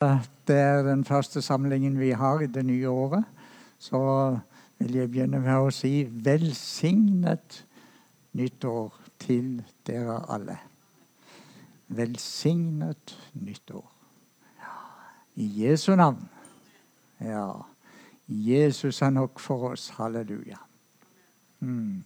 Det 0.00 0.56
er 0.56 0.82
den 0.82 1.04
første 1.04 1.42
samlingen 1.42 1.98
vi 2.00 2.10
har 2.16 2.40
i 2.40 2.46
det 2.46 2.62
nye 2.64 2.88
året. 2.88 3.24
Så 3.78 3.98
vil 4.78 4.94
jeg 4.96 5.10
begynne 5.12 5.40
med 5.44 5.56
å 5.60 5.72
si 5.74 6.06
velsignet 6.08 7.58
nyttår 8.32 8.94
til 9.20 9.58
dere 9.84 10.22
alle. 10.32 10.56
Velsignet 11.92 13.12
nyttår. 13.44 13.84
I 15.36 15.48
Jesu 15.66 15.92
navn. 15.96 16.22
Ja. 17.20 17.50
Jesus 18.24 19.02
er 19.02 19.12
nok 19.12 19.40
for 19.40 19.74
oss. 19.74 19.90
Halleluja. 19.98 20.62
Mm. 21.60 22.00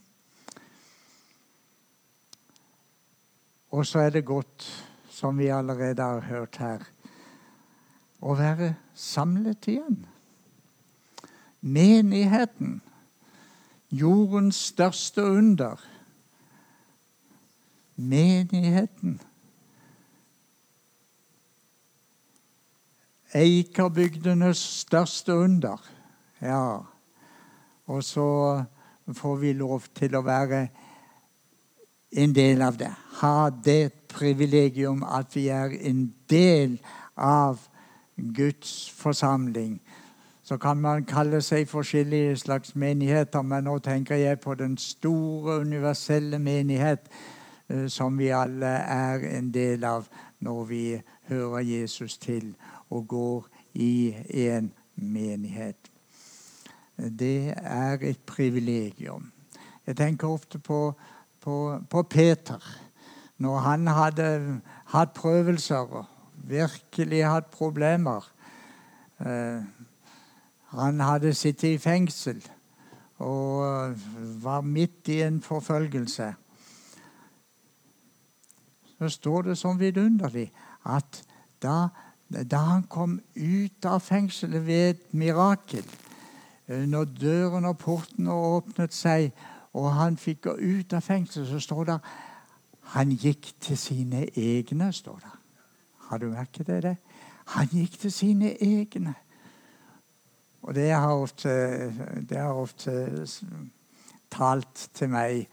Og 3.71 3.87
så 3.87 4.03
er 4.03 4.11
det 4.11 4.27
godt, 4.27 4.67
som 5.11 5.39
vi 5.39 5.47
allerede 5.47 6.03
har 6.03 6.27
hørt 6.27 6.59
her, 6.59 6.83
å 8.25 8.35
være 8.39 8.73
samlet 8.97 9.69
igjen. 9.69 9.99
Menigheten, 11.61 12.79
jordens 13.93 14.61
største 14.71 15.25
under. 15.25 15.81
Menigheten. 17.97 19.19
Eikerbygdenes 23.35 24.63
største 24.85 25.37
under. 25.45 25.83
Ja. 26.41 26.81
Og 27.87 28.05
så 28.05 28.29
får 29.13 29.37
vi 29.37 29.53
lov 29.53 29.89
til 29.95 30.17
å 30.17 30.25
være 30.25 30.65
en 32.15 32.35
del 32.35 32.63
av 32.63 32.79
det. 32.81 32.93
Ha 33.21 33.51
det 33.51 33.93
privilegium 34.15 35.03
at 35.05 35.35
vi 35.37 35.49
er 35.53 35.75
en 35.91 36.07
del 36.31 36.79
av 37.17 37.61
Guds 38.17 38.91
forsamling. 38.91 39.81
Så 40.43 40.57
kan 40.57 40.77
man 40.77 41.05
kalle 41.05 41.41
seg 41.43 41.69
forskjellige 41.69 42.37
slags 42.37 42.75
menigheter, 42.77 43.43
men 43.43 43.65
nå 43.65 43.79
tenker 43.79 44.17
jeg 44.17 44.41
på 44.41 44.55
den 44.55 44.77
store, 44.79 45.61
universelle 45.61 46.39
menighet 46.39 47.09
eh, 47.69 47.89
som 47.89 48.19
vi 48.19 48.29
alle 48.29 48.67
er 48.67 49.25
en 49.39 49.51
del 49.55 49.85
av 49.85 50.09
når 50.41 50.65
vi 50.65 51.01
hører 51.29 51.59
Jesus 51.59 52.19
til 52.19 52.55
og 52.91 53.09
går 53.09 53.49
i 53.75 54.15
en 54.29 54.73
menighet. 54.97 55.91
Det 56.99 57.55
er 57.57 57.99
et 58.03 58.21
privilegium. 58.27 59.33
Jeg 59.87 59.97
tenker 59.97 60.29
ofte 60.29 60.59
på, 60.59 60.93
på, 61.41 61.81
på 61.91 62.03
Peter. 62.03 62.79
Når 63.39 63.59
han 63.59 63.87
hadde 63.87 64.61
hatt 64.85 65.13
prøvelser 65.13 66.14
virkelig 66.49 67.25
hatt 67.27 67.51
problemer. 67.51 68.27
Eh, 69.21 69.63
han 70.75 71.01
hadde 71.01 71.35
sittet 71.35 71.77
i 71.77 71.79
fengsel 71.79 72.43
og 73.23 73.95
var 74.43 74.61
midt 74.61 75.09
i 75.09 75.21
en 75.23 75.43
forfølgelse. 75.43 76.33
Så 78.99 79.09
står 79.09 79.43
det 79.43 79.59
som 79.59 79.79
vidunderlig 79.81 80.51
at 80.87 81.23
da, 81.63 81.89
da 82.29 82.57
han 82.57 82.83
kom 82.91 83.21
ut 83.37 83.87
av 83.87 84.01
fengselet 84.01 84.67
ved 84.67 84.91
et 84.91 85.15
mirakel, 85.15 85.87
eh, 86.67 86.85
når 86.89 87.05
døren 87.21 87.65
og 87.71 87.79
porten 87.79 88.29
åpnet 88.29 88.95
seg, 88.95 89.33
og 89.75 89.91
han 89.95 90.17
fikk 90.17 90.45
gå 90.49 90.57
ut 90.59 90.93
av 90.93 91.03
fengselet, 91.03 91.49
så 91.49 91.61
står 91.61 91.85
det 91.85 91.99
han 92.95 93.15
gikk 93.17 93.55
til 93.61 93.79
sine 93.79 94.27
egne. 94.37 94.93
står 94.93 95.19
det. 95.19 95.34
Har 96.09 96.19
du 96.19 96.27
merket 96.31 96.67
det? 96.67 96.83
det? 96.83 96.97
Han 97.47 97.69
gikk 97.73 97.99
til 98.01 98.13
sine 98.13 98.55
egne. 98.63 99.15
Og 100.63 100.75
det 100.75 100.91
har 100.91 101.13
ofte, 101.13 101.51
det 102.29 102.39
har 102.39 102.57
ofte 102.57 103.27
talt 104.33 104.89
til 104.95 105.13
meg 105.13 105.49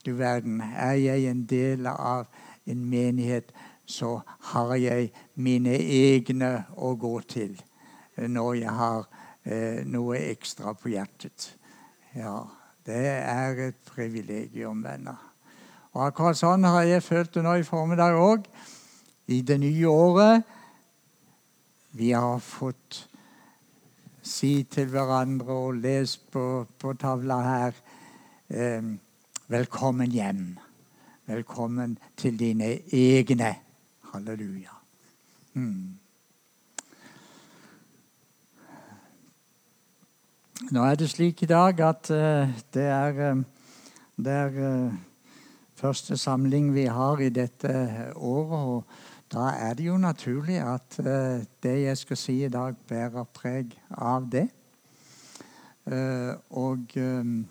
Du 0.00 0.14
verden, 0.16 0.60
er 0.60 0.96
jeg 0.96 1.26
en 1.28 1.42
del 1.44 1.86
av 1.86 2.24
en 2.64 2.84
menighet, 2.88 3.52
så 3.84 4.20
har 4.24 4.74
jeg 4.80 5.10
mine 5.34 5.74
egne 5.76 6.64
å 6.72 6.94
gå 6.96 7.20
til 7.28 7.58
når 8.16 8.54
jeg 8.54 8.72
har 8.78 9.04
eh, 9.44 9.84
noe 9.84 10.16
ekstra 10.30 10.72
på 10.72 10.88
hjertet. 10.94 11.50
Ja, 12.16 12.46
det 12.86 13.04
er 13.20 13.60
et 13.66 13.92
privilegium, 13.92 14.80
venner. 14.82 15.20
Og 15.92 16.06
akkurat 16.06 16.40
sånn 16.40 16.64
har 16.64 16.88
jeg 16.88 17.04
følt 17.04 17.34
det 17.34 17.44
nå 17.44 17.58
i 17.60 17.66
formiddag 17.66 18.16
òg 18.16 18.48
i 19.30 19.40
det 19.46 19.58
nye 19.62 19.86
året. 19.88 20.42
Vi 21.92 22.10
har 22.12 22.38
fått 22.42 23.06
si 24.22 24.64
til 24.70 24.90
hverandre 24.90 25.54
og 25.54 25.78
lese 25.82 26.20
på, 26.32 26.66
på 26.78 26.94
tavla 26.98 27.38
her 27.46 27.78
eh, 28.48 28.90
Velkommen 29.50 30.12
hjem. 30.14 30.58
Velkommen 31.26 31.96
til 32.16 32.36
dine 32.38 32.68
egne. 32.94 33.48
Halleluja. 34.12 34.76
Mm. 35.58 35.98
Nå 40.70 40.84
er 40.86 40.94
det 40.94 41.10
slik 41.10 41.42
i 41.42 41.50
dag 41.50 41.82
at 41.82 42.12
uh, 42.14 42.54
det 42.74 42.86
er, 42.86 43.18
uh, 43.34 43.42
det 44.22 44.36
er 44.38 44.58
uh, 44.62 44.94
første 45.74 46.14
samling 46.14 46.70
vi 46.74 46.86
har 46.86 47.18
i 47.18 47.32
dette 47.34 47.74
året. 48.14 48.58
og 48.58 48.84
da 49.32 49.50
er 49.54 49.74
det 49.74 49.86
jo 49.86 49.96
naturlig 49.96 50.58
at 50.58 50.98
uh, 50.98 51.44
det 51.62 51.82
jeg 51.82 51.98
skal 51.98 52.16
si 52.16 52.44
i 52.44 52.48
dag, 52.48 52.74
bærer 52.88 53.24
preg 53.24 53.76
av 53.90 54.26
det. 54.32 54.48
Uh, 55.86 56.34
og 56.50 56.78
um, 56.96 57.46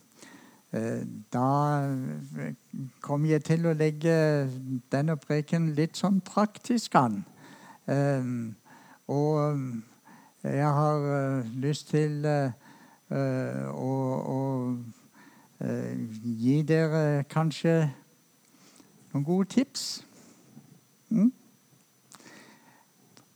uh, 0.73 1.01
da 1.33 1.47
kommer 3.01 3.29
jeg 3.29 3.43
til 3.43 3.65
å 3.65 3.73
legge 3.73 4.15
denne 4.91 5.15
preken 5.17 5.71
litt 5.77 5.97
sånn 5.97 6.19
praktisk 6.19 6.95
an. 6.99 7.23
Um, 7.87 8.55
og 9.07 9.57
jeg 10.43 10.67
har 10.67 11.43
lyst 11.59 11.89
til 11.89 12.21
å, 12.29 13.95
å 14.35 14.37
gi 16.21 16.59
dere 16.63 17.23
kanskje 17.31 17.73
noen 19.09 19.25
gode 19.25 19.49
tips. 19.55 19.87
Mm? 21.09 21.31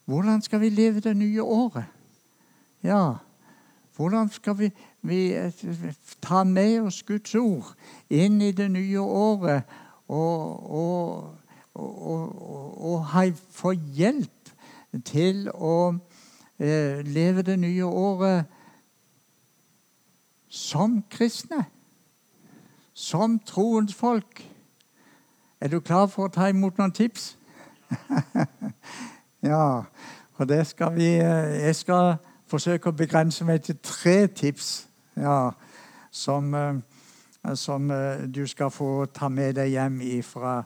Hvordan 0.06 0.42
skal 0.42 0.62
vi 0.62 0.70
leve 0.70 1.00
det 1.00 1.18
nye 1.18 1.44
året? 1.44 1.86
Ja, 2.84 3.14
hvordan 3.96 4.30
skal 4.30 4.58
vi, 4.58 4.72
vi 5.02 5.34
eh, 5.34 5.54
ta 6.22 6.44
med 6.44 6.82
oss 6.82 7.04
Guds 7.04 7.36
ord 7.36 7.76
inn 8.10 8.42
i 8.42 8.52
det 8.52 8.72
nye 8.72 9.00
året 9.00 9.64
og, 10.08 10.72
og, 10.72 11.38
og, 11.74 12.42
og 12.82 13.38
få 13.52 13.72
hjelp 13.72 14.52
til 15.06 15.48
å 15.54 15.94
eh, 16.60 17.00
leve 17.06 17.42
det 17.42 17.60
nye 17.60 17.86
året 17.86 18.46
som 20.50 21.04
kristne? 21.10 21.66
Som 22.94 23.40
troens 23.40 23.94
folk? 23.94 24.44
Er 25.62 25.68
du 25.68 25.80
klar 25.80 26.08
for 26.12 26.28
å 26.28 26.34
ta 26.34 26.50
imot 26.52 26.78
noen 26.78 26.92
tips? 26.92 27.36
Ja, 29.44 29.84
og 30.36 30.50
det 30.50 30.68
skal 30.68 30.96
vi 30.96 31.08
eh, 31.20 31.66
Jeg 31.66 31.76
skal 31.76 32.16
forsøke 32.48 32.90
å 32.90 32.96
begrense 32.96 33.44
meg 33.44 33.66
til 33.66 33.76
tre 33.84 34.28
tips 34.32 34.88
ja, 35.20 35.52
som, 36.12 36.54
eh, 36.56 36.80
som 37.60 37.92
eh, 37.92 38.24
du 38.24 38.48
skal 38.48 38.72
få 38.72 39.06
ta 39.12 39.28
med 39.28 39.58
deg 39.60 39.74
hjem 39.74 40.00
ifra, 40.08 40.62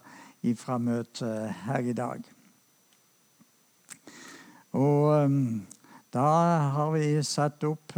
ifra 0.45 0.77
møtet 0.77 1.57
her 1.65 1.89
i 1.89 1.97
dag. 1.97 2.21
Og 4.77 5.31
da 6.13 6.29
har 6.77 6.93
vi 6.93 7.23
satt 7.25 7.63
opp 7.65 7.97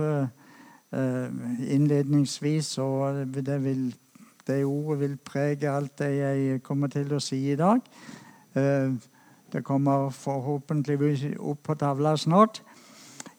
innledningsvis, 0.96 2.78
og 2.80 3.36
det, 3.36 3.64
vil, 3.66 3.96
det 4.48 4.64
ordet 4.64 5.00
vil 5.02 5.18
prege 5.18 5.68
alt 5.76 6.00
det 6.00 6.14
jeg 6.16 6.64
kommer 6.64 6.88
til 6.88 7.12
å 7.18 7.20
si 7.20 7.52
i 7.52 7.60
dag. 7.60 7.84
Det 9.52 9.64
kommer 9.66 10.10
forhåpentligvis 10.10 11.24
opp 11.40 11.64
på 11.64 11.76
tavla 11.76 12.18
snart. 12.18 12.62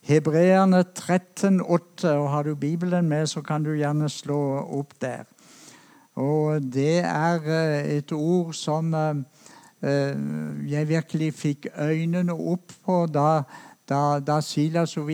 Hebreerne 0.03 0.85
13,8. 0.99 2.09
og 2.09 2.31
Har 2.31 2.43
du 2.43 2.55
Bibelen 2.55 3.09
med, 3.09 3.27
så 3.27 3.43
kan 3.43 3.63
du 3.63 3.75
gjerne 3.77 4.09
slå 4.09 4.41
opp 4.79 4.95
der. 5.01 5.25
Og 6.15 6.63
det 6.63 6.99
er 6.99 7.47
eh, 7.47 7.97
et 7.99 8.13
ord 8.13 8.53
som 8.53 8.95
eh, 8.95 9.21
eh, 9.83 10.17
jeg 10.71 10.89
virkelig 10.89 11.35
fikk 11.35 11.69
øynene 11.79 12.35
opp 12.35 12.73
på 12.85 13.07
da, 13.07 13.43
da, 13.89 14.19
da 14.19 14.41
Silas 14.41 14.91
så 14.91 15.07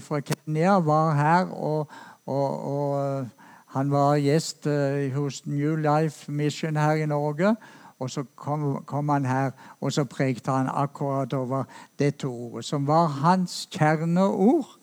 fra 0.00 0.20
Kenya 0.20 0.78
var 0.80 1.14
her. 1.14 1.46
og, 1.52 1.90
og, 2.26 2.64
og 2.64 3.26
han 3.66 3.90
var 3.90 4.16
gjest 4.16 4.66
hos 5.14 5.46
New 5.46 5.76
Life 5.76 6.32
Mission 6.32 6.76
her 6.76 6.92
i 6.92 7.06
Norge. 7.06 7.56
Og 7.98 8.10
så 8.10 8.22
kom, 8.36 8.84
kom, 8.86 9.08
han 9.08 9.26
her, 9.26 9.50
og 9.80 9.92
så 9.92 10.04
prekte 10.04 10.50
han 10.50 10.68
akkurat 10.70 11.32
over 11.32 11.64
dette 11.98 12.24
ordet, 12.24 12.64
som 12.64 12.86
var 12.86 13.06
hans 13.06 13.68
kjerneord. 13.70 14.78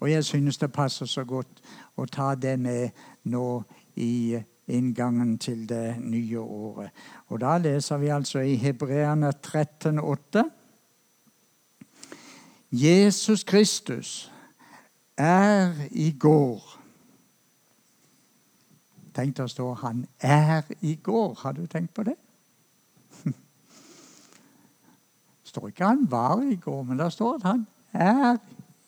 Og 0.00 0.10
jeg 0.10 0.24
synes 0.24 0.58
det 0.58 0.72
passer 0.72 1.06
så 1.06 1.24
godt 1.24 1.62
å 1.96 2.06
ta 2.06 2.34
det 2.34 2.58
med 2.60 2.90
nå 3.24 3.62
i 3.96 4.40
inngangen 4.66 5.38
til 5.38 5.68
det 5.68 5.96
nye 6.00 6.40
året. 6.40 6.90
Og 7.28 7.40
da 7.40 7.58
leser 7.58 8.00
vi 8.00 8.08
altså 8.08 8.40
i 8.40 8.56
Hebreerne 8.56 9.32
13,8. 9.46 10.44
Jesus 12.72 13.44
Kristus 13.44 14.32
er 15.16 15.72
i 15.90 16.10
går 16.18 16.83
Tenk 19.14 19.38
å 19.38 19.46
stå 19.48 19.74
'Han 19.74 20.06
er 20.20 20.62
i 20.80 20.94
går'. 21.02 21.34
Har 21.38 21.52
du 21.52 21.66
tenkt 21.66 21.94
på 21.94 22.02
det? 22.02 22.16
Det 23.24 23.34
står 25.44 25.68
ikke 25.68 25.84
'han 25.84 26.10
var 26.10 26.42
i 26.42 26.56
går', 26.56 26.82
men 26.82 26.98
det 26.98 27.12
står 27.12 27.34
at 27.34 27.42
han 27.42 27.66
er 27.92 28.36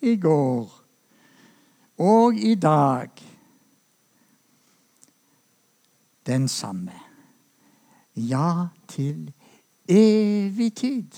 i 0.00 0.16
går. 0.16 0.82
Og 1.98 2.34
i 2.34 2.54
dag 2.54 3.10
den 6.26 6.48
samme. 6.48 6.92
Ja, 8.16 8.66
til 8.88 9.32
evig 9.88 10.74
tid. 10.74 11.10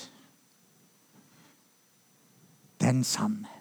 Den 2.81 3.05
samme. 3.05 3.58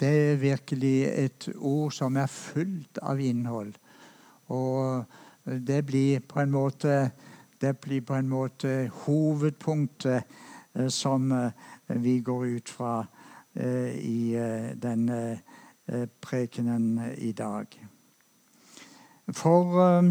Det 0.00 0.32
er 0.32 0.36
virkelig 0.36 1.04
et 1.04 1.48
ord 1.56 1.92
som 1.92 2.16
er 2.20 2.28
fullt 2.28 2.98
av 3.00 3.20
innhold. 3.20 3.72
Og 4.52 5.04
det 5.46 5.86
blir 5.88 6.20
på 6.20 6.42
en 6.42 6.50
måte, 6.52 7.10
på 7.60 8.14
en 8.14 8.28
måte 8.28 8.90
hovedpunktet 9.06 10.22
eh, 10.74 10.88
som 10.88 11.32
eh, 11.32 11.50
vi 11.88 12.18
går 12.20 12.44
ut 12.58 12.68
fra 12.68 13.06
eh, 13.54 13.96
i 13.96 14.36
denne 14.74 15.40
prekenen 16.20 16.98
i 17.16 17.30
dag. 17.32 17.66
For 19.30 20.02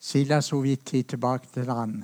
Silas 0.00 0.52
vidt 0.52 0.94
tilbake 1.08 1.52
til 1.52 1.68
han 1.68 1.98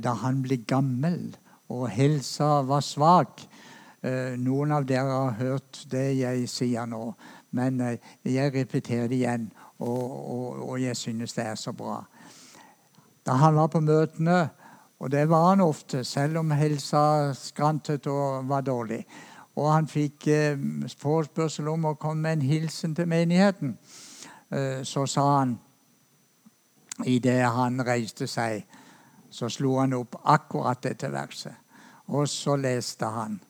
da 0.00 0.14
han 0.24 0.40
ble 0.40 0.62
gammel 0.64 1.34
og 1.68 1.88
helsa 1.90 2.62
var 2.66 2.80
svak. 2.84 3.44
Eh, 4.04 4.34
noen 4.36 4.72
av 4.76 4.84
dere 4.84 5.08
har 5.08 5.38
hørt 5.38 5.84
det 5.88 6.10
jeg 6.18 6.48
sier 6.52 6.84
nå, 6.86 7.06
men 7.56 7.80
eh, 7.80 8.10
jeg 8.28 8.52
repeterer 8.52 9.08
det 9.08 9.22
igjen, 9.22 9.46
og, 9.78 10.02
og, 10.10 10.58
og 10.68 10.82
jeg 10.82 10.96
synes 10.96 11.32
det 11.32 11.46
er 11.46 11.56
så 11.56 11.72
bra. 11.72 12.02
Da 13.24 13.38
han 13.40 13.56
var 13.56 13.70
på 13.72 13.80
møtene, 13.80 14.42
og 15.00 15.10
det 15.10 15.24
var 15.28 15.48
han 15.50 15.64
ofte, 15.64 16.04
selv 16.04 16.42
om 16.42 16.52
helsa 16.52 17.32
skrantet 17.38 18.06
og 18.12 18.44
var 18.48 18.66
dårlig, 18.66 19.00
og 19.56 19.70
han 19.72 19.88
fikk 19.88 20.28
eh, 20.28 20.60
forespørsel 21.00 21.72
om 21.72 21.88
å 21.88 21.96
komme 21.96 22.26
med 22.26 22.38
en 22.38 22.48
hilsen 22.50 22.96
til 22.96 23.08
menigheten, 23.08 23.78
så 24.86 25.02
sa 25.10 25.22
han 25.40 25.56
idet 27.08 27.40
han 27.50 27.80
reiste 27.82 28.28
seg 28.30 28.62
så 29.34 29.48
slo 29.50 29.78
han 29.80 29.96
opp 29.96 30.14
akkurat 30.30 30.82
dette 30.82 31.10
verset. 31.10 31.56
Og 32.14 32.28
så 32.28 32.54
leste 32.60 33.08
han 33.10 33.40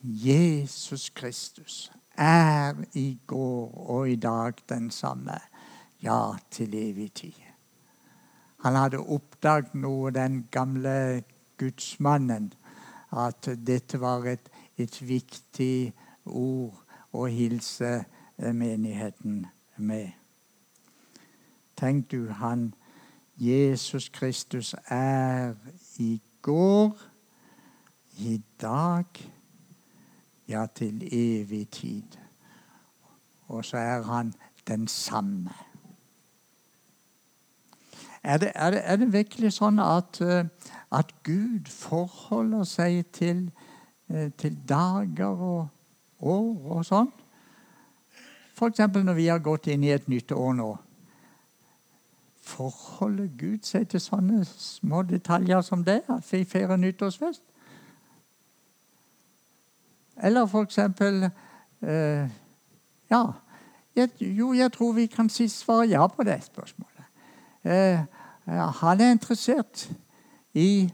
Jesus 0.00 1.10
Kristus 1.10 1.90
er 2.16 2.78
i 2.92 3.18
går 3.26 3.74
og 3.90 4.08
i 4.08 4.16
dag 4.16 4.60
den 4.68 4.90
samme, 4.90 5.38
ja, 6.02 6.36
til 6.50 6.74
evig 6.74 7.12
tid. 7.12 7.40
Han 8.64 8.76
hadde 8.76 8.98
oppdaget 9.00 9.74
noe, 9.74 10.10
den 10.10 10.46
gamle 10.50 11.24
gudsmannen, 11.58 12.52
at 13.12 13.48
dette 13.66 14.00
var 14.00 14.24
et, 14.28 14.48
et 14.76 14.96
viktig 15.02 15.92
ord 16.24 16.80
å 17.12 17.26
hilse 17.28 18.04
menigheten 18.38 19.44
med. 19.76 20.12
Tenk 21.76 22.10
du, 22.10 22.30
han 22.30 22.72
Jesus 23.36 24.08
Kristus 24.08 24.74
er 24.88 25.54
i 25.98 26.22
går, 26.42 26.98
i 28.18 28.42
dag, 28.60 29.04
ja, 30.48 30.66
til 30.74 31.08
evig 31.12 31.68
tid. 31.68 32.18
Og 33.46 33.64
så 33.64 33.76
er 33.76 34.02
han 34.02 34.34
den 34.66 34.88
samme. 34.88 35.50
Er 38.22 38.36
det, 38.38 38.52
er 38.54 38.70
det, 38.70 38.80
er 38.84 38.96
det 38.96 39.12
virkelig 39.12 39.52
sånn 39.52 39.78
at, 39.82 40.20
eh, 40.24 40.46
at, 40.92 41.10
Gud 41.26 41.68
forholder 41.68 42.64
seg 42.64 43.02
til, 43.12 43.50
eh, 44.08 44.30
til 44.38 44.56
dager 44.68 45.26
og 45.44 45.68
år 46.20 46.70
og 46.78 46.86
sånn? 46.88 47.10
F.eks. 48.56 48.80
når 48.94 49.14
vi 49.18 49.26
har 49.28 49.42
gått 49.44 49.66
inn 49.66 49.84
i 49.84 49.92
et 49.92 50.08
nytt 50.08 50.32
år 50.32 50.54
nå. 50.56 50.70
Forholder 52.44 53.28
Gud 53.38 53.64
seg 53.64 53.88
til 53.88 54.00
sånne 54.00 54.44
små 54.44 55.02
detaljer 55.08 55.62
som 55.64 55.84
det? 55.84 56.02
At 56.12 56.26
vi 56.32 56.44
feirer 56.44 56.76
nyttårsfest? 56.76 57.42
Eller 60.22 60.46
for 60.46 60.62
eksempel 60.62 61.30
eh, 61.82 62.28
Ja. 63.10 63.24
Jeg, 63.96 64.08
jo, 64.20 64.52
jeg 64.52 64.72
tror 64.72 64.92
vi 64.92 65.06
kan 65.06 65.28
si 65.30 65.48
svare 65.48 65.86
ja 65.86 66.06
på 66.06 66.22
det 66.26 66.40
spørsmålet. 66.44 67.04
Eh, 67.64 68.00
han 68.80 69.00
er 69.00 69.10
interessert 69.10 69.90
i 70.54 70.90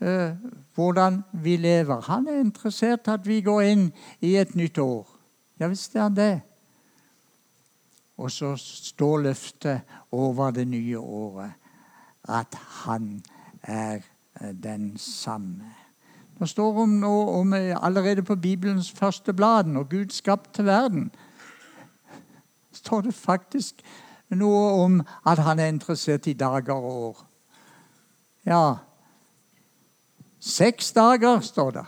eh, 0.00 0.30
hvordan 0.74 1.22
vi 1.32 1.56
lever. 1.56 2.00
Han 2.00 2.26
er 2.26 2.40
interessert 2.40 3.08
i 3.08 3.10
at 3.10 3.26
vi 3.26 3.40
går 3.40 3.60
inn 3.60 3.92
i 4.20 4.36
et 4.36 4.54
nytt 4.54 4.78
år. 4.78 5.08
Ja 5.60 5.66
visst 5.72 5.96
er 5.96 6.02
han 6.02 6.16
det. 6.16 6.40
Og 8.22 8.30
så 8.30 8.52
står 8.56 9.18
løftet 9.18 9.80
over 10.14 10.50
det 10.50 10.68
nye 10.68 10.98
året 10.98 11.52
at 12.28 12.54
han 12.54 13.22
er 13.62 13.98
eh, 14.40 14.52
den 14.62 14.98
samme. 14.98 15.72
Det 16.38 16.48
står 16.48 16.82
om, 16.82 17.04
om 17.04 17.52
allerede 17.52 18.22
på 18.22 18.36
Bibelens 18.36 18.92
første 18.92 19.32
blad, 19.32 19.64
når 19.64 19.82
Gud 19.82 20.10
skapte 20.10 20.64
verden, 20.64 21.10
står 22.72 23.00
det 23.00 23.14
faktisk 23.14 23.82
noe 24.30 24.84
om 24.84 25.00
at 25.26 25.42
han 25.42 25.58
er 25.58 25.66
interessert 25.74 26.26
i 26.26 26.32
dager 26.32 26.74
og 26.74 27.02
år. 27.02 27.26
Ja 28.46 28.74
Seks 30.42 30.92
dager, 30.92 31.40
står 31.40 31.70
det. 31.70 31.84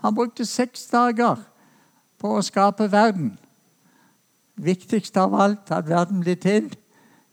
Han 0.00 0.14
brukte 0.14 0.44
seks 0.44 0.86
dager 0.86 1.36
på 2.20 2.34
å 2.36 2.42
skape 2.44 2.90
verden 2.92 3.38
viktigst 4.64 5.16
av 5.20 5.34
alt, 5.34 5.70
at 5.70 5.88
verden 5.88 6.20
blir 6.24 6.38
til. 6.40 6.70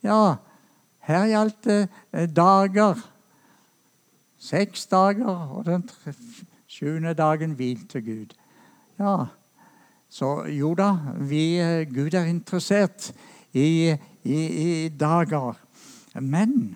Ja, 0.04 0.38
her 1.08 1.28
gjaldt 1.32 1.64
det 1.68 1.80
eh, 2.14 2.28
dager. 2.28 3.00
Seks 4.38 4.86
dager, 4.88 5.48
og 5.58 5.66
den 5.66 5.88
sjuende 6.68 7.14
dagen 7.18 7.56
hvilte 7.58 8.02
Gud. 8.02 8.36
Ja, 9.00 9.26
så 10.10 10.46
jo 10.52 10.74
da, 10.78 10.92
vi, 11.20 11.60
eh, 11.60 11.86
Gud 11.90 12.14
er 12.14 12.30
interessert 12.30 13.12
i, 13.54 13.96
i, 14.24 14.42
i 14.64 14.90
dager. 14.90 15.58
Men 16.20 16.76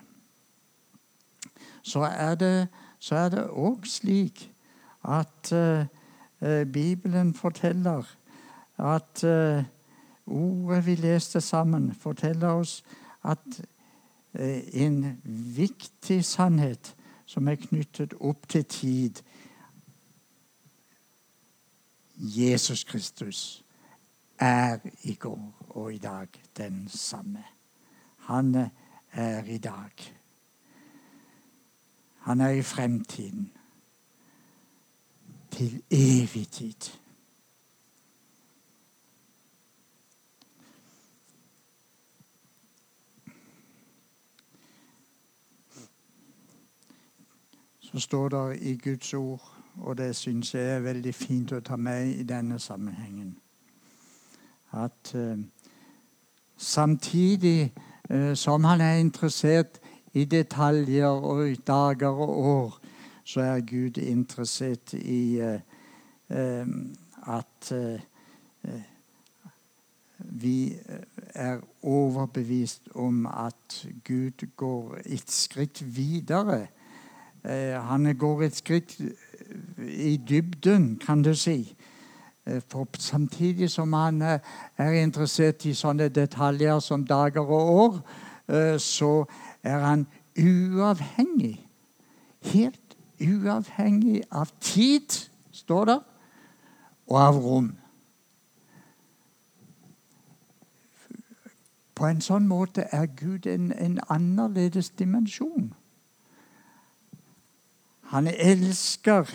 så 1.83 2.05
er 2.05 2.35
det 3.33 3.45
òg 3.49 3.87
slik 3.89 4.45
at 5.01 5.51
uh, 5.53 5.85
Bibelen 6.73 7.33
forteller 7.33 8.05
at 8.77 9.23
uh, 9.25 9.63
Ordet 10.25 10.85
vi 10.85 10.95
leste 10.95 11.41
sammen, 11.41 11.93
forteller 11.95 12.47
oss 12.47 12.83
at 13.23 13.61
eh, 14.33 14.83
en 14.83 15.21
viktig 15.55 16.25
sannhet 16.25 16.95
som 17.25 17.47
er 17.47 17.55
knyttet 17.55 18.13
opp 18.19 18.47
til 18.49 18.65
tid 18.65 19.21
Jesus 22.21 22.83
Kristus 22.83 23.63
er 24.39 24.79
i 25.03 25.13
går 25.13 25.53
og 25.69 25.93
i 25.93 25.97
dag 25.97 26.27
den 26.57 26.87
samme. 26.87 27.43
Han 28.17 28.55
er 29.11 29.43
i 29.43 29.57
dag. 29.57 29.91
Han 32.19 32.41
er 32.41 32.49
i 32.49 32.61
fremtiden. 32.61 33.51
Til 35.51 35.81
evig 35.91 36.47
tid. 36.51 37.00
Så 47.91 47.99
står 47.99 48.29
der 48.29 48.51
i 48.51 48.75
Guds 48.75 49.13
ord, 49.13 49.51
og 49.75 49.97
det 49.97 50.15
syns 50.15 50.53
jeg 50.55 50.75
er 50.75 50.79
veldig 50.79 51.13
fint 51.15 51.51
å 51.51 51.59
ta 51.59 51.75
med 51.75 52.07
i 52.07 52.23
denne 52.23 52.59
sammenhengen, 52.59 53.37
At 54.71 55.15
eh, 55.15 55.37
samtidig 56.57 57.73
eh, 58.09 58.33
som 58.35 58.63
han 58.63 58.81
er 58.81 58.99
interessert 58.99 59.81
i 60.13 60.25
detaljer 60.25 61.07
og 61.07 61.49
i 61.49 61.55
dager 61.55 62.07
og 62.07 62.37
år, 62.37 62.79
så 63.23 63.41
er 63.41 63.59
Gud 63.67 63.97
interessert 63.97 64.93
i 64.93 65.39
eh, 65.39 65.59
at 67.27 67.73
vi 70.17 70.75
er 71.33 71.59
overbevist 71.83 72.89
om 72.95 73.25
at 73.25 73.87
Gud 74.03 74.47
går 74.55 74.97
et 75.05 75.31
skritt 75.31 75.83
videre. 75.95 76.67
Han 77.43 78.17
går 78.17 78.43
et 78.43 78.55
skritt 78.55 78.97
i 79.77 80.17
dybden, 80.17 80.99
kan 80.99 81.23
du 81.23 81.33
si. 81.35 81.75
Eh, 82.45 82.61
for 82.67 82.87
samtidig 82.97 83.71
som 83.71 83.93
han 83.93 84.21
eh, 84.21 84.39
er 84.77 84.91
interessert 84.91 85.65
i 85.65 85.73
sånne 85.73 86.09
detaljer 86.09 86.79
som 86.79 87.05
dager 87.05 87.41
og 87.41 87.69
år, 87.69 87.99
eh, 88.49 88.77
så 88.79 89.25
er 89.63 89.77
han 89.79 90.07
uavhengig. 90.37 91.67
Helt 92.41 92.97
uavhengig 93.21 94.23
av 94.31 94.49
tid, 94.59 95.29
står 95.51 95.85
det, 95.85 95.99
og 97.07 97.21
av 97.21 97.37
rom. 97.37 97.69
På 101.95 102.07
en 102.09 102.21
sånn 102.21 102.47
måte 102.47 102.87
er 102.89 103.05
Gud 103.05 103.45
en, 103.45 103.69
en 103.71 103.99
annerledes 104.09 104.89
dimensjon. 104.89 105.73
Han 108.11 108.27
elsker 108.27 109.31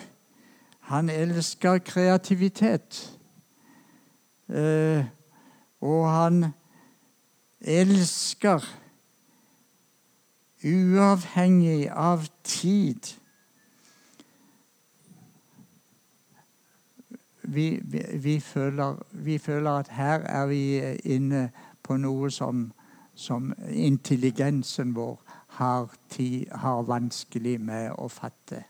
han 0.87 1.09
elsker 1.09 1.77
kreativitet. 1.77 3.19
Eh, 4.49 5.05
og 5.81 6.11
han 6.11 6.45
elsker 7.59 8.63
uavhengig 10.63 11.89
av 11.91 12.23
tid. 12.43 13.11
Vi, 17.43 17.79
vi, 17.83 18.05
vi, 18.13 18.39
føler, 18.39 18.95
vi, 19.11 19.37
føler, 19.37 19.71
at 19.71 19.91
her 19.91 20.23
er 20.23 20.45
vi 20.47 20.61
inne 21.03 21.49
på 21.83 21.99
noe 21.99 22.31
som, 22.31 22.69
som 23.15 23.51
intelligensen 23.67 24.95
vår 24.95 25.19
har, 25.57 25.91
tid, 26.09 26.49
har 26.51 26.85
vanskelig 26.85 27.57
med 27.61 27.91
å 27.97 28.07
fatte 28.11 28.63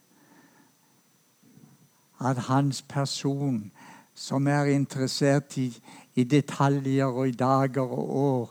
at 2.18 2.38
hans 2.48 2.82
person, 2.82 3.68
som 4.14 4.48
er 4.50 4.72
interessert 4.74 5.54
i, 5.62 5.68
i 6.18 6.24
detaljer 6.26 7.06
og 7.06 7.28
i 7.28 7.36
dager 7.38 7.86
og 7.86 8.16
år 8.16 8.50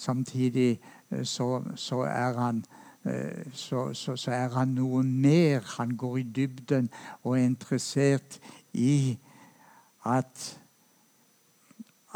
Samtidig 0.00 0.80
eh, 1.10 1.24
så, 1.24 1.62
så, 1.76 2.00
er 2.00 2.38
han, 2.38 2.64
så, 3.52 3.94
så, 3.94 4.16
så, 4.16 4.30
er 4.30 4.48
han 4.48 4.68
noe 4.68 5.02
mer. 5.02 5.60
Han 5.76 5.92
går 5.96 6.16
i 6.16 6.22
dybden 6.22 6.88
og 7.22 7.34
er 7.36 7.44
interessert 7.44 8.38
i 8.72 9.18
at 10.08 10.46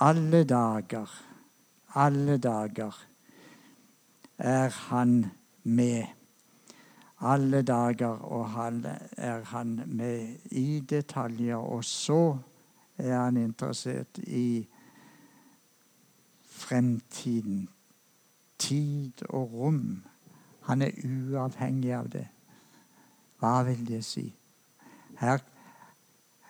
alle 0.00 0.44
dager, 0.48 1.10
alle 1.94 2.38
dager 2.38 2.96
er 4.38 4.68
han 4.88 5.26
med 5.64 6.04
alle 7.20 7.62
dager, 7.62 8.06
og 8.06 8.50
han 8.50 8.84
er 9.16 9.44
han 9.44 9.82
med 9.86 10.36
i 10.50 10.80
detaljer. 10.80 11.56
Og 11.56 11.84
så 11.84 12.38
er 12.98 13.18
han 13.18 13.36
interessert 13.36 14.18
i 14.18 14.68
fremtiden. 16.48 17.68
Tid 18.58 19.22
og 19.28 19.52
rom. 19.52 20.04
Han 20.60 20.82
er 20.82 20.90
uavhengig 21.04 21.92
av 21.92 22.08
det. 22.08 22.28
Hva 23.38 23.62
vil 23.62 23.82
det 23.88 24.04
si? 24.04 24.34
Her, 25.18 25.38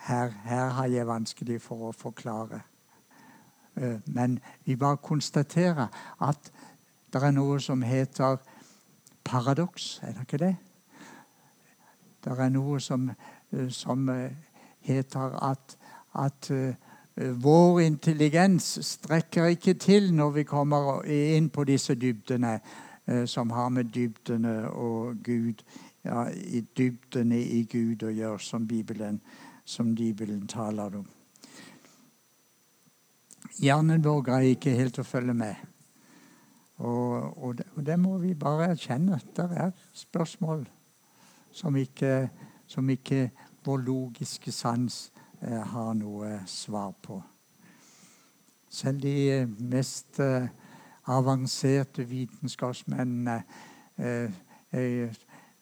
her, 0.07 0.29
her 0.45 0.69
har 0.69 0.87
jeg 0.87 1.07
vanskelig 1.07 1.61
for 1.63 1.89
å 1.89 1.97
forklare. 1.97 2.61
Eh, 3.77 3.99
men 4.07 4.39
vi 4.65 4.77
bare 4.77 4.97
konstaterer 5.03 5.89
at 6.23 6.53
det 7.13 7.23
er 7.23 7.35
noe 7.35 7.59
som 7.63 7.83
heter 7.83 8.39
paradoks, 9.25 10.01
er 10.03 10.13
det 10.13 10.21
ikke 10.27 10.39
det? 10.45 10.57
Det 12.25 12.39
er 12.39 12.49
noe 12.53 12.81
som, 12.81 13.11
eh, 13.53 13.71
som 13.71 14.09
eh, 14.09 14.31
heter 14.81 15.39
at, 15.45 15.77
at 16.15 16.51
uh, 16.51 16.75
vår 17.43 17.81
intelligens 17.81 18.79
strekker 18.87 19.47
ikke 19.55 19.75
til 19.75 20.13
når 20.15 20.31
vi 20.31 20.43
kommer 20.45 21.05
inn 21.09 21.49
på 21.51 21.65
disse 21.65 21.95
dybdene 21.95 22.59
som 23.27 23.51
har 23.51 23.69
med 23.69 23.93
dybdene 23.93 24.71
og 24.71 25.17
Gud 25.25 25.61
ja, 26.05 26.29
i 26.31 26.61
dybdene 26.77 27.41
i 27.41 27.63
Gud 27.71 28.05
å 28.05 28.13
gjøre, 28.13 28.41
som 28.41 28.67
Bibelen, 28.69 29.21
som 29.65 29.95
Bibelen 29.95 30.47
taler 30.49 30.99
om. 31.01 31.07
Hjernen 33.63 34.03
vår 34.05 34.25
greier 34.27 34.57
ikke 34.57 34.75
helt 34.75 34.99
å 34.99 35.07
følge 35.07 35.35
med. 35.37 35.74
Og, 36.77 37.45
og, 37.45 37.59
det, 37.59 37.67
og, 37.75 37.87
det, 37.87 37.99
må 38.01 38.19
vi 38.19 38.35
bare 38.35 38.65
erkjenne. 38.65 39.21
Det 39.37 39.49
er 39.57 39.71
spørsmål 39.93 40.69
som 41.53 41.77
ikke, 41.77 42.29
som 42.67 42.91
ikke 42.91 43.31
vår 43.65 43.77
logiske 43.77 44.53
sans 44.53 45.13
eh, 45.43 45.61
har 45.61 45.93
noe 45.95 46.41
svar 46.47 46.91
på. 47.03 47.23
Selv 48.69 49.03
de 49.03 49.47
mest 49.59 50.19
eh, 50.21 50.49
avanserte 51.07 52.09
vitenskapsmennene 52.09 53.43
eh, 53.99 54.33
jeg, 54.73 55.11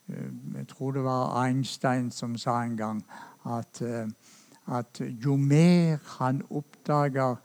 eh, 0.08 0.30
jeg, 0.54 0.68
tror 0.68 0.92
det 0.92 1.04
var 1.04 1.44
Einstein 1.44 2.10
som 2.10 2.38
sa 2.38 2.62
en 2.62 2.76
gang 2.76 3.04
at, 3.44 3.82
eh, 3.82 4.08
at 4.66 5.02
jo 5.24 5.36
mer 5.36 6.00
han 6.16 6.42
oppdager 6.50 7.36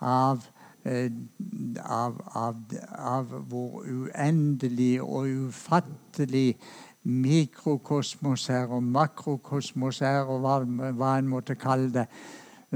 av 0.00 0.40
Eh, 0.40 0.59
av, 0.84 2.20
av, 2.34 2.56
av, 2.98 3.24
hvor 3.48 3.84
uendelig 3.84 5.02
og 5.02 5.28
ufattelig 5.48 6.56
mikrokosmos 7.02 8.48
er, 8.50 8.66
og 8.68 8.82
makrokosmos 8.82 10.00
er, 10.00 10.24
og 10.24 10.40
hva, 10.44 10.58
hva 10.96 11.14
en 11.18 11.28
måtte 11.28 11.56
kalle 11.60 11.92
det, 11.92 12.06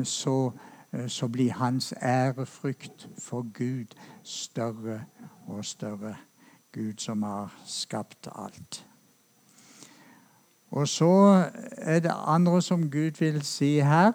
så, 0.02 0.52
eh, 0.92 1.08
så 1.08 1.28
blir 1.28 1.52
hans 1.60 1.92
ærefrykt 2.02 3.08
for 3.18 3.46
Gud 3.52 3.96
større 4.22 5.04
og 5.46 5.64
større. 5.64 6.16
Gud 6.74 6.98
som 6.98 7.22
har 7.22 7.52
skapt 7.66 8.28
alt. 8.34 8.86
Og 10.74 10.88
så 10.88 11.44
er 11.78 12.00
det 12.00 12.10
andre 12.26 12.62
som 12.62 12.90
Gud 12.90 13.20
vil 13.20 13.42
si 13.46 13.78
her. 13.78 14.12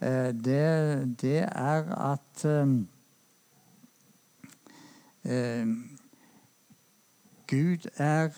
Eh, 0.00 0.30
det, 0.30 1.20
det 1.22 1.40
er 1.42 1.88
at 2.12 2.44
eh, 5.24 5.66
Gud 7.46 7.88
er 7.96 8.28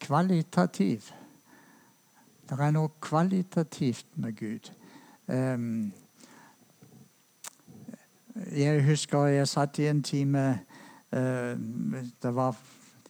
kvalitativ. 0.00 1.00
Det 2.50 2.60
er 2.60 2.70
noe 2.74 2.90
kvalitativt 3.00 4.06
med 4.14 4.36
Gud. 4.36 4.70
Um, 5.26 5.92
jeg 8.52 8.84
husker 8.84 9.26
jeg 9.32 9.48
satt 9.48 9.78
i 9.78 9.86
en 9.86 10.02
time 10.02 10.42
uh, 11.12 11.54
Det 12.22 12.34
var 12.34 12.56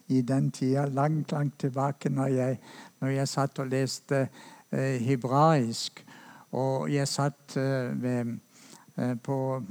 i 0.08 0.20
den 0.20 0.50
tida 0.50 0.84
langt, 0.84 1.32
langt 1.32 1.58
tilbake 1.58 2.08
når 2.08 2.26
jeg, 2.26 2.58
når 3.00 3.08
jeg 3.08 3.28
satt 3.28 3.58
og 3.58 3.66
leste 3.66 4.28
uh, 4.72 4.78
hebraisk. 4.78 6.04
Og 6.52 6.92
jeg 6.92 7.08
satt 7.08 7.56
uh, 7.56 8.02
ved, 8.02 8.38
på 9.22 9.62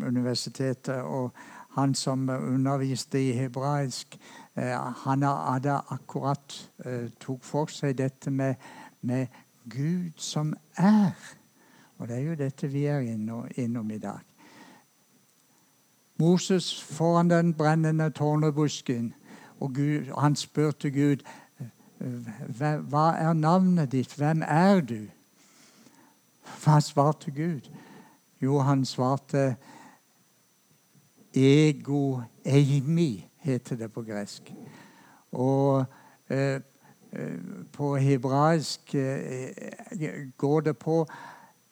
universitetet, 0.00 0.94
og 0.94 1.32
han 1.74 1.94
som 1.94 2.28
underviste 2.28 3.18
i 3.18 3.32
hebraisk, 3.32 4.18
eh, 4.56 4.92
han 5.04 5.22
hadde 5.22 5.80
akkurat 5.90 6.70
eh, 6.84 7.10
tok 7.20 7.44
for 7.44 7.66
seg 7.72 7.98
dette 7.98 8.30
med, 8.30 8.54
med, 9.00 9.26
Gud 9.70 10.12
som 10.20 10.54
er. 10.76 11.14
Og 11.98 12.08
det 12.08 12.16
er 12.16 12.20
jo 12.20 12.34
dette 12.36 12.68
vi 12.68 12.84
er 12.84 13.00
innom 13.56 13.90
i 13.90 13.98
dag. 13.98 14.20
Moses 16.20 16.82
foran 16.84 17.30
den 17.30 17.54
brennende 17.54 18.10
tårnebusken, 18.10 19.14
og 19.60 19.74
Gud, 19.74 20.12
han 20.18 20.36
spurte 20.36 20.90
Gud 20.90 21.24
hva 22.58 23.04
er 23.16 23.32
navnet 23.32 23.92
ditt, 23.92 24.12
hvem 24.18 24.42
er 24.46 24.80
du? 24.80 25.06
Hva 26.64 26.80
svarte 26.80 27.30
Gud? 27.30 27.70
Jo, 28.42 28.58
han 28.58 28.84
svarte 28.84 29.54
Ego 31.34 32.22
eimi 32.44 33.26
heter 33.42 33.76
det 33.76 33.92
på 33.92 34.02
gresk. 34.02 34.52
Og 35.32 35.84
eh, 36.30 36.60
eh, 37.12 37.38
på 37.72 37.96
hebraisk 37.96 38.94
eh, 38.94 39.50
går 40.38 40.60
det 40.60 40.76
på 40.78 41.06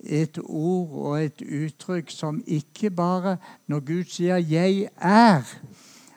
et 0.02 0.38
ord 0.42 0.90
og 0.90 1.24
et 1.24 1.42
uttrykk 1.42 2.10
som 2.10 2.42
ikke 2.46 2.90
bare 2.90 3.36
Når 3.66 3.80
Gud 3.80 4.04
sier 4.04 4.36
'jeg 4.36 4.88
er', 4.96 5.58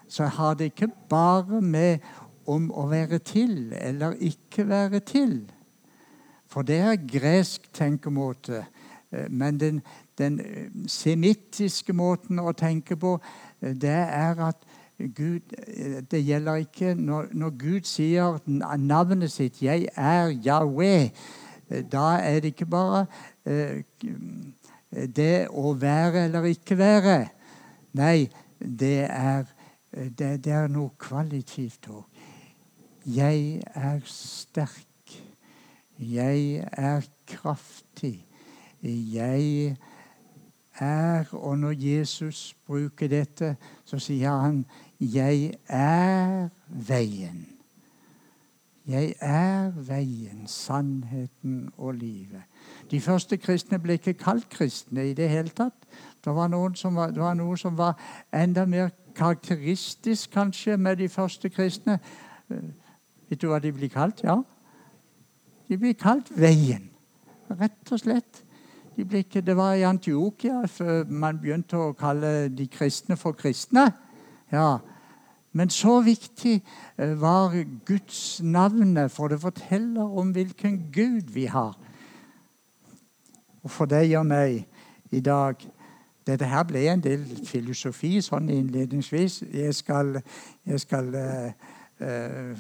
så 0.08 0.26
har 0.26 0.54
det 0.54 0.64
ikke 0.64 0.92
bare 1.10 1.62
med 1.62 2.00
om 2.48 2.72
å 2.72 2.88
være 2.88 3.20
til 3.20 3.74
eller 3.74 4.12
ikke 4.12 4.70
være 4.70 5.00
til. 5.00 5.52
For 6.48 6.62
det 6.62 6.78
er 6.78 7.08
gresk 7.20 7.74
tenkemåte. 7.74 8.66
Eh, 9.12 9.32
men 9.32 9.60
den, 9.60 9.82
den 10.18 10.40
eh, 10.40 10.70
semittiske 10.88 11.94
måten 11.94 12.40
å 12.40 12.54
tenke 12.58 12.98
på, 13.00 13.18
eh, 13.62 13.74
det 13.74 14.00
er 14.06 14.42
at 14.50 14.66
Gud, 14.96 15.52
det 16.08 16.22
gjelder 16.24 16.62
ikke 16.64 16.94
når, 16.96 17.26
når, 17.36 17.50
Gud 17.60 17.84
sier 17.84 18.38
navnet 18.48 19.32
sitt 19.32 19.60
'Jeg 19.60 19.90
er 19.92 20.32
Yahweh', 20.32 21.12
da 21.92 22.16
er 22.24 22.40
det 22.40 22.54
ikke 22.54 22.66
bare 22.66 23.06
det 25.16 25.48
å 25.52 25.74
være 25.74 26.26
eller 26.26 26.48
ikke 26.48 26.78
være. 26.78 27.28
Nei, 27.96 28.30
det 28.60 29.08
er, 29.10 29.46
det, 29.92 30.46
det 30.46 30.54
er 30.54 30.68
noe 30.72 30.94
kvalitivt 31.00 31.90
òg. 31.92 32.06
Jeg 33.06 33.62
er 33.76 34.00
sterk. 34.10 35.18
Jeg 36.00 36.66
er 36.72 37.06
kraftig. 37.30 38.26
Jeg 38.82 39.76
er 40.80 41.26
Og 41.32 41.58
når 41.58 41.72
Jesus 41.72 42.56
bruker 42.68 43.08
dette, 43.08 43.56
så 43.86 44.00
sier 44.00 44.32
han 44.32 44.66
'Jeg 45.00 45.54
er 45.68 46.50
veien'. 46.70 47.56
Jeg 48.88 49.16
er 49.20 49.72
veien, 49.72 50.48
sannheten 50.48 51.70
og 51.78 51.94
livet. 51.94 52.42
De 52.92 53.02
første 53.02 53.38
kristne 53.38 53.80
ble 53.80 53.94
ikke 53.98 54.14
kalt 54.14 54.50
kristne 54.50 55.10
i 55.10 55.14
det 55.14 55.30
hele 55.30 55.50
tatt. 55.50 55.88
Det 56.26 56.36
var, 56.36 56.48
var, 56.94 57.08
det 57.12 57.22
var 57.22 57.34
noe 57.34 57.58
som 57.58 57.78
var 57.78 57.98
enda 58.34 58.66
mer 58.66 58.90
karakteristisk 59.16 60.32
kanskje 60.32 60.78
med 60.78 60.96
de 60.96 61.10
første 61.10 61.50
kristne. 61.50 62.00
Vet 63.30 63.42
du 63.42 63.48
hva 63.48 63.60
de 63.60 63.72
blir 63.74 63.90
kalt? 63.90 64.22
Ja, 64.24 64.42
de 65.68 65.78
blir 65.78 65.98
kalt 65.98 66.30
Veien. 66.38 66.92
Rett 67.50 67.92
og 67.92 68.00
slett. 68.00 68.44
De 68.96 69.24
det 69.42 69.58
var 69.58 69.74
i 69.74 69.84
Antiokia 69.84 70.62
man 71.10 71.40
begynte 71.40 71.78
å 71.78 71.94
kalle 71.94 72.48
de 72.48 72.68
kristne 72.68 73.18
for 73.18 73.36
kristne. 73.36 73.92
Ja, 74.52 74.80
Men 75.52 75.70
så 75.70 76.02
viktig 76.02 76.64
eh, 76.98 77.22
var 77.22 77.66
Guds 77.86 78.42
navnet, 78.44 79.12
for 79.12 79.28
det 79.28 79.40
forteller 79.42 80.04
om 80.04 80.32
hvilken 80.32 80.92
Gud 80.94 81.32
vi 81.34 81.46
har. 81.46 81.78
Og 83.64 83.72
for 83.72 83.86
deg 83.86 84.18
og 84.18 84.26
meg 84.26 84.66
i 85.12 85.20
dag 85.20 85.56
Dette 86.26 86.46
her 86.46 86.64
ble 86.66 86.88
en 86.90 87.04
del 87.06 87.22
filosofi 87.46 88.18
sånn 88.26 88.48
innledningsvis. 88.50 89.44
Jeg 89.54 89.76
skal, 89.78 90.16
jeg 90.66 90.80
skal 90.82 91.12
uh, 91.14 91.52
Eh, 92.00 92.58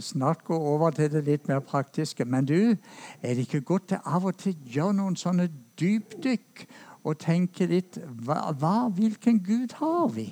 snart 0.00 0.44
gå 0.44 0.58
over 0.58 0.90
til 0.90 1.12
det 1.12 1.24
litt 1.24 1.48
mer 1.48 1.58
praktiske. 1.58 2.24
Men 2.24 2.44
du, 2.44 2.76
er 3.22 3.34
det 3.34 3.38
ikke 3.38 3.60
godt 3.60 3.88
til 3.88 3.98
av 4.04 4.24
og 4.24 4.36
til 4.38 4.54
å 4.54 4.70
gjøre 4.70 4.94
noen 4.94 5.16
sånne 5.18 5.48
dypdykk 5.80 6.66
og 7.04 7.18
tenke 7.22 7.66
litt 7.66 7.98
hva, 8.24 8.52
hva, 8.52 8.88
Hvilken 8.94 9.40
Gud 9.44 9.76
har 9.78 10.08
vi? 10.14 10.28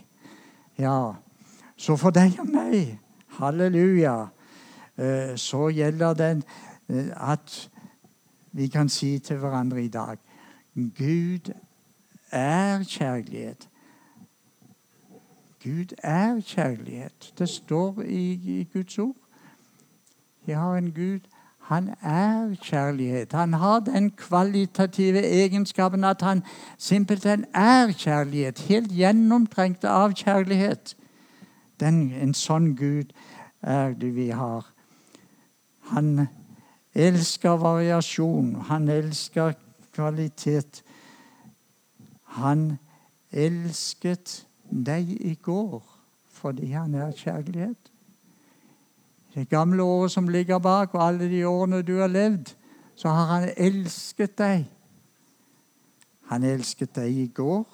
Ja, 0.78 1.14
så 1.76 1.96
for 1.96 2.12
deg 2.12 2.38
og 2.40 2.50
meg, 2.52 2.98
halleluja, 3.38 4.28
eh, 4.96 5.36
så 5.36 5.68
gjelder 5.72 6.14
det 6.18 6.32
eh, 6.88 7.12
at 7.16 7.70
vi 8.56 8.68
kan 8.72 8.88
si 8.88 9.18
til 9.18 9.40
hverandre 9.40 9.84
i 9.84 9.88
dag 9.92 10.16
Gud 10.76 11.52
er 12.30 12.82
kjærlighet. 12.84 13.68
Gud 15.64 15.94
er 16.02 16.40
kjærlighet. 16.40 17.32
Det 17.38 17.48
står 17.48 18.02
i, 18.02 18.32
i 18.32 18.68
Guds 18.72 18.98
ord. 18.98 19.16
Vi 20.46 20.52
har 20.52 20.76
en 20.76 20.92
Gud. 20.92 21.20
Han 21.66 21.88
er 22.02 22.54
kjærlighet. 22.62 23.32
Han 23.32 23.52
har 23.52 23.80
den 23.80 24.10
kvalitative 24.10 25.22
egenskapen 25.22 26.04
at 26.04 26.22
han 26.22 26.42
simpelthen 26.78 27.44
er 27.54 27.90
kjærlighet. 27.92 28.58
Helt 28.58 28.92
gjennomtrengt 28.94 29.84
av 29.84 30.14
kjærlighet. 30.14 30.94
Den, 31.80 32.12
en 32.14 32.34
sånn 32.38 32.76
Gud 32.78 33.10
er 33.62 33.96
det 33.98 34.12
vi 34.14 34.28
har. 34.30 34.68
Han 35.90 36.28
elsker 36.94 37.58
variasjon. 37.58 38.54
Han 38.70 38.86
elsker 38.88 39.58
kvalitet. 39.90 40.84
Han 42.38 42.78
elsket 43.32 44.44
deg 44.70 45.10
i 45.18 45.34
går 45.34 45.82
fordi 46.36 46.70
han 46.76 46.94
er 46.94 47.10
kjærlighet. 47.16 47.95
Det 49.36 49.48
gamle 49.48 49.82
året 49.82 50.10
som 50.10 50.28
ligger 50.28 50.58
bak, 50.58 50.94
og 50.94 51.08
alle 51.08 51.30
de 51.30 51.46
årene 51.46 51.82
du 51.82 51.98
har 51.98 52.06
levd, 52.06 52.54
så 52.94 53.08
har 53.08 53.26
han 53.26 53.50
elsket 53.56 54.38
deg. 54.38 54.64
Han 56.32 56.42
elsket 56.42 56.96
deg 56.96 57.18
i 57.18 57.26
går, 57.26 57.66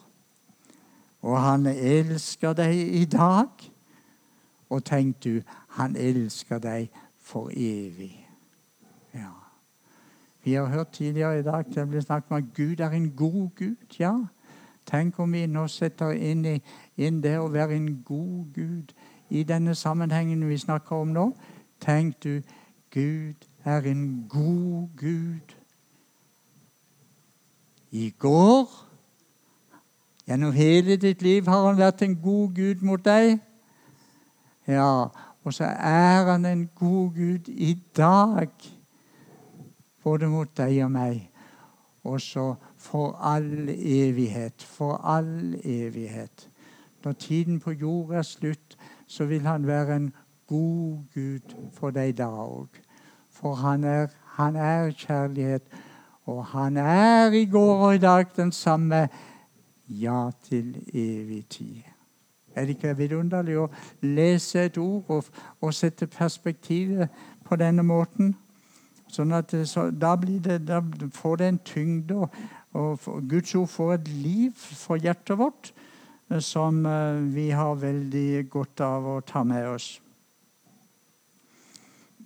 og 1.22 1.40
han 1.40 1.66
elsker 1.66 2.52
deg 2.52 2.74
i 2.74 3.04
dag. 3.04 3.70
Og 4.70 4.84
tenk 4.84 5.22
du, 5.24 5.38
han 5.78 5.96
elsker 5.96 6.58
deg 6.58 6.90
for 7.20 7.54
evig. 7.54 8.26
Ja. 9.14 9.30
Vi 10.44 10.54
har 10.54 10.66
hørt 10.66 10.92
tidligere 10.92 11.38
i 11.38 11.42
dag 11.42 11.64
det 11.74 11.88
ble 11.88 12.02
snakket 12.02 12.30
om 12.30 12.36
at 12.36 12.54
Gud 12.56 12.80
er 12.80 12.90
en 12.90 13.10
god 13.16 13.48
Gud. 13.56 13.76
Ja, 13.98 14.16
Tenk 14.86 15.18
om 15.22 15.32
vi 15.32 15.46
nå 15.46 15.66
setter 15.70 16.10
inn, 16.10 16.44
i, 16.44 16.56
inn 16.98 17.20
det 17.22 17.36
å 17.38 17.50
være 17.52 17.76
en 17.78 18.00
god 18.04 18.54
Gud 18.54 18.94
i 19.32 19.42
denne 19.48 19.74
sammenhengen 19.74 20.48
vi 20.48 20.58
snakker 20.58 20.96
om 20.96 21.12
nå. 21.14 21.32
Tenk 21.80 22.22
du, 22.24 22.42
Gud 22.92 23.48
er 23.64 23.80
en 23.88 24.26
god 24.28 24.88
Gud. 24.96 25.56
I 27.90 28.10
går 28.18 28.68
Gjennom 30.26 30.52
hele 30.52 30.96
ditt 30.96 31.22
liv 31.22 31.48
har 31.50 31.64
han 31.66 31.78
vært 31.78 32.04
en 32.06 32.14
god 32.22 32.54
Gud 32.54 32.84
mot 32.86 33.02
deg. 33.04 33.40
Ja, 34.70 35.08
og 35.42 35.54
så 35.54 35.66
er 35.66 36.28
han 36.30 36.46
en 36.46 36.68
god 36.78 37.16
Gud 37.16 37.48
i 37.50 37.74
dag, 37.96 38.52
både 40.04 40.28
mot 40.30 40.52
deg 40.56 40.78
og 40.84 40.92
meg. 40.94 41.24
Og 42.06 42.20
så 42.22 42.54
for 42.78 43.18
all 43.18 43.68
evighet. 43.74 44.62
For 44.62 45.02
all 45.02 45.54
evighet. 45.64 46.48
Når 47.04 47.12
tiden 47.12 47.60
på 47.60 47.74
jord 47.74 48.14
er 48.14 48.22
slutt, 48.22 48.78
så 49.12 49.24
vil 49.24 49.46
han 49.46 49.66
være 49.66 49.96
en 49.96 50.12
god 50.46 50.98
Gud 51.14 51.54
for 51.72 51.92
deg 51.92 52.16
da 52.16 52.30
òg. 52.32 52.78
For 53.30 53.54
han 53.60 53.84
er, 53.84 54.06
han 54.38 54.56
er 54.56 54.90
kjærlighet, 54.96 55.62
og 56.24 56.46
han 56.46 56.76
er 56.76 57.32
i 57.36 57.44
går 57.44 57.86
og 57.86 57.94
i 57.94 57.98
dag 57.98 58.26
den 58.36 58.52
samme. 58.52 59.08
Ja, 59.88 60.30
til 60.48 60.76
evig 60.94 61.44
tid. 61.48 61.82
Er 62.54 62.64
det 62.64 62.76
ikke 62.78 62.96
vidunderlig 62.96 63.58
å 63.60 63.68
lese 64.00 64.64
et 64.64 64.78
ord 64.80 65.04
og, 65.08 65.28
og 65.60 65.74
sette 65.74 66.06
perspektivet 66.06 67.12
på 67.44 67.56
denne 67.60 67.84
måten? 67.84 68.32
Sånn 69.12 69.36
at 69.36 69.52
så, 69.68 69.90
da, 69.90 70.14
det, 70.16 70.62
da, 70.68 70.80
får 71.12 71.36
det 71.36 71.48
en 71.48 71.62
tyngde, 71.68 72.28
og 72.72 73.08
Guds 73.28 73.54
ord 73.54 73.68
får 73.68 73.94
et 73.98 74.08
liv 74.08 74.52
for 74.56 74.96
hjertet 74.96 75.36
vårt 75.36 75.74
som 76.40 76.86
eh, 76.86 77.14
vi 77.34 77.50
har 77.50 77.74
veldig 77.74 78.50
godt 78.50 78.80
av 78.80 79.06
å 79.06 79.20
ta 79.26 79.44
med 79.44 79.68
oss. 79.68 80.00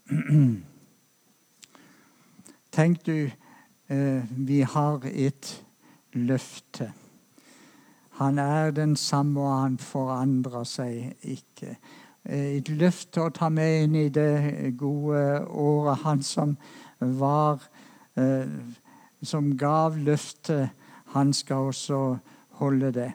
Tenk 2.77 3.05
du, 3.05 3.31
eh, 3.89 4.23
vi 4.31 4.63
har 4.63 5.01
et 5.11 5.65
løfte. 6.13 6.93
Han 8.21 8.39
er 8.39 8.71
den 8.71 8.97
samme, 8.97 9.41
og 9.41 9.61
han 9.61 9.79
forandrer 9.79 10.65
seg 10.65 11.17
ikke. 11.21 11.77
Et 12.27 12.69
løfte 12.69 13.21
å 13.23 13.31
ta 13.31 13.49
med 13.53 13.85
inn 13.85 13.95
i 14.01 14.09
det 14.09 14.73
gode 14.79 15.45
året. 15.47 16.01
Han 16.03 16.23
som 16.27 16.57
var 16.99 17.61
som 19.23 19.57
gav 19.57 19.99
løftet, 19.99 20.71
han 21.15 21.33
skal 21.33 21.71
også 21.71 22.01
holde 22.61 22.93
det. 22.93 23.13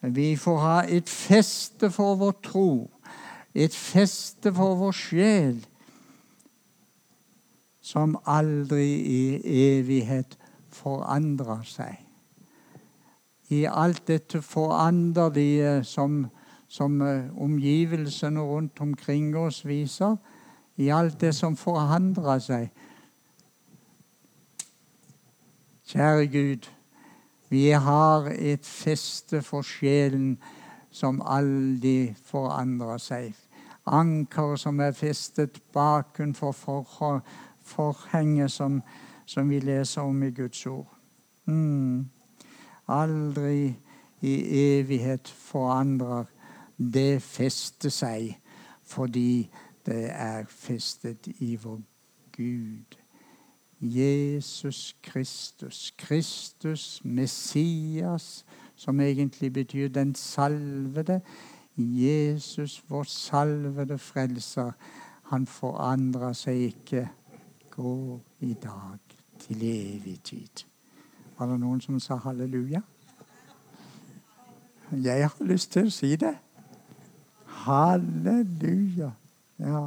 Vi 0.00 0.36
får 0.36 0.58
ha 0.58 0.76
et 0.88 1.08
feste 1.08 1.90
for 1.90 2.14
vår 2.16 2.36
tro, 2.42 2.90
et 3.54 3.74
feste 3.74 4.52
for 4.54 4.78
vår 4.80 4.92
sjel, 4.96 5.58
som 7.80 8.16
aldri 8.24 8.86
i 9.04 9.22
evighet 9.64 10.38
forandrer 10.72 11.66
seg. 11.68 11.98
I 13.50 13.64
alt 13.66 14.06
dette 14.08 14.40
foranderlige 14.46 15.80
som, 15.84 16.28
som 16.68 17.00
eh, 17.02 17.26
omgivelsene 17.34 18.40
rundt 18.40 18.80
omkring 18.80 19.34
oss 19.36 19.64
viser, 19.66 20.16
i 20.76 20.88
alt 20.88 21.18
det 21.20 21.34
som 21.34 21.56
forandrer 21.58 22.38
seg, 22.38 22.70
Kjære 25.90 26.26
Gud, 26.30 26.68
vi 27.50 27.70
har 27.70 28.30
et 28.30 28.66
feste 28.66 29.42
for 29.42 29.66
sjelen 29.66 30.36
som 30.90 31.18
aldri 31.26 32.12
forandrer 32.26 33.00
seg. 33.02 33.34
Anker 33.90 34.54
som 34.60 34.78
er 34.80 34.94
festet 34.94 35.58
bakenfor 35.74 36.52
for, 36.54 37.22
forhenget 37.66 38.54
som, 38.54 38.78
som, 39.26 39.50
vi 39.50 39.58
leser 39.60 40.06
om 40.06 40.22
i 40.22 40.30
Guds 40.30 40.66
ord. 40.66 40.86
Mm. 41.50 42.06
Aldri 42.88 43.74
i 44.20 44.34
evighet 44.78 45.28
forandrer 45.28 46.30
det 46.78 47.22
feste 47.22 47.90
seg 47.90 48.36
fordi 48.90 49.50
det 49.86 50.06
er 50.10 50.46
festet 50.50 51.26
i 51.38 51.56
vår 51.56 51.82
Gud. 52.36 52.99
Jesus 53.80 54.96
Kristus, 55.02 55.94
Kristus 55.96 57.00
Messias, 57.04 58.44
som 58.76 59.00
egentlig 59.00 59.52
betyr 59.52 59.88
den 59.88 60.14
salvede. 60.14 61.20
Jesus, 61.76 62.84
vår 62.88 63.02
salvede 63.02 63.98
frelser, 63.98 64.72
han 65.22 65.46
forandrer 65.46 66.32
seg 66.32 66.54
ikke. 66.54 67.08
Gå 67.70 68.20
i 68.40 68.54
dag 68.54 68.98
til 69.38 69.62
evig 69.62 70.20
tid. 70.24 70.64
Var 71.38 71.46
det 71.46 71.60
noen 71.60 71.80
som 71.80 72.00
sa 72.00 72.18
halleluja? 72.20 72.82
Jeg 74.92 75.28
har 75.28 75.44
lyst 75.44 75.72
til 75.72 75.86
å 75.86 75.94
si 75.94 76.16
det. 76.20 76.34
Halleluja. 77.64 79.14
Ja. 79.58 79.84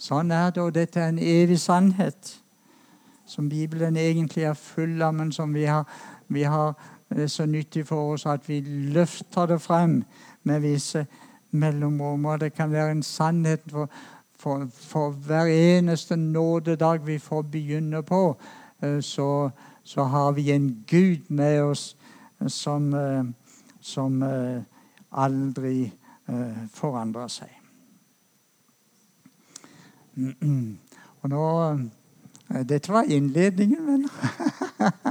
Sånn 0.00 0.30
er 0.32 0.54
det, 0.54 0.62
og 0.62 0.72
dette 0.74 1.02
er 1.02 1.12
en 1.12 1.18
evig 1.20 1.58
sannhet 1.60 2.40
som 3.30 3.48
Bibelen 3.48 3.96
egentlig 3.96 4.44
er 4.44 4.58
full 4.58 5.02
av, 5.02 5.14
men 5.14 5.30
som 5.32 5.54
vi 5.54 5.64
har, 5.70 5.86
vi 6.28 6.42
har 6.42 6.74
er 7.10 7.26
så 7.26 7.46
nyttig 7.46 7.86
for 7.86 8.12
oss 8.14 8.26
at 8.26 8.48
vi 8.48 8.60
løfter 8.94 9.46
det 9.46 9.60
frem 9.62 10.02
med 10.42 10.60
visse 10.60 11.06
mellomrom. 11.50 12.24
Og 12.24 12.40
det 12.40 12.52
kan 12.54 12.72
være 12.72 12.90
en 12.90 13.02
sannhet 13.02 13.60
for, 13.70 13.90
for, 14.38 14.66
for 14.72 15.10
hver 15.10 15.46
eneste 15.50 16.16
nådedag 16.16 17.06
vi 17.06 17.18
får 17.18 17.42
begynne 17.42 18.02
på. 18.02 18.36
Eh, 18.82 19.00
så, 19.00 19.50
så 19.82 20.04
har 20.04 20.32
vi 20.32 20.50
en 20.50 20.84
Gud 20.86 21.18
med 21.28 21.62
oss 21.62 21.96
som, 22.46 22.94
eh, 22.94 23.24
som 23.80 24.22
eh, 24.22 24.62
aldri 25.10 25.92
forandrer 26.70 27.26
seg. 27.26 27.48
Og 31.22 31.30
nå 31.32 31.46
Dette 32.50 32.92
var 32.92 33.02
innledningen, 33.02 33.86
venner. 33.86 34.10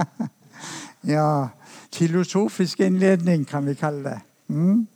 ja, 1.15 1.49
filosofisk 1.93 2.79
innledning, 2.79 3.47
kan 3.47 3.65
vi 3.65 3.73
kalle 3.73 4.09
det. 4.09 4.19
Mm. 4.47 4.87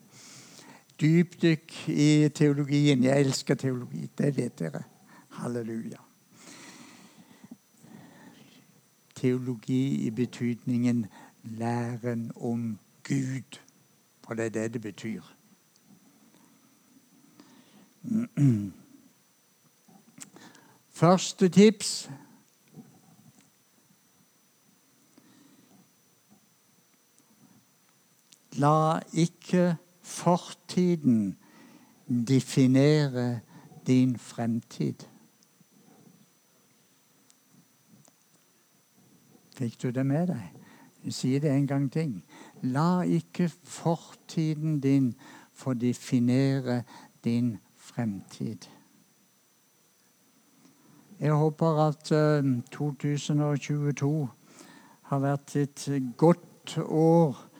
Dypdykk 1.01 1.89
i 1.89 2.29
teologien. 2.35 3.03
Jeg 3.03 3.19
elsker 3.19 3.55
teologi. 3.55 4.09
Det 4.17 4.37
vet 4.37 4.59
dere. 4.59 4.83
Halleluja. 5.29 5.97
Teologi 9.15 10.05
i 10.07 10.09
betydningen 10.09 11.05
læren 11.43 12.31
om 12.35 12.79
Gud. 13.03 13.59
For 14.23 14.33
det 14.33 14.45
er 14.45 14.49
det 14.49 14.73
det 14.73 14.81
betyr. 14.81 15.21
Første 20.93 21.49
tips 21.49 22.09
La 28.57 28.99
ikke 29.13 29.75
fortiden 30.01 31.37
definere 32.27 33.39
din 33.87 34.17
fremtid. 34.17 35.07
Fikk 39.55 39.81
du 39.81 39.89
det 39.89 40.05
med 40.05 40.27
deg? 40.27 40.51
Jeg 41.05 41.13
sier 41.13 41.39
det 41.39 41.51
en 41.51 41.67
gang 41.67 41.89
til. 41.91 42.13
La 42.61 43.01
ikke 43.01 43.49
fortiden 43.49 44.79
din 44.79 45.13
få 45.53 45.73
definere 45.73 46.83
din 47.23 47.57
fremtid. 47.77 48.69
Jeg 51.19 51.33
håper 51.33 51.87
at 51.87 52.03
2022 52.71 54.21
eh, 54.21 54.27
har 55.01 55.19
vært 55.19 55.55
et 55.55 55.85
godt 56.17 56.77
år 56.85 57.52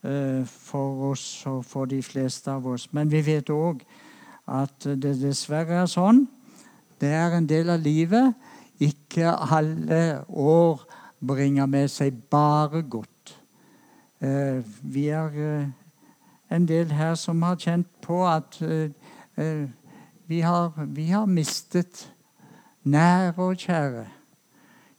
for 0.00 1.10
oss 1.10 1.42
og 1.50 1.64
for 1.66 1.88
de 1.90 1.98
fleste 2.02 2.52
av 2.52 2.66
oss. 2.70 2.84
Men 2.94 3.10
vi 3.10 3.18
vet 3.26 3.50
òg 3.50 3.80
at 4.46 4.86
det 4.86 5.16
dessverre 5.18 5.80
er 5.82 5.88
sånn. 5.90 6.22
Det 7.00 7.10
er 7.10 7.34
en 7.34 7.48
del 7.50 7.72
av 7.74 7.82
livet. 7.82 8.36
Ikke 8.78 9.32
alle 9.34 10.22
år 10.28 10.84
bringer 11.18 11.66
med 11.66 11.90
seg 11.90 12.20
bare 12.30 12.84
godt. 12.86 13.34
Eh, 14.22 14.62
vi 14.82 15.08
er 15.10 15.34
en 16.50 16.68
del 16.70 16.94
her 16.94 17.18
som 17.18 17.42
har 17.42 17.58
kjent 17.58 17.90
på 18.02 18.22
at 18.26 18.60
vi 20.28 20.40
har, 20.40 20.72
vi 20.86 21.10
har 21.10 21.26
mistet 21.26 22.08
nære 22.84 23.34
og 23.38 23.56
kjære. 23.56 24.17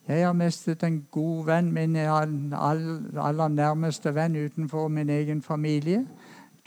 Jeg 0.09 0.25
har 0.25 0.33
mistet 0.33 0.83
en 0.83 1.07
god 1.11 1.45
venn, 1.45 1.67
min 1.71 1.95
aller 1.95 3.47
nærmeste 3.47 4.15
venn 4.15 4.35
utenfor 4.45 4.87
min 4.87 5.09
egen 5.09 5.41
familie. 5.41 6.07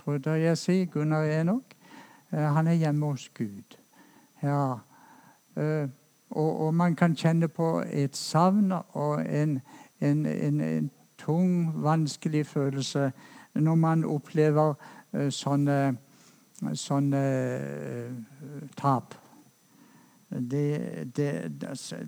Trodde 0.04 0.30
jeg 0.30 0.58
si, 0.58 0.84
Gunnar 0.84 1.24
Enok. 1.40 1.62
Eh, 2.32 2.38
han 2.38 2.66
er 2.66 2.72
hjemme 2.72 3.06
hos 3.06 3.28
Gud. 3.28 3.76
Ja. 4.42 4.74
Eh, 5.56 5.88
og, 6.30 6.60
og, 6.60 6.74
man 6.74 6.94
kan 6.96 7.16
kjenne 7.16 7.48
på 7.48 7.82
et 7.92 8.16
savn 8.16 8.72
og 8.72 9.26
en, 9.26 9.60
en, 10.00 10.26
en, 10.26 10.60
en 10.60 10.90
tung, 11.18 11.82
vanskelig 11.82 12.46
følelse 12.46 13.12
når 13.54 13.74
man 13.74 14.04
opplever 14.04 14.74
eh, 15.14 15.30
sånne, 15.30 15.96
sånne 16.74 17.24
tap. 18.76 19.21
Det, 20.40 21.16
det, 21.16 21.60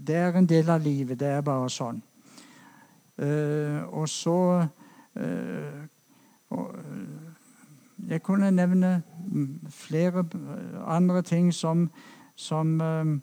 det, 0.06 0.16
er 0.16 0.32
en 0.32 0.46
del 0.46 0.70
av 0.70 0.80
livet. 0.80 1.20
Det 1.20 1.28
er 1.28 1.40
bare 1.44 1.68
sånn. 1.70 2.00
Uh, 3.20 3.84
og 3.94 4.08
så 4.08 4.66
uh, 5.14 5.82
og, 6.50 6.72
Jeg 8.08 8.22
kunne 8.22 8.50
nevne 8.50 9.02
flere 9.70 10.24
andre 10.87 11.22
ting 11.22 11.52
som, 11.54 11.90
som 12.37 12.80
uh, 12.80 13.18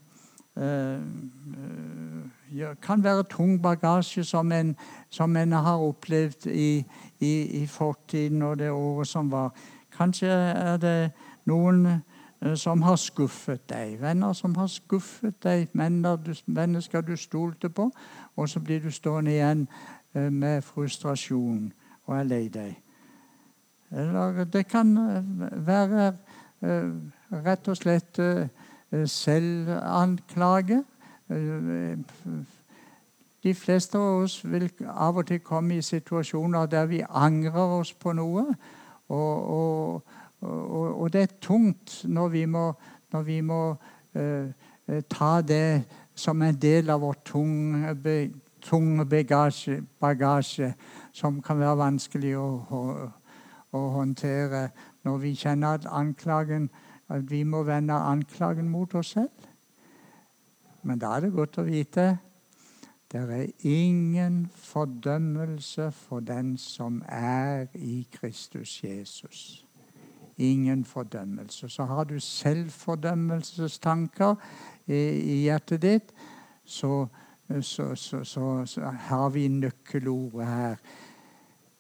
kan 2.81 3.03
være 3.03 3.23
tung 3.23 3.59
bagasje 3.63 4.23
som 4.23 4.51
en, 4.51 4.75
som 5.09 5.35
en 5.37 5.51
har 5.51 5.77
opplevd 5.77 6.45
i, 6.45 6.85
i, 7.19 7.61
i 7.61 7.67
fortiden 7.67 8.41
og 8.41 8.59
det 8.59 8.71
året 8.71 9.07
som 9.07 9.31
var. 9.31 9.51
Kanskje 9.97 10.27
er 10.29 10.77
det 10.77 11.11
noen 11.45 12.01
som 12.56 12.82
har 12.82 12.95
skuffet 12.95 13.69
deg. 13.69 14.01
Venner 14.01 14.34
som 14.34 14.56
har 14.56 14.67
skuffet 14.67 15.43
deg, 15.43 15.67
mennesker 16.45 17.01
du 17.01 17.15
stolte 17.17 17.69
på. 17.69 17.91
Og 18.36 18.49
så 18.49 18.60
blir 18.60 18.82
du 18.82 18.91
stående 18.91 19.32
igjen 19.32 19.67
eh, 20.13 20.32
med 20.32 20.62
frustrasjon 20.62 21.71
og 22.06 22.17
er 22.17 22.23
lei 22.23 22.47
deg. 22.49 22.75
Eller 23.91 24.43
det 24.45 24.65
kan 24.71 24.97
eh, 24.97 25.23
være 25.67 26.13
rett 27.45 27.67
og 27.67 27.77
slett 27.77 28.19
selvanklage. 29.10 30.84
De 33.43 33.54
fleste 33.58 33.97
av 33.97 34.21
oss 34.21 34.36
vil 34.45 34.67
av 34.86 35.17
og 35.17 35.25
til 35.25 35.39
komme 35.41 35.80
i 35.80 35.82
situasjoner 35.82 36.69
der 36.69 36.86
vi 36.91 37.01
angrer 37.10 37.80
oss 37.80 37.93
på 37.93 38.13
noe. 38.13 38.45
og, 39.10 39.49
og 39.49 40.04
og, 40.41 41.01
og, 41.01 41.13
det 41.13 41.21
er 41.21 41.39
tungt 41.41 42.01
når 42.10 42.27
vi 42.27 42.45
må, 42.45 42.73
når 43.12 43.21
vi 43.21 43.41
må 43.41 43.62
uh, 44.15 44.47
ta 45.10 45.41
det 45.41 45.84
som 46.15 46.41
en 46.41 46.56
del 46.56 46.89
av 46.89 47.01
vår 47.01 47.19
tunge, 47.25 47.93
tunge 48.62 49.06
bagasje, 49.06 49.82
bagasje, 50.01 50.73
som 51.13 51.41
kan 51.41 51.60
være 51.60 51.77
vanskelig 51.77 52.34
å, 52.38 52.47
å, 52.69 52.82
å, 53.71 53.84
håndtere 53.97 54.69
når 55.06 55.21
vi 55.21 55.36
kjenner 55.38 55.80
at 55.80 55.88
anklagen 55.89 56.69
at 57.12 57.25
vi 57.30 57.43
må 57.43 57.63
vende 57.67 57.93
anklagen 57.93 58.69
mot 58.71 58.93
oss 58.95 59.13
selv. 59.17 59.47
Men 60.82 60.99
da 61.01 61.15
er 61.15 61.27
det 61.27 61.34
godt 61.36 61.60
å 61.62 61.67
vite 61.67 62.12
det 63.12 63.25
er 63.27 63.49
ingen 63.67 64.45
fordømmelse 64.56 65.89
for 65.91 66.23
den 66.23 66.56
som 66.58 67.01
er 67.12 67.67
i 67.75 68.06
Kristus 68.13 68.77
Jesus 68.84 69.65
ingen 70.37 70.85
fordømmelse. 70.85 71.69
Så 71.69 71.85
har 71.85 72.03
du 72.03 72.19
selvfordømmelsestanker 72.19 74.35
i 74.87 75.41
hjertet 75.43 75.81
ditt, 75.81 76.13
så 76.65 77.07
så, 77.61 77.95
så, 77.95 78.65
så, 78.65 78.81
har 78.81 79.29
vi 79.29 79.47
nøkkelordet 79.47 80.47
her. 80.47 80.75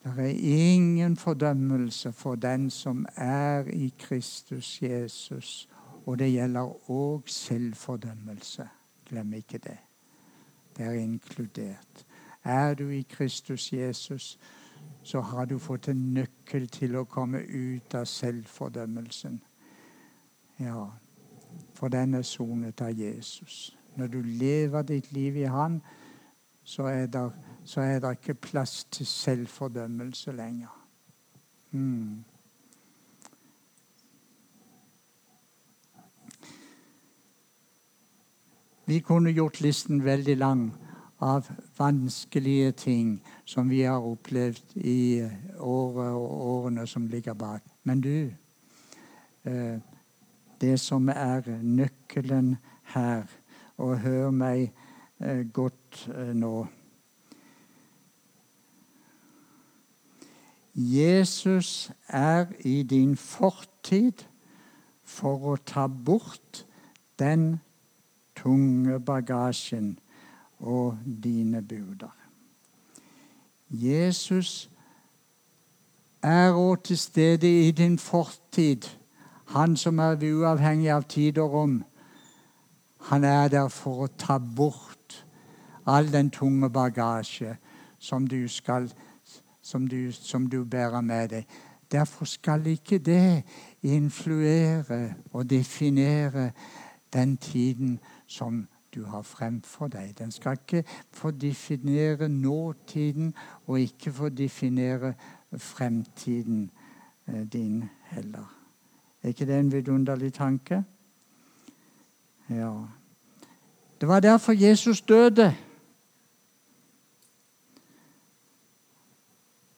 Det 0.03 0.19
er 0.19 0.73
ingen 0.73 1.17
fordømmelse 1.17 2.11
for 2.11 2.35
den 2.35 2.69
som 2.69 3.05
er 3.15 3.63
i 3.63 3.93
Kristus 3.99 4.81
Jesus. 4.81 5.69
Og 6.05 6.19
det 6.19 6.31
gjelder 6.31 6.89
òg 6.89 7.29
selvfordømmelse. 7.29 8.67
Glem 9.09 9.33
ikke 9.33 9.57
det. 9.57 9.77
Det 10.77 10.85
er 10.85 10.91
inkludert. 10.91 12.05
Er 12.43 12.73
du 12.73 12.89
i 12.89 13.05
Kristus 13.09 13.73
Jesus, 13.73 14.39
så 15.03 15.21
har 15.21 15.45
du 15.45 15.59
fått 15.59 15.87
en 15.87 16.01
nøkkel 16.13 16.67
til 16.69 16.95
å 16.95 17.07
komme 17.09 17.41
ut 17.41 17.95
av 17.97 18.05
selvfordømmelsen. 18.05 19.39
Ja, 20.61 20.85
for 21.73 21.89
den 21.89 22.13
er 22.13 22.25
sonet 22.27 22.81
av 22.81 22.93
Jesus. 22.93 23.75
Når 23.95 24.07
du 24.07 24.21
lever 24.21 24.81
ditt 24.81 25.11
liv 25.11 25.37
i 25.41 25.49
Han, 25.49 25.81
så 26.63 26.83
er 26.83 27.07
det, 27.07 27.23
så 27.65 27.81
er 27.81 27.99
det 27.99 28.11
ikke 28.19 28.33
plass 28.33 28.83
til 28.83 29.05
selvfordømmelse 29.05 30.31
lenger. 30.31 30.77
Mm. 31.71 32.23
Vi 38.85 38.99
kunne 38.99 39.31
gjort 39.31 39.61
listen 39.61 40.05
veldig 40.05 40.37
lang 40.37 40.71
av 41.21 41.45
vanskelige 41.77 42.71
ting 42.71 43.21
som 43.45 43.69
vi 43.69 43.83
har 43.85 44.01
opplevd 44.01 44.75
i 44.75 45.21
året 45.57 46.15
og 46.17 46.41
årene 46.47 46.87
som 46.87 47.05
ligger 47.07 47.33
bak. 47.33 47.61
Men 47.83 48.01
du, 48.01 48.31
eh, 49.45 49.77
det 50.61 50.79
som 50.79 51.09
er 51.09 51.41
nøkkelen 51.61 52.57
her 52.83 53.23
Og 53.81 53.97
hør 53.99 54.29
meg 54.29 54.67
eh, 55.19 55.47
godt 55.53 56.03
eh, 56.13 56.35
nå. 56.37 56.67
Jesus 60.75 61.91
er 62.07 62.45
i 62.59 62.83
din 62.83 63.15
fortid 63.17 64.21
for 65.03 65.53
å 65.53 65.55
ta 65.65 65.87
bort 65.87 66.61
den 67.17 67.57
tunge 68.37 68.99
bagasjen 68.99 69.95
og 70.61 70.97
dine 71.23 71.61
buder. 71.61 72.15
Jesus 73.69 74.69
er 76.21 76.53
òg 76.53 76.83
til 76.83 76.97
stede 76.97 77.67
i 77.67 77.71
din 77.71 77.97
fortid, 77.99 78.81
han 79.47 79.77
som 79.77 79.99
er 79.99 80.21
uavhengig 80.33 80.91
av 80.91 81.03
tid 81.03 81.37
og 81.37 81.53
rom. 81.53 81.83
Han 83.01 83.23
er 83.23 83.47
der 83.47 83.67
for 83.67 84.05
å 84.05 84.11
ta 84.17 84.37
bort 84.37 85.25
all 85.85 86.11
den 86.13 86.29
tunge 86.29 86.69
bagasje 86.69 87.57
som 87.99 88.27
du, 88.27 88.47
skal, 88.47 88.91
som 89.61 89.87
du, 89.87 90.11
som 90.11 90.49
du 90.49 90.63
bærer 90.63 91.01
med 91.01 91.29
deg. 91.29 91.47
Derfor 91.91 92.25
skal 92.25 92.67
ikke 92.67 92.99
det 92.99 93.43
influere 93.81 95.13
og 95.33 95.49
definere 95.49 96.51
den 97.13 97.37
tiden 97.37 97.99
som 98.27 98.67
du 98.95 99.05
har 99.05 99.21
fremfor 99.21 99.87
deg. 99.87 100.17
Den 100.19 100.31
skal 100.31 100.51
ikke 100.59 100.83
få 101.11 101.31
definere 101.31 102.29
nåtiden 102.29 103.33
og 103.67 103.79
ikke 103.79 104.11
få 104.13 104.29
definere 104.29 105.13
fremtiden 105.57 106.71
eh, 107.27 107.43
din 107.53 107.83
heller. 108.03 108.57
Er 109.23 109.27
ikke 109.27 109.45
det 109.45 109.59
en 109.59 109.71
vidunderlig 109.71 110.33
tanke? 110.33 110.83
Ja. 112.49 112.73
Det 114.01 114.07
var 114.07 114.19
derfor 114.19 114.51
Jesus 114.51 115.01
døde. 115.01 115.55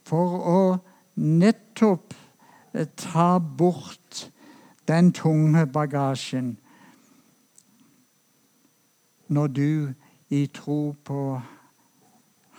For 0.04 0.39
å 0.39 0.78
nettopp 1.15 2.13
eh, 2.73 2.88
ta 2.97 3.38
bort 3.38 4.32
den 4.88 5.13
tunge 5.13 5.65
bagasjen 5.67 6.58
når 9.34 9.48
du 9.48 9.93
i 10.30 10.46
tro 10.46 10.96
på 11.06 11.41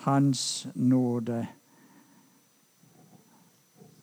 Hans 0.05 0.69
nåde 0.75 1.47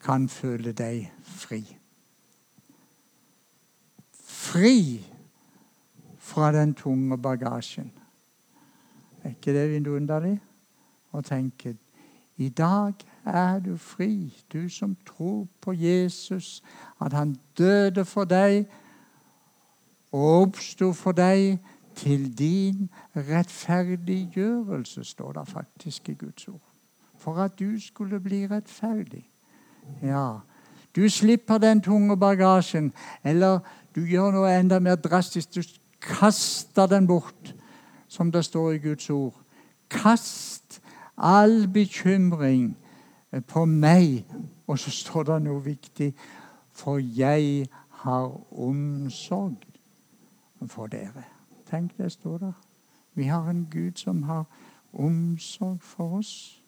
kan 0.02 0.30
føle 0.30 0.72
deg 0.74 1.12
fri. 1.24 1.62
Fri 4.24 5.06
fra 6.18 6.52
den 6.52 6.74
tunge 6.74 7.18
bagasjen. 7.18 7.92
Er 9.24 9.36
ikke 9.36 9.54
det 9.54 9.68
vidunderlig 9.76 10.40
å 11.14 11.22
tenke? 11.22 11.76
I 12.42 12.50
dag 12.50 13.04
er 13.26 13.60
du 13.62 13.76
fri, 13.78 14.34
du 14.54 14.70
som 14.70 14.96
tror 15.06 15.46
på 15.62 15.76
Jesus, 15.78 16.64
at 17.02 17.14
han 17.14 17.36
døde 17.58 18.06
for 18.06 18.26
deg 18.26 18.66
og 20.12 20.48
oppsto 20.48 20.90
for 20.98 21.14
deg 21.14 21.60
til 21.96 22.38
din 22.38 22.90
rettferdiggjørelse, 23.16 25.04
står 25.04 25.32
det 25.32 25.48
faktisk 25.48 26.10
i 26.10 26.14
Guds 26.14 26.48
ord. 26.48 26.68
For 27.18 27.36
at 27.36 27.60
du 27.60 27.80
skulle 27.80 28.20
bli 28.20 28.48
rettferdig. 28.48 29.30
Ja, 30.02 30.38
du 30.96 31.10
slipper 31.10 31.58
den 31.58 31.82
tunge 31.82 32.18
bagasjen. 32.18 32.94
Eller 33.24 33.60
du 33.96 34.02
gjør 34.06 34.32
noe 34.32 34.60
enda 34.60 34.80
mer 34.80 34.96
drastisk. 34.96 35.56
Du 35.56 35.62
kaster 36.02 36.86
den 36.88 37.08
bort, 37.08 37.56
som 38.08 38.32
det 38.32 38.46
står 38.46 38.72
i 38.72 38.78
Guds 38.78 39.10
ord. 39.10 39.36
Kast 39.90 40.82
all 41.18 41.68
bekymring 41.68 42.78
på 43.48 43.66
meg. 43.66 44.26
Og 44.68 44.80
så 44.80 44.92
står 44.92 45.24
det 45.24 45.42
noe 45.48 45.64
viktig. 45.64 46.14
For 46.72 47.00
jeg 47.00 47.68
har 48.04 48.32
omsorg 48.52 49.60
for 50.68 50.88
dere. 50.88 51.31
Tenk, 51.72 51.98
det 51.98 52.12
står 52.12 52.38
der. 52.38 52.52
Vi 53.14 53.24
har 53.24 53.50
en 53.50 53.68
Gud 53.72 53.92
som 53.96 54.24
har 54.24 54.46
omsorg 54.94 55.78
for 55.82 56.18
oss. 56.18 56.64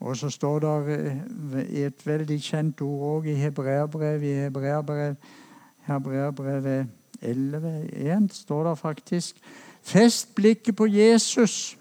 Og 0.00 0.16
så 0.16 0.30
står 0.30 0.58
det 0.58 0.98
eh, 1.54 1.84
et 1.84 2.06
veldig 2.06 2.40
kjent 2.42 2.80
ord 2.82 3.02
òg 3.16 3.26
i 3.30 3.34
Hebreabrev, 3.38 4.22
I 4.22 4.32
Hebreerbrevet 5.86 6.86
11,1 7.22 8.28
står 8.34 8.68
det 8.68 8.78
faktisk 8.78 9.36
Fest 9.82 10.34
blikket 10.34 10.76
på 10.76 10.86
Jesus. 10.86 11.78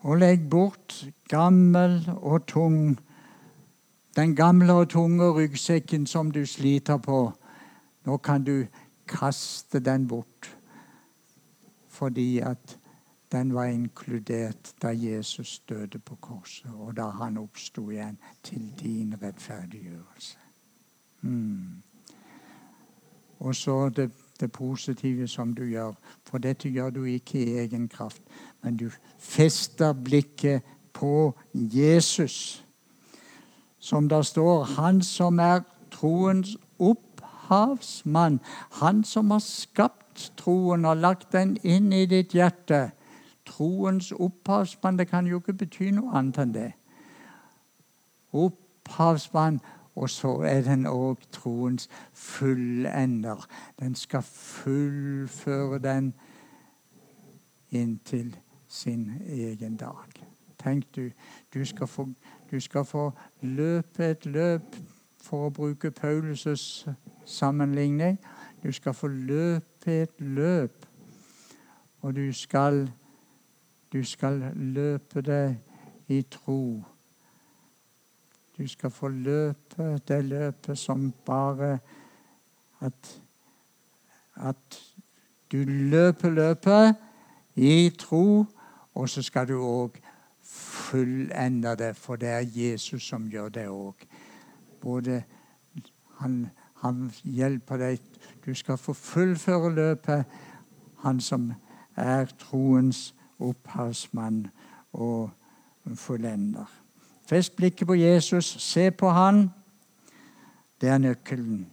Og 0.00 0.16
legg 0.18 0.50
bort 0.50 1.06
gammel 1.28 2.10
og 2.16 2.46
tung, 2.46 2.98
den 4.16 4.36
gamle 4.36 4.72
og 4.72 4.88
tunge 4.88 5.30
ryggsekken 5.30 6.06
som 6.06 6.30
du 6.30 6.46
sliter 6.46 6.96
på 6.96 7.32
nå 8.04 8.16
kan 8.16 8.44
du 8.44 8.66
kaste 9.08 9.80
den 9.80 10.08
bort 10.08 10.56
fordi 11.90 12.38
at 12.38 12.78
den 13.32 13.54
var 13.54 13.64
inkludert 13.64 14.74
da 14.82 14.88
Jesus 14.88 15.58
døde 15.68 15.98
på 15.98 16.14
korset, 16.14 16.70
og 16.74 16.96
da 16.96 17.02
han 17.02 17.36
oppsto 17.38 17.90
igjen 17.90 18.18
til 18.42 18.72
din 18.80 19.14
rettferdiggjørelse. 19.22 20.38
Mm. 21.20 21.82
Og 23.38 23.54
så 23.54 23.88
det, 23.88 24.10
det, 24.40 24.52
positive 24.52 25.28
som 25.28 25.54
du 25.54 25.64
gjør, 25.64 25.92
for 26.24 26.38
dette 26.38 26.68
gjør 26.68 26.90
du 26.90 27.04
ikke 27.04 27.44
i 27.44 27.58
egen 27.58 27.88
kraft, 27.88 28.22
men 28.62 28.76
du 28.76 28.90
fester 29.18 29.92
blikket 29.92 30.62
på 30.92 31.38
Jesus. 31.54 32.64
Som 33.78 34.08
det 34.08 34.26
står, 34.26 34.64
han 34.64 35.02
som 35.02 35.38
er 35.38 35.60
troens 35.90 36.56
opp 36.78 37.09
opphavsmann, 37.50 38.40
han 38.70 39.04
som 39.04 39.30
har 39.30 39.38
skapt 39.38 40.32
troen 40.36 40.84
og 40.84 40.96
lagt 40.96 41.32
den 41.32 41.56
inn 41.62 41.92
i 41.92 42.06
ditt 42.06 42.34
hjerte. 42.34 42.90
Troens 43.46 44.12
opphavsmann, 44.12 44.98
det 44.98 45.08
kan 45.08 45.26
jo 45.26 45.40
ikke 45.40 45.52
bety 45.64 45.90
noe 45.90 46.14
annet 46.14 46.38
enn 46.38 46.54
det. 46.54 46.70
Opphavsmann, 48.32 49.60
og 49.96 50.10
så 50.10 50.36
er 50.46 50.62
den 50.62 50.86
òg 50.86 51.24
troens 51.34 51.88
fullender. 52.14 53.42
Den 53.80 53.94
skal 53.94 54.22
fullføre 54.22 55.78
den 55.78 56.14
inntil 57.70 58.36
sin 58.68 59.10
egen 59.26 59.76
dag. 59.76 60.22
Tenk 60.62 60.84
du, 60.94 61.10
du 61.54 61.64
skal 61.64 61.86
få, 61.86 62.06
du 62.50 62.60
skal 62.60 62.84
få 62.84 63.10
løpe 63.42 64.10
et 64.12 64.26
løp 64.26 64.76
for 65.20 65.46
å 65.46 65.54
bruke 65.54 65.90
Paulus' 65.90 66.88
sammenligning. 67.26 68.18
Du 68.62 68.72
skal 68.72 68.94
få 68.94 69.08
løpe 69.08 70.02
et 70.02 70.20
løp, 70.20 70.86
og 72.02 72.16
du 72.16 72.32
skal, 72.32 72.90
du 73.92 74.04
skal 74.04 74.42
løpe 74.54 75.20
det 75.20 75.58
i 76.08 76.22
tro. 76.22 76.82
Du 78.58 78.68
skal 78.68 78.90
få 78.90 79.08
løpe 79.08 79.98
det 80.08 80.24
løpet 80.24 80.78
som 80.78 81.12
bare 81.26 81.78
at, 82.80 83.20
at 84.36 84.80
Du 85.52 85.64
løper 85.66 86.30
løpet 86.30 86.94
i 87.56 87.90
tro, 87.98 88.44
og 88.94 89.08
så 89.08 89.22
skal 89.22 89.48
du 89.48 89.56
òg 89.58 89.96
fullende 90.42 91.76
det, 91.78 91.96
for 91.96 92.16
det 92.16 92.28
er 92.28 92.46
Jesus 92.54 93.02
som 93.02 93.26
gjør 93.30 93.48
det 93.48 93.66
òg. 93.66 94.06
Både 94.80 95.22
han, 96.20 96.50
han 96.74 97.10
hjelper 97.24 97.76
deg 97.76 97.98
Du 98.46 98.54
skal 98.54 98.78
få 98.78 98.92
fullføre 98.92 99.74
løpet, 99.74 100.24
han 101.04 101.20
som 101.20 101.52
er 101.96 102.26
troens 102.40 103.14
opphavsmann 103.38 104.46
og 104.92 105.30
fullender. 105.96 106.68
Fest 107.26 107.56
blikket 107.56 107.86
på 107.86 107.94
Jesus, 107.94 108.44
se 108.44 108.90
på 108.90 109.10
han. 109.10 109.50
Det 110.80 110.88
er 110.88 110.98
nøkkelen. 110.98 111.66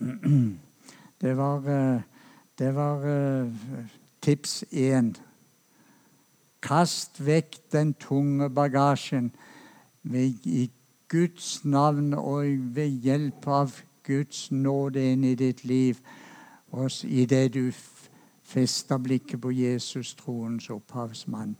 Det 1.20 1.36
var, 1.36 1.58
eh, 1.68 2.00
det 2.58 2.74
var 2.74 3.02
eh, 3.04 3.52
tips 4.22 4.64
én. 4.72 5.10
Kast 6.62 7.20
vekk 7.20 7.58
den 7.72 7.94
tunge 7.94 8.48
bagasjen 8.50 9.28
i 10.04 10.70
Guds 11.10 11.64
navn 11.64 12.14
og 12.14 12.44
ved 12.74 12.88
hjelp 13.02 13.46
av 13.46 13.72
Guds 14.06 14.50
nåde 14.50 15.02
inn 15.12 15.24
i 15.26 15.34
ditt 15.34 15.64
liv. 15.64 15.98
Og 16.70 16.90
idet 17.04 17.54
du 17.54 17.72
fester 18.46 18.98
blikket 18.98 19.40
på 19.42 19.50
Jesus, 19.50 20.14
troens 20.14 20.70
opphavsmann 20.70 21.56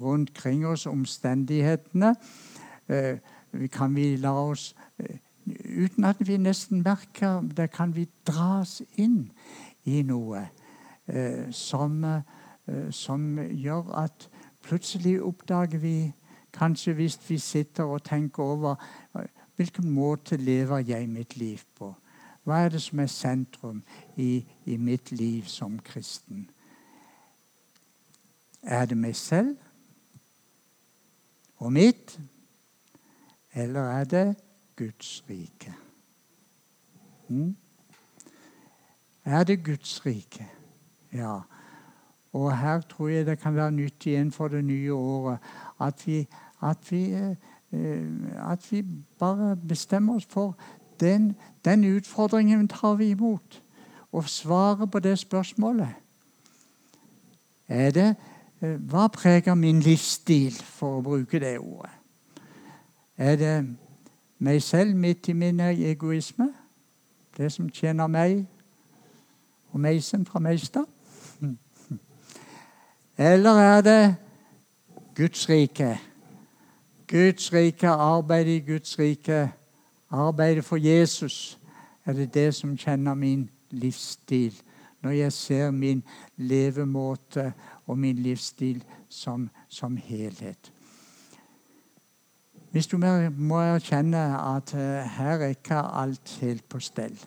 rundt 0.00 0.34
kring 0.34 0.66
oss, 0.66 0.86
omstendighetene. 0.86 2.14
Eh, 2.88 3.18
kan 3.72 3.94
vi 3.94 4.16
la 4.16 4.32
oss 4.32 4.74
eh, 4.98 5.18
Uten 5.76 6.04
at 6.08 6.16
vi 6.24 6.38
nesten 6.40 6.80
merker 6.80 7.42
det, 7.56 7.70
kan 7.70 7.90
vi 7.92 8.06
dras 8.26 8.78
inn 8.96 9.26
i 9.84 9.98
noe 10.02 10.40
eh, 11.04 11.50
som, 11.52 11.98
som 12.88 13.26
gjør 13.52 13.90
at 14.06 14.24
plutselig 14.64 15.18
oppdager 15.20 15.82
vi 15.82 15.98
Kanskje 16.54 16.94
hvis 16.94 17.18
vi 17.28 17.36
sitter 17.38 17.84
og 17.84 18.04
tenker 18.06 18.42
over 18.42 18.76
hvilken 19.56 19.90
måte 19.90 20.36
lever 20.36 20.84
jeg 20.86 21.08
mitt 21.10 21.36
liv 21.36 21.58
på? 21.74 21.90
Hva 22.44 22.60
er 22.64 22.68
det 22.68 22.82
som 22.82 23.00
er 23.02 23.10
sentrum 23.10 23.82
i, 24.16 24.46
i 24.64 24.76
mitt 24.76 25.12
liv 25.12 25.48
som 25.50 25.78
kristen? 25.78 26.46
Er 28.64 28.86
det 28.86 28.96
meg 28.96 29.16
selv 29.16 29.56
og 31.56 31.72
mitt, 31.72 32.20
eller 33.54 33.80
er 33.80 34.04
det 34.04 34.36
Guds 34.76 35.24
rike? 35.30 35.74
Mm? 37.28 37.56
Er 39.24 39.44
det 39.44 39.64
Guds 39.64 40.06
rike? 40.06 40.48
Ja. 41.12 41.38
Og 42.32 42.58
her 42.58 42.80
tror 42.80 43.08
jeg 43.08 43.26
det 43.26 43.38
kan 43.38 43.54
være 43.54 43.72
nyttig 43.72 44.12
igjen 44.12 44.32
for 44.32 44.48
det 44.48 44.64
nye 44.64 44.94
året 44.94 45.38
at 45.80 46.06
vi, 46.06 46.26
at 46.62 46.90
vi, 46.90 47.12
eh, 47.12 48.50
at 48.50 48.72
vi 48.72 48.84
bare 49.18 49.56
bestemmer 49.56 50.16
oss 50.16 50.26
for 50.26 50.56
den, 51.00 51.36
den 51.64 51.96
utfordringen 51.96 52.68
tar 52.68 52.94
vi 52.94 53.10
imot. 53.10 53.62
Og 54.12 54.28
svaret 54.28 54.90
på 54.90 54.98
det 54.98 55.18
spørsmålet. 55.18 55.88
Er 57.68 57.90
det 57.90 58.16
Eh, 58.16 58.33
hva 58.78 59.08
preger 59.08 59.54
min 59.54 59.80
livsstil, 59.80 60.54
for 60.54 60.98
å 60.98 61.04
bruke 61.04 61.40
det 61.40 61.58
ordet? 61.58 61.92
Er 63.16 63.36
det 63.36 63.54
meg 64.38 64.62
selv 64.62 64.96
midt 64.96 65.28
i 65.28 65.32
min 65.32 65.60
egoisme? 65.60 66.48
Det 67.36 67.52
som 67.52 67.70
tjener 67.70 68.06
meg 68.06 68.46
og 69.72 69.80
meisen 69.80 70.26
fra 70.26 70.38
Meistad? 70.38 70.86
Eller 73.18 73.60
er 73.60 73.80
det 73.80 74.14
Guds 75.14 75.48
rike? 75.48 75.98
Guds 77.06 77.52
rike, 77.52 77.88
arbeid 77.88 78.46
i 78.46 78.58
Guds 78.58 78.98
rike, 78.98 79.52
arbeidet 80.10 80.64
for 80.64 80.76
Jesus. 80.76 81.58
Er 82.06 82.12
det 82.12 82.34
det 82.34 82.54
som 82.54 82.76
kjenner 82.76 83.14
min 83.14 83.50
livsstil? 83.70 84.54
Når 85.02 85.10
jeg 85.10 85.32
ser 85.32 85.70
min 85.70 86.02
levemåte 86.36 87.52
og 87.86 87.98
min 87.98 88.16
livsstil 88.16 88.84
som, 89.08 89.48
som 89.68 89.96
helhet. 89.96 90.72
Hvis 92.70 92.86
du 92.86 92.96
må 92.98 93.60
erkjenne 93.60 94.18
at 94.56 94.74
uh, 94.74 94.80
her 95.16 95.38
er 95.38 95.52
ikke 95.54 95.76
alt 95.78 96.38
helt 96.40 96.64
på 96.68 96.80
stell. 96.80 97.18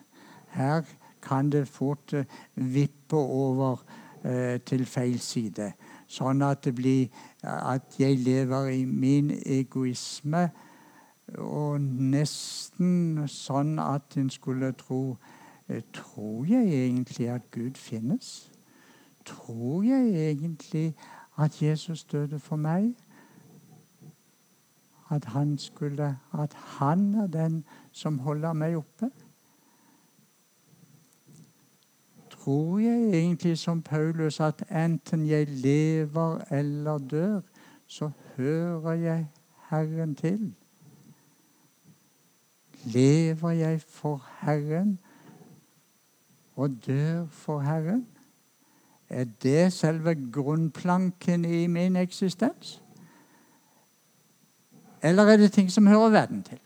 Her 0.52 0.84
kan 1.24 1.50
det 1.50 1.68
fort 1.68 2.14
uh, 2.14 2.26
vippe 2.56 3.16
over 3.16 3.78
uh, 4.26 4.60
til 4.66 4.86
feil 4.86 5.20
side. 5.20 5.72
Sånn 6.08 6.44
at 6.44 6.66
det 6.66 6.76
blir 6.76 7.08
at 7.44 7.96
jeg 8.00 8.20
lever 8.20 8.68
i 8.76 8.84
min 8.86 9.32
egoisme. 9.46 10.50
Og 11.38 11.80
nesten 11.82 13.24
sånn 13.32 13.80
at 13.80 14.20
en 14.20 14.30
skulle 14.32 14.72
tro 14.80 15.18
Tror 15.94 16.46
jeg 16.48 16.64
egentlig 16.64 17.28
at 17.28 17.52
Gud 17.52 17.76
finnes? 17.76 18.48
Tror 19.28 19.84
jeg 19.84 20.32
egentlig 20.32 20.96
at 21.38 21.62
Jesus 21.62 22.04
døde 22.04 22.40
for 22.40 22.56
meg? 22.56 22.96
At 25.10 25.26
han, 25.26 25.58
skulle, 25.58 26.18
at 26.40 26.54
han 26.54 27.16
er 27.16 27.28
den 27.28 27.66
som 27.92 28.20
holder 28.20 28.54
meg 28.54 28.78
oppe? 28.78 29.12
Tror 32.30 32.80
jeg 32.80 33.10
egentlig 33.10 33.58
som 33.58 33.82
Paulus 33.82 34.40
at 34.40 34.64
enten 34.72 35.28
jeg 35.28 35.48
lever 35.48 36.38
eller 36.52 36.98
dør, 36.98 37.42
så 37.88 38.12
hører 38.36 38.94
jeg 38.94 39.28
Herren 39.70 40.16
til? 40.16 40.54
Lever 42.84 43.50
jeg 43.50 43.82
for 43.82 44.26
Herren 44.42 45.00
og 46.56 46.70
dør 46.86 47.26
for 47.26 47.60
Herren? 47.60 48.08
Er 49.10 49.26
det 49.44 49.74
selve 49.74 50.16
grunnplanken 50.34 51.46
i 51.46 51.68
min 51.68 51.96
eksistens? 51.96 52.84
Eller 55.04 55.24
er 55.24 55.38
det 55.38 55.52
ting 55.52 55.72
som 55.72 55.88
hører 55.88 56.10
verden 56.10 56.44
til? 56.44 56.60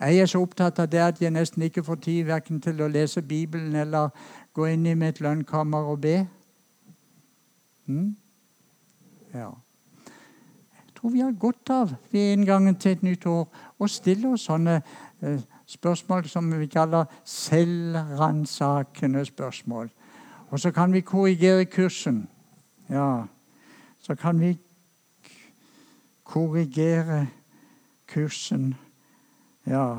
Jeg 0.00 0.18
Er 0.18 0.26
så 0.26 0.42
opptatt 0.42 0.78
av 0.78 0.88
det 0.88 0.98
at 0.98 1.22
jeg 1.22 1.30
nesten 1.30 1.62
ikke 1.62 1.84
får 1.84 1.94
tid 1.94 2.24
verken 2.24 2.60
til 2.60 2.82
å 2.82 2.88
lese 2.88 3.22
Bibelen 3.22 3.76
eller 3.76 4.08
gå 4.52 4.66
inn 4.66 4.86
i 4.86 4.94
mitt 4.94 5.20
lønnkammer 5.20 5.78
og 5.78 6.00
be? 6.00 6.26
Hmm? 7.86 8.16
Ja. 9.34 9.50
Jeg 10.74 10.94
tror 10.96 11.10
vi 11.10 11.20
har 11.20 11.32
godt 11.32 11.70
av 11.70 11.94
ved 12.10 12.32
inngangen 12.32 12.74
til 12.74 12.92
et 12.92 13.02
nytt 13.02 13.26
år 13.26 13.46
å 13.78 13.86
stille 13.86 14.28
oss 14.34 14.40
sånne 14.50 14.82
eh, 15.22 15.40
spørsmål 15.66 16.28
som 16.28 16.58
vi 16.58 16.66
kaller 16.66 17.04
selvransakende 17.24 19.24
spørsmål. 19.24 19.90
Og 20.54 20.60
så 20.60 20.70
kan 20.70 20.92
vi 20.92 21.00
korrigere 21.00 21.64
kursen. 21.64 22.28
Ja, 22.90 23.22
så 23.98 24.14
kan 24.14 24.40
vi 24.40 24.58
korrigere 26.24 27.26
kursen. 28.06 28.74
Ja. 29.66 29.96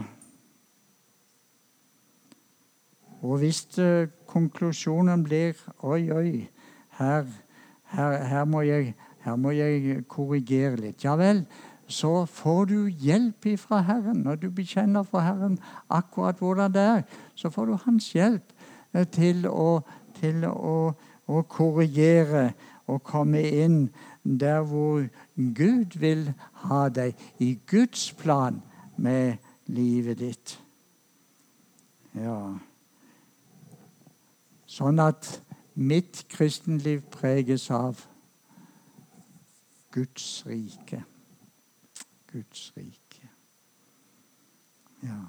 Og 3.22 3.38
hvis 3.38 3.68
uh, 3.80 4.08
konklusjonen 4.28 5.24
blir 5.24 5.60
Oi, 5.84 6.12
oi, 6.12 6.48
her, 7.00 7.26
her, 7.84 8.24
her, 8.24 8.46
må 8.46 8.62
jeg, 8.62 8.94
her, 9.20 9.36
må 9.36 9.52
jeg, 9.52 10.06
korrigere 10.08 10.76
litt. 10.76 11.04
Ja 11.04 11.18
vel, 11.20 11.44
så 11.88 12.26
får 12.26 12.66
du 12.66 12.88
hjelp 12.88 13.52
fra 13.60 13.82
Herren. 13.82 14.24
Når 14.24 14.36
du 14.36 14.50
bekjenner 14.50 15.04
for 15.04 15.20
Herren 15.20 15.60
akkurat 15.90 16.40
hvordan 16.40 16.72
det 16.72 16.82
er, 16.82 17.06
så 17.36 17.50
får 17.50 17.66
du 17.66 17.78
Hans 17.84 18.14
hjelp 18.14 18.56
uh, 18.96 19.04
til 19.04 19.50
å, 19.52 19.82
til 20.26 20.46
å, 20.50 20.78
å 21.28 21.42
korrigere 21.50 22.50
og 22.90 23.02
komme 23.06 23.42
inn 23.46 23.80
der 24.26 24.62
hvor 24.66 25.06
Gud 25.36 25.98
vil 26.02 26.28
ha 26.66 26.86
deg, 26.90 27.14
i 27.40 27.56
Guds 27.70 28.12
plan 28.18 28.62
med 28.98 29.38
livet 29.66 30.22
ditt. 30.22 30.60
Ja 32.16 32.56
Sånn 34.76 35.00
at 35.00 35.28
mitt 35.80 36.26
kristenliv 36.28 37.06
preges 37.14 37.70
av 37.72 38.02
Guds 39.96 40.42
rike. 40.50 41.00
Guds 42.28 42.66
rike. 42.76 43.30
Ja. 45.06 45.22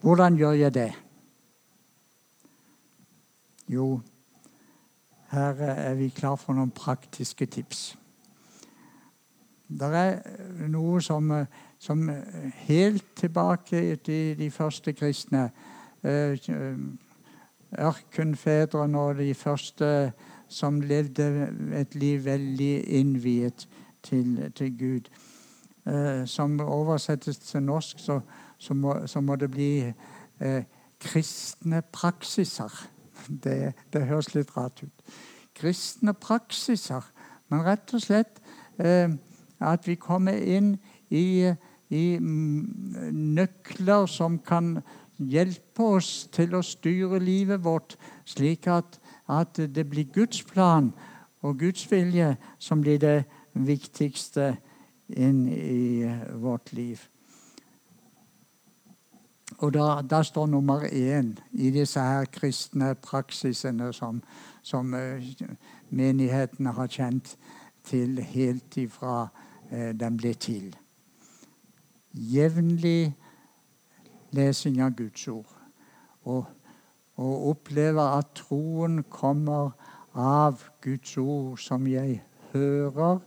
Hvordan 0.00 0.36
gjør 0.36 0.52
jeg 0.52 0.74
det? 0.74 0.92
Jo, 3.68 4.00
her 5.30 5.54
er 5.62 5.94
vi 5.94 6.08
klar 6.08 6.36
for 6.36 6.54
noen 6.54 6.70
praktiske 6.70 7.46
tips. 7.46 7.96
Det 9.66 9.88
er 9.98 10.68
noe 10.70 11.00
som, 11.02 11.32
som 11.78 12.04
helt 12.68 13.08
tilbake 13.16 13.96
til 13.96 14.38
de 14.38 14.50
første 14.50 14.92
kristne 14.94 15.48
eh, 16.06 16.38
Ørkenfedrene 17.76 18.98
og 18.98 19.18
de 19.18 19.34
første 19.34 20.12
som 20.48 20.78
levde 20.80 21.48
et 21.74 21.94
liv 21.98 22.24
veldig 22.24 22.84
innviet 23.00 23.66
til, 24.02 24.52
til 24.54 24.78
Gud. 24.78 25.10
Eh, 25.86 26.26
som 26.26 26.60
oversettes 26.60 27.38
til 27.38 27.62
norsk, 27.62 27.98
så, 27.98 28.20
så, 28.58 28.74
må, 28.74 28.98
så 29.06 29.20
må, 29.20 29.36
det 29.36 29.50
bli 29.50 29.70
eh, 30.40 30.62
kristne 31.00 31.82
praksiser. 31.92 32.72
Det, 33.26 33.72
det, 33.90 34.04
høres 34.06 34.34
litt 34.36 34.52
rart 34.54 34.84
ut. 34.84 35.14
Kristne 35.56 36.12
praksiser. 36.14 37.02
Men 37.50 37.64
rett 37.66 37.94
og 37.96 38.04
slett 38.04 38.38
eh, 38.78 39.08
at 39.58 39.88
vi 39.88 39.96
kommer 39.98 40.36
inn 40.36 40.76
i, 41.10 41.48
i 41.88 42.04
mm, 42.20 43.08
nøkler 43.34 44.06
som 44.06 44.38
kan 44.38 44.76
hjelpe 45.16 45.88
oss 45.96 46.28
til 46.30 46.54
å 46.54 46.62
styre 46.62 47.18
livet 47.24 47.64
vårt, 47.64 47.96
slik 48.28 48.68
at, 48.70 49.00
at 49.26 49.58
det 49.58 49.88
blir 49.90 50.12
Guds 50.12 50.44
plan 50.46 50.92
og 51.42 51.58
Guds 51.64 51.86
vilje 51.90 52.34
som 52.58 52.84
blir 52.84 53.00
det 53.02 53.24
viktigste 53.56 54.54
inn 55.16 55.46
i 55.48 56.04
vårt 56.42 56.72
liv. 56.76 57.00
Og 59.58 59.72
da, 59.74 60.02
da, 60.02 60.22
står 60.22 60.46
nummer 60.46 60.84
én 60.84 61.38
i 61.52 61.70
disse 61.70 62.00
her 62.00 62.24
kristne 62.24 62.94
praksisene 62.94 63.92
som, 63.92 64.22
som 64.62 64.94
uh, 64.94 65.22
menighetene 65.90 66.72
har 66.76 66.90
kjent 66.92 67.36
til 67.84 68.20
helt 68.20 68.76
ifra 68.76 69.28
uh, 69.72 69.92
den 69.96 70.16
ble 70.20 70.34
til. 70.34 70.76
Jevnlig 72.12 73.14
lesing 74.36 74.80
av 74.84 74.92
Guds 74.96 75.28
ord. 75.28 75.52
Og, 76.24 76.44
og 77.16 77.48
oppleve 77.50 78.04
at 78.18 78.34
troen 78.36 79.02
kommer 79.08 79.72
av 80.16 80.62
Guds 80.84 81.16
ord 81.16 81.58
som 81.60 81.86
jeg 81.88 82.20
hører, 82.52 83.20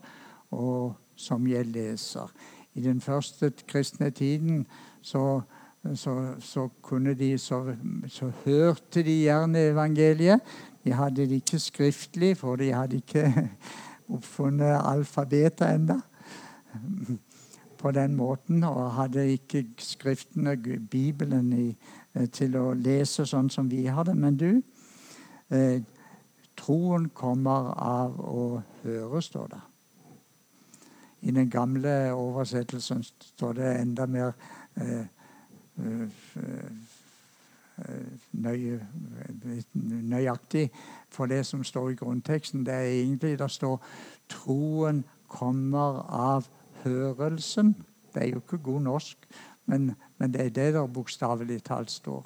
og 0.52 0.96
som 1.16 1.48
jeg 1.48 1.66
leser. 1.74 2.30
I 2.74 2.82
den 2.82 3.02
første 3.02 3.52
kristne 3.68 4.10
tiden 4.10 4.68
så 5.02 5.42
så, 5.96 6.36
så, 6.40 6.70
de, 7.20 7.38
så, 7.38 7.76
så, 8.08 8.32
hørte 8.46 9.04
de 9.04 9.12
gjerne 9.12 9.60
evangeliet. 9.60 10.40
De 10.84 10.92
hadde 10.94 11.16
det 11.16 11.32
ikke 11.32 11.60
skriftlig, 11.60 12.38
for 12.38 12.56
de 12.56 12.74
hadde 12.74 12.96
ikke 12.96 13.50
oppfunnet 14.16 14.82
alfabetet 14.84 15.76
enda 15.76 16.02
På 17.78 17.92
den 17.92 18.16
måten, 18.16 18.64
og 18.64 18.92
hadde 18.92 19.32
ikke 19.32 19.66
Skriftene, 19.78 20.58
Bibelen, 20.92 21.54
i, 21.54 21.78
eh, 22.14 22.28
til 22.28 22.58
å 22.60 22.74
lese 22.74 23.26
sånn 23.26 23.50
som 23.50 23.70
vi 23.72 23.86
har 23.86 24.04
det. 24.04 24.18
Men 24.18 24.36
du, 24.36 24.62
eh, 25.50 25.80
troen 26.58 27.10
kommer 27.10 27.72
av 27.80 28.20
å 28.20 28.64
høre, 28.84 29.22
står 29.22 29.48
det. 29.48 29.62
I 31.22 31.32
den 31.32 31.50
gamle 31.50 32.12
oversettelsen 32.12 33.04
står 33.04 33.54
det 33.54 33.72
enda 33.80 34.06
mer 34.06 34.34
eh, 34.76 35.08
nøye, 38.32 38.80
nøyaktig 39.74 40.70
for 41.10 41.26
det 41.26 41.46
som 41.46 41.64
står 41.64 41.90
i 41.90 42.00
grunnteksten. 42.00 42.66
Det 42.66 42.74
er 42.74 43.02
egentlig 43.02 43.40
det 43.40 43.52
står 43.52 43.82
'troen 44.30 45.04
kommer 45.28 46.04
av 46.10 46.48
hørelsen'. 46.84 47.74
Det 48.14 48.24
er 48.24 48.30
jo 48.30 48.36
ikke 48.36 48.58
god 48.58 48.82
norsk, 48.82 49.18
men, 49.66 49.96
men 50.18 50.34
det 50.34 50.42
er 50.42 50.50
det 50.50 50.74
der 50.74 50.88
bokstavelig 50.88 51.64
talt 51.64 51.92
står. 51.92 52.26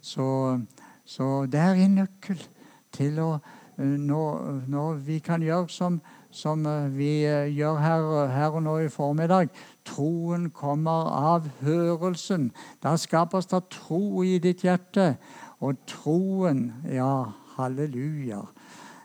Så, 0.00 0.60
så, 1.04 1.46
det 1.46 1.60
er 1.60 1.72
en 1.72 1.94
nøkkel 1.94 2.48
til 2.92 3.18
å 3.18 3.38
når, 3.76 4.62
når 4.68 4.94
vi 4.94 5.18
kan 5.18 5.42
gjøre 5.42 5.68
som 5.68 6.00
som 6.34 6.66
eh, 6.66 6.90
vi 6.90 7.10
eh, 7.26 7.50
gjør 7.54 7.78
her, 7.78 8.08
her, 8.34 8.56
og 8.58 8.62
nå 8.66 8.78
i 8.82 8.90
formiddag. 8.92 9.52
Troen 9.84 10.50
kommer 10.50 11.10
av 11.12 11.48
hørelsen. 11.60 12.52
Da 12.82 12.96
skapes 12.96 13.46
det 13.46 13.62
tro 13.70 14.22
i 14.22 14.38
ditt 14.38 14.64
hjerte. 14.64 15.16
Og 15.60 15.76
troen 15.86 16.72
Ja, 16.88 17.32
halleluja. 17.56 18.42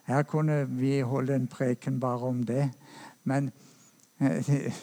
Her 0.10 0.24
kunne 0.24 0.64
vi 0.80 1.00
holde 1.02 1.36
en 1.36 1.48
preken 1.48 2.00
bare 2.00 2.32
om 2.32 2.44
det. 2.44 2.72
Men 3.24 3.52
eh, 4.22 4.74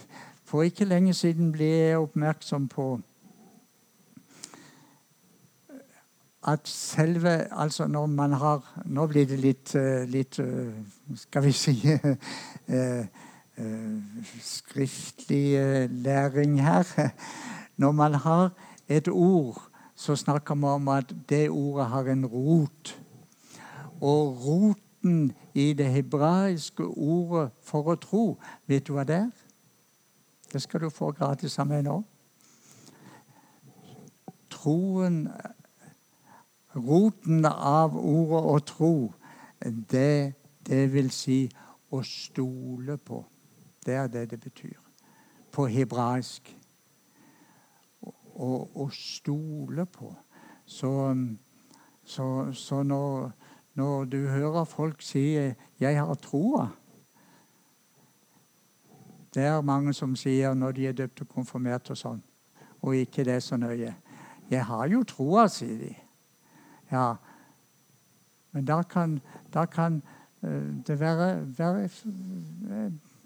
for 0.45 0.63
ikke 0.63 0.85
lenge 0.85 1.15
siden 1.15 1.53
ble 1.53 1.65
jeg 1.65 1.99
oppmerksom 1.99 2.69
på 2.69 3.01
at 6.47 6.69
selve 6.69 7.29
Altså 7.29 7.87
når 7.87 8.07
man 8.07 8.33
har 8.33 8.83
Nå 8.85 9.07
blir 9.07 9.27
det 9.27 9.39
litt, 9.39 9.75
eh, 9.75 10.05
litt 10.09 10.39
eh, 10.39 10.75
Skal 11.15 11.45
vi 11.45 11.53
si 11.53 11.75
skriftlig 14.41 15.89
læring 15.91 16.63
her. 16.63 17.11
Når 17.81 17.93
man 17.93 18.15
har 18.15 18.51
et 18.89 19.09
ord, 19.09 19.63
så 19.95 20.17
snakker 20.17 20.55
man 20.55 20.71
om 20.71 20.89
at 20.89 21.15
det 21.29 21.51
ordet 21.51 21.87
har 21.87 22.03
en 22.03 22.27
rot. 22.27 23.01
Og 24.01 24.47
roten 24.47 25.33
i 25.55 25.73
det 25.73 25.87
hebraiske 25.87 26.85
ordet 26.85 27.51
for 27.63 27.93
å 27.93 27.97
tro, 28.01 28.25
vet 28.67 28.87
du 28.87 28.93
hva 28.97 29.05
det 29.09 29.17
er? 29.17 29.31
Det 30.53 30.63
skal 30.63 30.81
du 30.81 30.91
få 30.91 31.11
gratis 31.17 31.59
av 31.59 31.69
meg 31.69 31.85
nå. 31.85 32.01
Troen 34.53 35.25
Roten 36.77 37.47
av 37.47 37.95
ordet 37.97 38.41
å 38.45 38.57
tro, 38.69 38.93
det, 39.65 40.37
det 40.69 40.83
vil 40.93 41.09
si 41.15 41.39
å 41.89 42.03
stole 42.05 42.99
på. 43.01 43.23
Det 43.87 43.95
er 43.95 44.07
det 44.07 44.31
det 44.31 44.41
betyr 44.41 44.79
på 45.55 45.67
hebraisk. 45.71 46.51
Å 48.37 48.89
stole 48.93 49.87
på. 49.89 50.11
Så, 50.67 50.91
så, 52.05 52.27
så 52.53 52.83
når, 52.83 53.31
når, 53.79 54.05
du 54.05 54.19
hører 54.29 54.65
folk 54.65 55.03
si 55.03 55.33
'jeg 55.81 55.97
har 55.97 56.15
troa' 56.15 56.69
Det 59.35 59.45
er 59.45 59.61
mange 59.61 59.93
som 59.93 60.17
sier 60.17 60.55
når 60.55 60.73
de 60.73 60.87
er 60.87 60.93
døpt 60.93 61.21
og 61.21 61.29
konfirmert 61.29 61.91
og 61.91 61.97
sånn, 61.97 62.23
og 62.81 62.95
ikke 62.97 63.25
det 63.25 63.35
er 63.35 63.41
så 63.41 63.57
nøye. 63.57 63.95
'Jeg 64.51 64.65
har 64.65 64.87
jo 64.89 65.03
troa', 65.03 65.49
sier 65.49 65.79
de. 65.79 65.95
Ja. 66.93 67.17
Men 68.53 68.65
da 68.65 68.83
kan, 68.83 69.21
da 69.55 69.65
kan 69.67 70.03
det 70.87 71.01
være, 71.01 71.59
være 71.59 71.89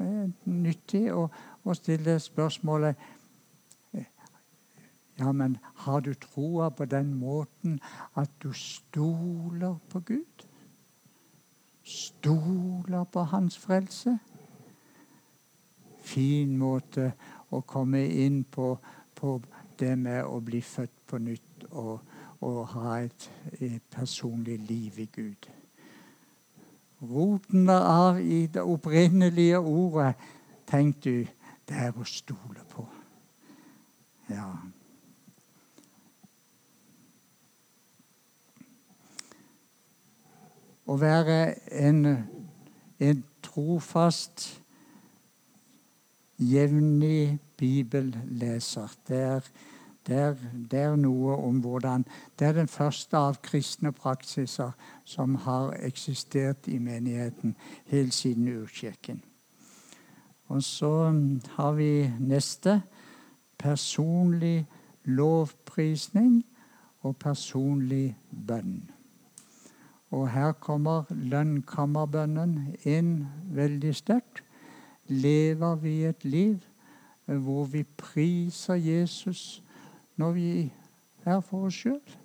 nyttig 0.00 1.06
å, 1.12 1.26
å 1.64 1.74
stille 1.76 2.18
spørsmålet 2.20 2.96
ja, 5.20 5.32
men 5.32 5.58
har 5.74 6.00
du 6.00 6.14
troa 6.14 6.70
på 6.70 6.84
den 6.88 7.12
måten 7.14 7.80
at 8.16 8.30
du 8.42 8.52
stoler 8.56 9.76
på 9.88 10.00
Gud? 10.00 10.46
Stoler 11.84 13.04
på 13.04 13.24
Hans 13.28 13.58
frelse? 13.58 14.16
Fin 16.00 16.56
måte 16.58 17.12
å 17.52 17.60
komme 17.60 18.00
inn 18.00 18.44
på, 18.44 18.72
på 19.14 19.36
det 19.78 19.92
med 19.98 20.24
å 20.24 20.40
bli 20.40 20.62
født 20.64 20.96
på 21.06 21.20
nytt 21.20 21.68
og, 21.70 22.00
og 22.40 22.60
ha 22.72 22.96
et, 23.04 23.30
et, 23.60 23.82
personlig 23.92 24.56
liv 24.70 24.98
i 25.04 25.08
Gud. 25.12 25.50
Roten 27.00 27.68
av 27.68 28.20
i 28.20 28.46
det 28.46 28.62
opprinnelige 28.62 29.58
ordet, 29.58 30.14
tenk 30.68 31.00
du, 31.04 31.24
det 31.68 31.78
er 31.86 31.96
å 31.96 32.04
stole 32.04 32.64
på. 32.68 32.84
Ja. 34.28 34.50
Å 40.90 40.96
være 40.98 41.38
en, 41.80 42.04
en 42.98 43.24
trofast, 43.46 44.46
jevnlig 46.40 47.38
bibelleser. 47.60 48.92
Det 49.08 49.20
er, 49.24 49.50
det, 50.10 50.78
er, 50.78 50.96
noe 50.96 51.36
om 51.38 51.60
hvordan 51.62 52.04
Det 52.38 52.46
er 52.46 52.52
den 52.52 52.68
første 52.68 53.16
av 53.16 53.38
kristne 53.42 53.92
praksiser 53.92 54.72
som 55.04 55.34
har 55.46 55.72
eksistert 55.78 56.68
i 56.68 56.78
menigheten 56.78 57.54
helt 57.86 58.14
siden 58.14 58.48
urkirken. 58.48 59.22
Og 60.50 60.62
så 60.62 61.12
har 61.56 61.72
vi 61.72 62.10
neste 62.18 62.80
personlig 63.58 64.66
lovprisning 65.04 66.42
og 67.02 67.16
personlig 67.16 68.16
bønn. 68.30 68.90
Og 70.10 70.26
her 70.30 70.52
kommer 70.52 71.06
lønnkammerbønnen 71.10 72.74
inn 72.82 73.28
veldig 73.54 73.94
sterkt. 73.94 74.42
Lever 75.06 75.74
vi 75.74 75.94
et 76.04 76.24
liv 76.24 76.58
hvor 77.30 77.64
vi 77.70 77.82
priser 77.82 78.74
Jesus 78.74 79.62
når 80.20 80.32
vi 80.36 80.50
er 81.24 81.40
for 81.40 81.70
oss 81.70 81.80
sjøl, 81.80 82.16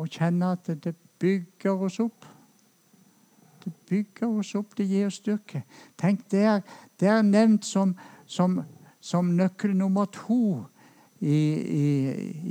og 0.00 0.08
kjenner 0.10 0.56
at 0.56 0.70
det 0.84 0.94
bygger 1.20 1.84
oss 1.86 2.00
opp? 2.02 2.26
Det 3.64 3.72
bygger 3.88 4.38
oss 4.40 4.54
opp, 4.58 4.74
det 4.78 4.88
gir 4.88 5.06
oss 5.06 5.20
styrke. 5.20 5.62
Tenk, 5.98 6.24
Det 6.30 6.42
er, 6.42 6.60
det 7.00 7.08
er 7.08 7.22
nevnt 7.22 7.64
som, 7.64 7.94
som, 8.26 8.62
som, 9.00 9.34
nøkkel 9.36 9.76
nummer 9.76 10.04
to 10.04 10.64
i, 11.20 11.36
i, 11.36 11.88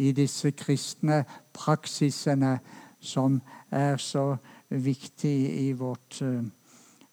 i 0.07 0.11
disse 0.11 0.51
kristne 0.51 1.23
praksisene 1.53 2.59
som 2.99 3.41
er 3.71 3.97
så 3.97 4.37
viktig 4.69 5.37
i 5.67 5.71
vårt, 5.73 6.21
eh, 6.21 6.43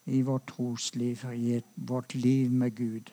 i 0.07 0.22
vårt 0.22 0.47
trosliv, 0.53 1.24
i 1.33 1.62
vårt 1.77 2.14
liv 2.14 2.53
med 2.53 2.77
Gud. 2.77 3.11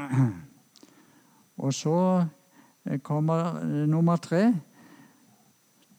Og 1.64 1.74
så 1.74 2.26
kommer 3.02 3.64
nummer 3.86 4.16
tre. 4.16 4.54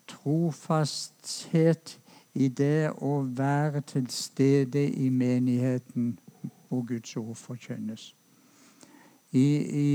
Trofasthet 0.07 1.99
i 2.33 2.47
det 2.47 2.91
å 3.01 3.21
være 3.27 3.81
til 3.81 4.07
stede 4.09 4.83
i 4.89 5.09
menigheten 5.09 6.15
hvor 6.69 6.85
Guds 6.87 7.17
ord 7.17 7.35
forkynnes. 7.35 8.15
I, 9.31 9.45
i, 9.57 9.87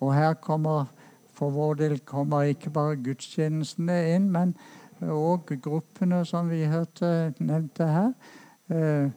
og 0.00 0.14
her 0.14 0.34
kommer 0.34 0.90
for 1.34 1.50
vår 1.50 1.74
del 1.74 1.98
kommer 2.06 2.42
ikke 2.50 2.70
bare 2.70 2.98
gudstjenestene 3.02 3.96
inn, 4.14 4.28
men 4.30 4.54
òg 5.02 5.56
gruppene 5.62 6.22
som 6.26 6.50
vi 6.50 6.62
hørte 6.70 7.34
nevnte 7.42 7.88
her. 7.90 8.12
Eh, 8.70 9.10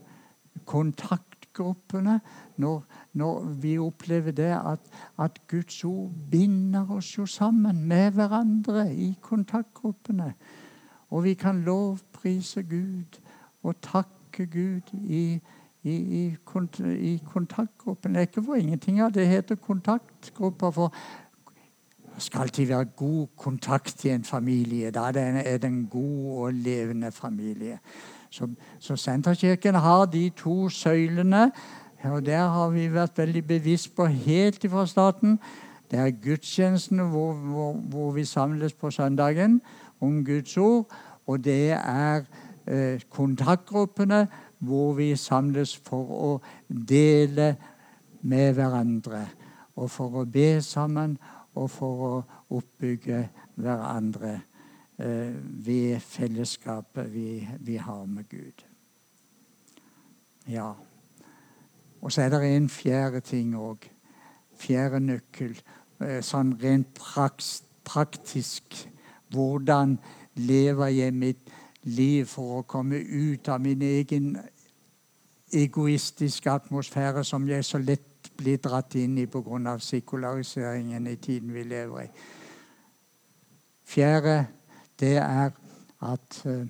kontaktgruppene. 1.57 2.19
Når, 2.57 2.83
når, 3.13 3.43
vi 3.61 3.77
opplever 3.77 4.31
det 4.31 4.53
at, 4.53 4.79
at, 5.19 5.41
Guds 5.47 5.83
ord 5.83 6.11
binder 6.31 6.91
oss 6.91 7.17
jo 7.17 7.25
sammen 7.25 7.83
med 7.87 8.11
hverandre 8.11 8.93
i 8.93 9.15
kontaktgruppene. 9.21 10.33
Og 11.09 11.23
vi 11.23 11.33
kan 11.33 11.61
lovprise 11.61 12.63
Gud 12.63 13.19
og 13.63 13.75
takke 13.81 14.45
Gud 14.45 14.93
i, 14.93 15.39
i, 15.83 15.93
i, 15.93 16.37
i 16.99 17.21
kontaktgruppen. 17.25 18.13
Det 18.13 18.17
er 18.17 18.27
ikke 18.27 18.43
for 18.43 18.55
ingenting 18.55 19.01
av 19.01 19.13
det 19.13 19.27
heter 19.27 19.55
kontaktgrupper. 19.55 20.71
For 20.71 20.93
det 22.15 22.23
skal 22.25 22.41
alltid 22.41 22.65
være 22.65 22.85
god 22.97 23.27
kontakt 23.37 24.05
i 24.05 24.09
en 24.09 24.23
familie. 24.23 24.91
Da 24.91 25.09
er 25.13 25.57
det 25.57 25.69
en 25.69 25.87
god 25.87 26.37
og 26.37 26.53
levende 26.53 27.11
familie. 27.11 27.79
Så, 28.29 28.47
så 28.79 28.95
Senterkirken 28.95 29.75
har 29.75 30.05
de 30.05 30.29
to 30.29 30.69
søylene. 30.69 31.51
og 32.03 32.25
Der 32.25 32.47
har 32.47 32.69
vi 32.69 32.93
vært 32.93 33.17
veldig 33.17 33.47
bevisst 33.47 33.95
på 33.95 34.05
helt 34.05 34.63
ifra 34.63 34.85
starten. 34.85 35.39
Det 35.91 35.99
er 35.99 36.11
gudstjenestene 36.11 37.03
hvor, 37.03 37.33
hvor, 37.33 37.73
hvor, 37.73 38.11
vi 38.11 38.25
samles 38.25 38.73
på 38.73 38.91
søndagen 38.91 39.61
om 40.01 40.25
Guds 40.25 40.57
ord. 40.57 40.91
Og 41.27 41.43
det 41.43 41.71
er 41.71 42.23
eh, 42.67 43.01
kontaktgruppene 43.09 44.27
hvor 44.59 44.93
vi 44.93 45.15
samles 45.15 45.77
for 45.77 46.11
å 46.11 46.41
dele 46.67 47.55
med 48.21 48.53
hverandre. 48.53 49.27
Og 49.75 49.91
for 49.91 50.21
å 50.21 50.25
be 50.25 50.61
sammen 50.61 51.17
og 51.55 51.69
for 51.71 52.05
å 52.07 52.13
oppbygge 52.57 53.27
hverandre 53.55 54.39
ved 54.97 55.99
fellesskapet 55.99 57.13
vi, 57.13 57.47
vi, 57.59 57.75
har 57.75 58.05
med 58.05 58.29
Gud. 58.29 58.63
Ja. 60.49 60.71
Og 62.01 62.11
så 62.11 62.21
er 62.21 62.29
det 62.29 62.55
en 62.55 62.69
fjerde 62.69 63.19
ting 63.19 63.55
òg. 63.55 63.85
Fjerde 64.57 64.99
nøkkel. 64.99 65.53
Eh, 66.01 66.21
sånn 66.25 66.55
rent 66.61 66.97
praktisk. 67.85 68.87
Hvordan 69.33 69.97
lever 70.35 70.87
jeg 70.87 71.13
mitt 71.13 71.53
liv 71.83 72.25
for 72.25 72.59
å 72.59 72.67
komme 72.67 72.97
ut 72.97 73.49
av 73.49 73.61
min 73.61 73.81
egen 73.81 74.35
egoistiske 75.53 76.51
atmosfære 76.51 77.23
som 77.23 77.47
jeg 77.47 77.65
så 77.65 77.79
lett 77.79 78.31
blir 78.37 78.59
dratt 78.61 78.95
inn 78.95 79.17
i 79.17 79.25
pga. 79.25 79.77
sekulariseringen 79.79 81.07
i 81.07 81.15
tiden 81.15 81.53
vi 81.53 81.63
lever 81.63 82.01
i. 82.01 82.07
Fjerde, 83.85 84.47
det 84.99 85.17
er 85.17 85.49
at, 86.01 86.45
eh, 86.45 86.67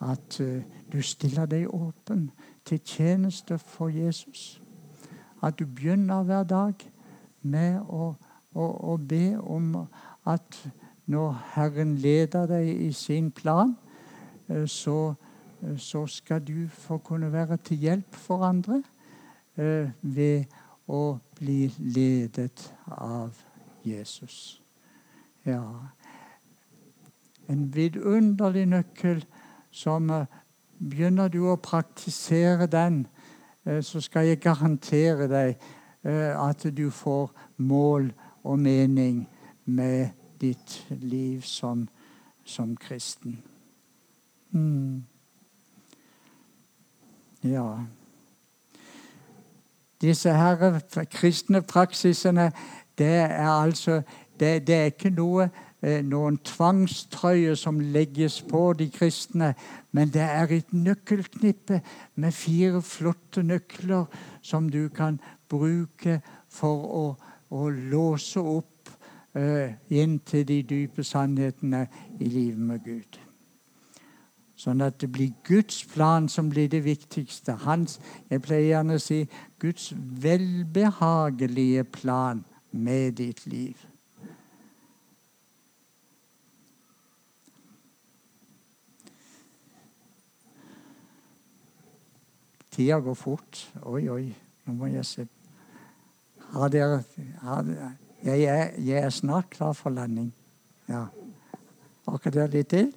at 0.00 0.40
eh, 0.40 0.62
du 0.92 1.02
stiller 1.02 1.46
deg 1.46 1.74
åpen 1.74 2.30
til 2.64 2.80
tjeneste 2.84 3.58
for 3.58 3.88
Jesus. 3.88 4.62
At 5.42 5.58
du 5.58 5.66
begynner 5.66 6.22
hver 6.22 6.42
dag 6.42 6.74
med 7.42 7.80
å, 7.88 8.14
å, 8.54 8.66
å 8.94 8.96
be 8.96 9.36
om 9.38 9.86
at 10.26 10.58
når 11.06 11.36
Herren 11.54 11.96
leder 12.00 12.46
deg 12.48 12.70
i 12.86 12.92
sin 12.92 13.30
plan, 13.30 13.76
eh, 14.48 14.66
så, 14.66 15.14
så 15.76 16.06
skal 16.06 16.44
du 16.46 16.68
få 16.68 16.98
kunne 16.98 17.32
være 17.32 17.56
til 17.56 17.78
hjelp 17.78 18.14
for 18.14 18.44
andre 18.44 18.82
ved 19.54 20.50
å 20.90 21.20
bli 21.38 21.68
ledet 21.78 22.64
av 22.90 23.36
Jesus. 23.86 24.60
Ja 25.46 25.62
En 27.48 27.74
vidunderlig 27.74 28.66
nøkkel 28.66 29.24
som 29.70 30.10
eh, 30.10 30.26
Begynner 30.74 31.30
du 31.30 31.44
å 31.48 31.54
praktisere 31.62 32.66
den, 32.66 33.04
eh, 33.64 33.78
så 33.80 34.00
skal 34.02 34.26
jeg 34.26 34.40
garantere 34.42 35.28
deg 35.30 35.52
eh, 36.02 36.34
at 36.34 36.66
du 36.76 36.88
får 36.90 37.30
mål 37.56 38.10
og 38.42 38.58
mening 38.58 39.22
med 39.64 40.10
ditt 40.42 40.74
liv 40.90 41.46
som, 41.46 41.86
som 42.44 42.74
kristen. 42.76 43.38
Mm. 44.50 45.04
Ja 47.46 47.68
disse 50.04 50.32
her 50.32 50.80
kristne 51.10 51.62
praksisene, 51.62 52.52
det 52.98 53.06
er 53.06 53.48
altså 53.48 54.02
det, 54.40 54.66
det 54.66 54.74
er 54.74 54.84
ikke 54.84 55.10
noe, 55.10 55.48
noen 55.84 56.38
tvangstrøye 56.44 57.56
som 57.56 57.80
legges 57.80 58.38
på 58.48 58.72
de 58.78 58.86
kristne, 58.90 59.52
men 59.92 60.12
det 60.12 60.22
er 60.22 60.52
et 60.52 60.72
nøkkelknippe 60.72 61.80
med 62.14 62.32
fire 62.32 62.82
flotte 62.82 63.42
nøkler 63.42 64.06
som 64.42 64.70
du 64.70 64.88
kan 64.88 65.20
bruke 65.48 66.20
for 66.48 66.88
å, 66.88 67.04
å 67.50 67.68
låse 67.68 68.40
opp 68.40 68.90
eh, 69.36 69.76
inn 69.92 70.18
til 70.24 70.46
de 70.48 70.62
dype 70.62 71.04
sannhetene 71.04 71.86
i 72.18 72.30
livet 72.32 72.64
med 72.72 72.84
Gud. 72.84 73.20
Sånn 74.56 74.80
at 74.86 75.00
det 75.02 75.10
blir 75.12 75.34
Guds 75.44 75.82
plan 75.90 76.28
som 76.30 76.48
blir 76.48 76.70
det 76.70 76.84
viktigste. 76.84 77.58
Hans, 77.66 77.98
jeg 78.30 78.42
pleier 78.44 78.70
gjerne 78.76 78.96
å 78.96 79.02
si 79.02 79.24
Guds 79.60 79.90
velbehagelige 80.22 81.84
plan 81.98 82.44
med 82.70 83.18
ditt 83.18 83.44
liv. 83.50 83.76
Tida 92.74 92.98
går 92.98 93.14
fort. 93.14 93.72
Oi, 93.86 94.08
oi, 94.10 94.34
nå 94.66 94.72
må 94.74 94.88
jeg 94.90 95.06
se. 95.06 95.24
Har 96.50 96.72
dere, 96.74 97.04
har 97.42 97.68
jeg, 98.24 98.40
er, 98.42 98.72
jeg 98.82 98.98
er 98.98 99.10
snart 99.14 99.46
klar 99.50 99.72
for 99.78 99.94
landing. 99.94 100.32
Ja. 100.88 101.04
Orker 102.10 102.34
dere 102.34 102.50
litt 102.50 102.72
til? 102.74 102.88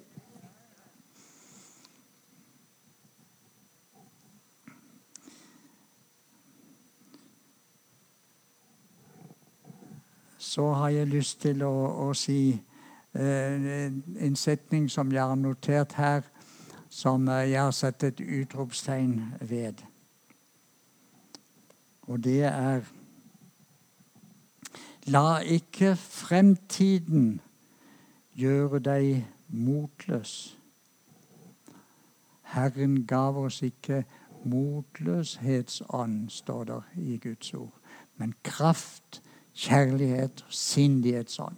Så 10.38 10.72
har 10.74 10.90
jeg 10.90 11.06
lyst 11.12 11.38
til 11.46 11.62
å, 11.62 11.70
å 12.08 12.10
si 12.18 12.40
eh, 13.14 13.86
en 14.26 14.36
setning 14.36 14.90
som 14.90 15.14
jeg 15.14 15.22
har 15.22 15.38
notert 15.38 15.94
her, 15.94 16.26
som 16.98 17.28
eh, 17.28 17.50
jeg 17.50 17.62
har 17.62 17.74
satt 17.76 18.02
et 18.02 18.20
utropstegn 18.20 19.20
ved. 19.40 19.84
Og 22.08 22.24
det 22.24 22.42
er 22.48 22.86
La 25.08 25.38
ikke 25.40 25.94
fremtiden 25.96 27.38
gjøre 28.36 28.80
deg 28.84 29.22
motløs. 29.48 30.32
Herren 32.52 33.06
gav 33.08 33.38
oss 33.40 33.62
ikke 33.64 34.02
motløshetsånd, 34.44 36.28
står 36.30 36.64
det 36.68 36.82
i 37.00 37.16
Guds 37.24 37.54
ord, 37.54 37.72
men 38.20 38.34
kraft, 38.44 39.22
kjærlighet 39.54 40.44
og 40.44 40.52
sindighetsånd. 40.52 41.56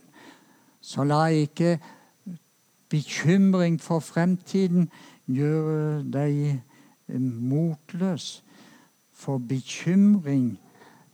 Så 0.81 1.05
la 1.05 1.25
ikke 1.35 1.81
bekymring 2.91 3.81
for 3.81 3.99
fremtiden 3.99 4.91
gjøre 5.27 6.05
deg 6.05 6.61
motløs. 7.19 8.43
For 9.13 9.39
bekymring 9.39 10.59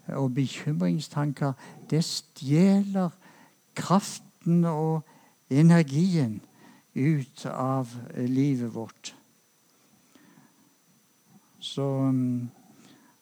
og 0.09 0.35
bekymringstanker, 0.35 1.53
det 1.91 2.05
stjeler 2.05 3.11
kraften 3.75 4.65
og 4.65 5.03
energien 5.51 6.41
ut 6.97 7.47
av 7.51 7.91
livet 8.17 8.75
vårt. 8.75 9.17
Så, 11.59 12.13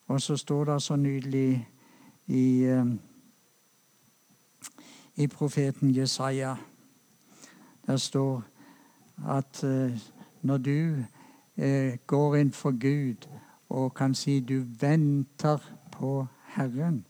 og 0.07 0.21
så 0.21 0.37
står 0.37 0.65
det 0.65 0.83
så 0.83 0.97
nydelig 0.97 1.69
i, 2.27 2.83
i 5.17 5.27
profeten 5.27 5.97
Jesaja 5.97 6.57
Der 7.87 7.97
står 7.97 8.43
at 9.29 9.65
eh, 9.65 9.99
når 10.45 10.59
du 10.59 11.05
eh, 11.57 11.97
går 12.07 12.37
inn 12.37 12.53
for 12.53 12.77
Gud 12.81 13.25
og 13.69 13.95
kan 13.97 14.15
si 14.15 14.41
du 14.41 14.61
venter 14.81 15.63
på 15.93 16.27
Herren, 16.55 17.05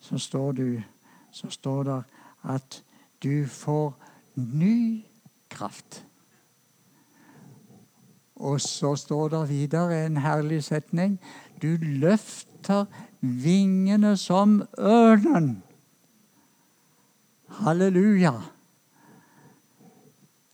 så 0.00 0.18
står, 0.18 0.52
du, 0.52 0.82
så 1.32 1.50
står 1.50 1.82
det 1.82 2.02
at 2.52 2.82
du 3.22 3.46
får 3.46 3.96
ny 4.36 5.04
kraft. 5.50 6.04
Og 8.36 8.60
så 8.60 8.94
står 8.96 9.28
det 9.28 9.48
videre 9.48 10.06
en 10.06 10.16
herlig 10.16 10.64
setning. 10.64 11.18
Du 11.62 11.76
løfter 11.80 12.86
vingene 13.20 14.16
som 14.16 14.62
ørnen. 14.78 15.62
Halleluja. 17.48 18.32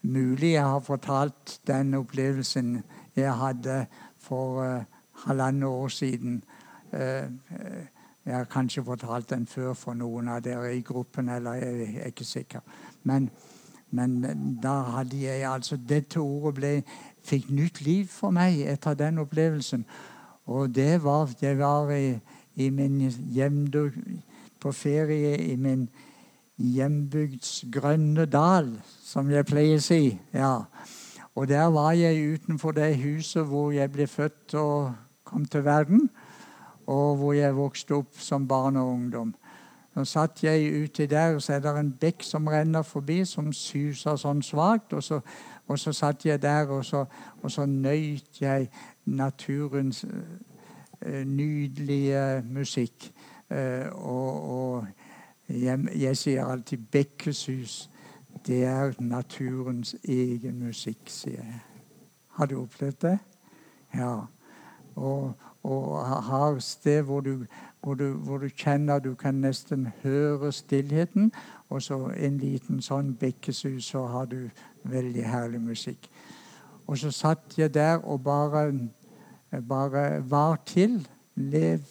Mulig 0.07 0.53
jeg 0.53 0.63
har 0.63 0.79
fortalt 0.79 1.59
den 1.67 1.93
opplevelsen 1.97 2.77
jeg 3.15 3.33
hadde 3.35 3.85
for 4.23 4.61
uh, 4.63 4.83
halvannet 5.25 5.67
år 5.67 5.87
siden. 5.87 6.43
Uh, 6.93 7.27
jeg 8.25 8.35
har 8.35 8.43
kanskje 8.43 8.83
fortalt 8.83 9.29
den 9.29 9.47
før 9.47 9.73
for 9.73 9.93
noen 9.93 10.29
av 10.31 10.41
dere 10.43 10.71
i 10.75 10.81
gruppen, 10.81 11.29
eller 11.29 11.59
jeg 11.59 11.95
er 11.95 12.11
ikke 12.11 12.27
sikker. 12.27 12.59
Men, 13.03 13.29
men 13.91 14.17
da 14.63 14.77
hadde 14.97 15.19
jeg 15.21 15.43
altså 15.47 15.77
Dette 15.89 16.19
ordet 16.19 16.55
ble, 16.55 16.71
fikk 17.23 17.49
nytt 17.51 17.81
liv 17.83 18.07
for 18.11 18.35
meg 18.35 18.61
etter 18.67 18.95
den 18.99 19.19
opplevelsen. 19.23 19.85
Og 20.47 20.75
det 20.75 21.03
var 21.03 21.35
Jeg 21.41 21.59
var 21.59 21.91
i, 21.91 22.19
i 22.55 22.69
min 22.69 22.99
hjemdug, 23.11 23.91
på 24.59 24.71
ferie 24.71 25.37
i 25.37 25.55
min 25.55 25.89
hjembygds 26.57 27.65
grønne 27.71 28.25
dal, 28.25 28.71
som 29.03 29.29
jeg 29.31 29.45
pleier 29.45 29.77
å 29.77 29.83
si. 29.83 30.17
Ja. 30.33 30.55
Og 31.37 31.47
der 31.47 31.67
var 31.73 31.91
jeg 31.93 32.33
utenfor 32.33 32.73
det 32.73 32.95
huset 32.97 33.45
hvor 33.45 33.71
jeg 33.71 33.91
ble 33.93 34.07
født 34.09 34.55
og 34.57 34.95
kom 35.27 35.45
til 35.45 35.65
verden, 35.65 36.09
og 36.87 37.17
hvor 37.19 37.33
jeg 37.33 37.55
vokste 37.55 37.99
opp 37.99 38.17
som 38.19 38.47
barn 38.47 38.75
og 38.75 38.87
ungdom. 38.87 39.35
Så 39.97 40.05
satt 40.05 40.43
jeg 40.43 40.83
uti 40.83 41.05
der, 41.05 41.35
og 41.35 41.41
så 41.41 41.53
er 41.53 41.59
det 41.59 41.71
en 41.79 41.93
bekk 42.01 42.23
som 42.23 42.47
renner 42.47 42.81
forbi, 42.85 43.23
som 43.25 43.49
suser 43.53 44.15
sånn 44.15 44.43
svakt. 44.45 44.93
Og 44.93 45.03
så, 45.03 45.17
og 45.67 45.79
så 45.81 45.93
satt 45.93 46.25
jeg 46.25 46.41
der, 46.41 46.69
og 46.69 46.85
så, 46.85 47.05
og 47.41 47.51
så 47.51 47.65
nøyt 47.65 48.41
jeg 48.41 48.69
naturens 49.05 50.03
uh, 50.05 51.23
nydelige 51.25 52.43
musikk. 52.45 53.09
Uh, 53.49 53.89
og, 53.93 54.49
og 54.53 55.06
jeg, 55.49 55.79
jeg 55.95 56.17
sier 56.17 56.45
alltid 56.45 56.77
Bekkeshus, 56.91 57.89
Det 58.47 58.63
er 58.63 58.93
naturens 58.99 59.95
egen 60.03 60.59
musikk, 60.63 61.09
sier 61.09 61.41
jeg. 61.41 61.61
Har 62.37 62.45
du 62.45 62.61
opplevd 62.61 63.01
det? 63.01 63.19
Ja. 63.95 64.27
Og, 64.95 65.33
og 65.63 66.05
har 66.23 66.59
sted 66.59 67.01
hvor 67.01 67.21
du, 67.21 67.45
hvor, 67.81 67.93
du, 67.93 68.13
hvor 68.13 68.37
du, 68.37 68.47
kjenner 68.47 68.99
du 68.99 69.15
kan 69.15 69.33
nesten 69.33 69.87
høre 70.03 70.51
stillheten. 70.51 71.31
Og 71.69 71.81
så 71.81 71.97
en 72.17 72.37
liten 72.37 72.81
sånn 72.81 73.15
bekkesus, 73.19 73.89
så 73.89 74.05
har 74.07 74.25
du 74.25 74.49
veldig 74.83 75.25
herlig 75.25 75.61
musikk. 75.61 76.09
Og 76.87 76.97
så 76.97 77.11
satt 77.11 77.57
jeg 77.57 77.73
der 77.73 77.97
og 78.05 78.23
bare, 78.23 78.71
bare 79.67 80.29
var 80.29 80.61
til. 80.65 81.07
Lev, 81.35 81.83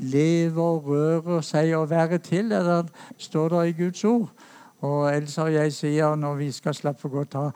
lever, 0.00 0.80
rører 0.86 1.40
seg 1.44 1.74
og 1.76 1.90
være 1.90 2.18
til. 2.18 2.50
Det 2.50 2.90
står 3.18 3.48
det 3.48 3.68
i 3.68 3.76
Guds 3.82 4.04
ord. 4.04 4.30
Og 4.84 5.08
Elsa 5.16 5.46
og 5.46 5.54
jeg 5.54 5.72
sier 5.72 6.16
når 6.16 6.34
vi 6.42 6.50
skal 6.52 6.74
slappe 6.76 7.08
godt 7.08 7.34
av 7.40 7.52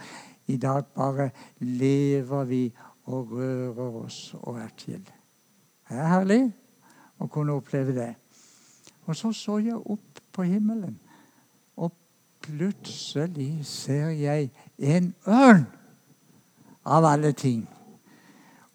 i 0.49 0.57
dag, 0.57 0.85
bare 0.97 1.31
lever 1.61 2.45
vi 2.49 2.63
og 3.09 3.33
rører 3.33 4.05
oss 4.05 4.35
og 4.41 4.57
er 4.61 4.71
til. 4.77 5.03
Det 5.89 5.97
er 5.97 6.09
herlig 6.09 6.41
å 7.21 7.29
kunne 7.29 7.57
oppleve 7.57 7.93
det. 7.97 8.13
Og 9.09 9.17
så 9.17 9.33
så 9.33 9.59
jeg 9.65 9.77
opp 9.77 10.21
på 10.33 10.45
himmelen, 10.45 10.99
og 11.77 11.93
plutselig 12.45 13.65
ser 13.67 14.13
jeg 14.17 14.51
en 14.79 15.15
ørn 15.27 15.65
av 16.85 17.05
alle 17.09 17.33
ting. 17.33 17.65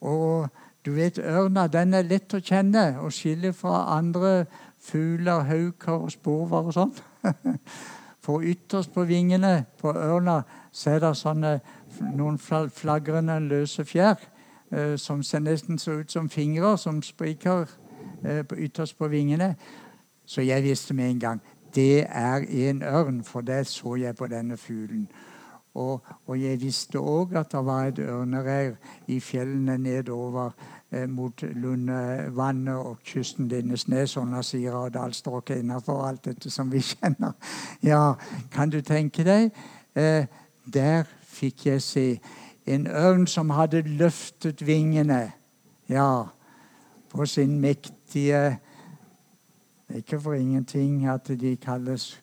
Og 0.01 0.49
du 0.85 0.91
vet, 0.91 1.19
Ørna 1.19 1.67
den 1.71 1.93
er 1.93 2.07
lett 2.07 2.33
å 2.35 2.41
kjenne 2.43 2.97
og 2.99 3.13
skille 3.15 3.53
fra 3.55 3.97
andre 3.97 4.45
fugler, 4.83 5.45
hauker 5.47 6.05
og 6.05 6.11
spurver 6.11 6.69
og 6.69 6.75
sånn. 6.75 6.93
For 8.23 8.43
ytterst 8.47 8.93
på 8.93 9.03
vingene 9.03 9.65
på 9.81 9.91
ørna 9.91 10.41
så 10.71 10.93
er 10.93 11.01
det 11.03 11.09
sånne, 11.19 11.57
noen 12.15 12.37
flagrende 12.39 13.35
løse 13.43 13.83
fjær 13.85 14.15
eh, 14.71 14.95
som 14.95 15.23
ser 15.23 15.43
nesten 15.43 15.79
så 15.79 15.97
ut 15.99 16.11
som 16.11 16.29
fingre 16.31 16.77
som 16.79 17.01
spriker 17.03 17.67
eh, 18.23 18.45
ytterst 18.55 18.95
på 18.97 19.11
vingene. 19.11 19.53
Så 20.25 20.41
jeg 20.41 20.63
visste 20.63 20.95
med 20.95 21.11
en 21.11 21.19
gang 21.19 21.43
det 21.75 22.05
er 22.07 22.45
en 22.69 22.83
ørn, 22.83 23.23
for 23.23 23.41
det 23.41 23.67
så 23.67 23.95
jeg 23.95 24.15
på 24.15 24.27
denne 24.27 24.57
fuglen. 24.57 25.07
Og, 25.73 26.05
og 26.27 26.41
jeg 26.41 26.61
visste 26.61 26.99
òg 26.99 27.33
at 27.39 27.51
det 27.51 27.65
var 27.65 27.87
et 27.89 27.99
ørnereir 27.99 28.75
i 29.07 29.19
fjellene 29.19 29.77
nedover 29.77 30.51
eh, 30.91 31.07
mot 31.09 31.41
Lundevannet 31.41 32.75
og 32.75 32.99
kysten 33.05 33.47
Lindesnes 33.47 34.17
og 34.17 34.27
Nasira 34.27 34.83
og 34.85 34.93
dalstrøket 34.93 35.63
innenfor 35.63 36.05
alt 36.05 36.25
dette 36.25 36.51
som 36.53 36.71
vi 36.71 36.81
kjenner. 36.91 37.33
Ja, 37.83 38.13
kan 38.51 38.69
du 38.69 38.81
tenke 38.81 39.25
deg? 39.25 39.49
Eh, 39.95 40.29
der 40.73 41.09
fikk 41.33 41.65
jeg 41.65 41.81
se 41.81 42.07
en 42.65 42.87
ørn 42.87 43.25
som 43.27 43.49
hadde 43.49 43.81
løftet 43.81 44.61
vingene. 44.67 45.31
Ja, 45.89 46.23
på 47.09 47.25
sin 47.25 47.59
mektige 47.59 48.59
ikke 49.93 50.21
for 50.21 50.33
ingenting 50.33 51.05
at 51.05 51.27
de 51.27 51.55
kalles, 51.55 52.21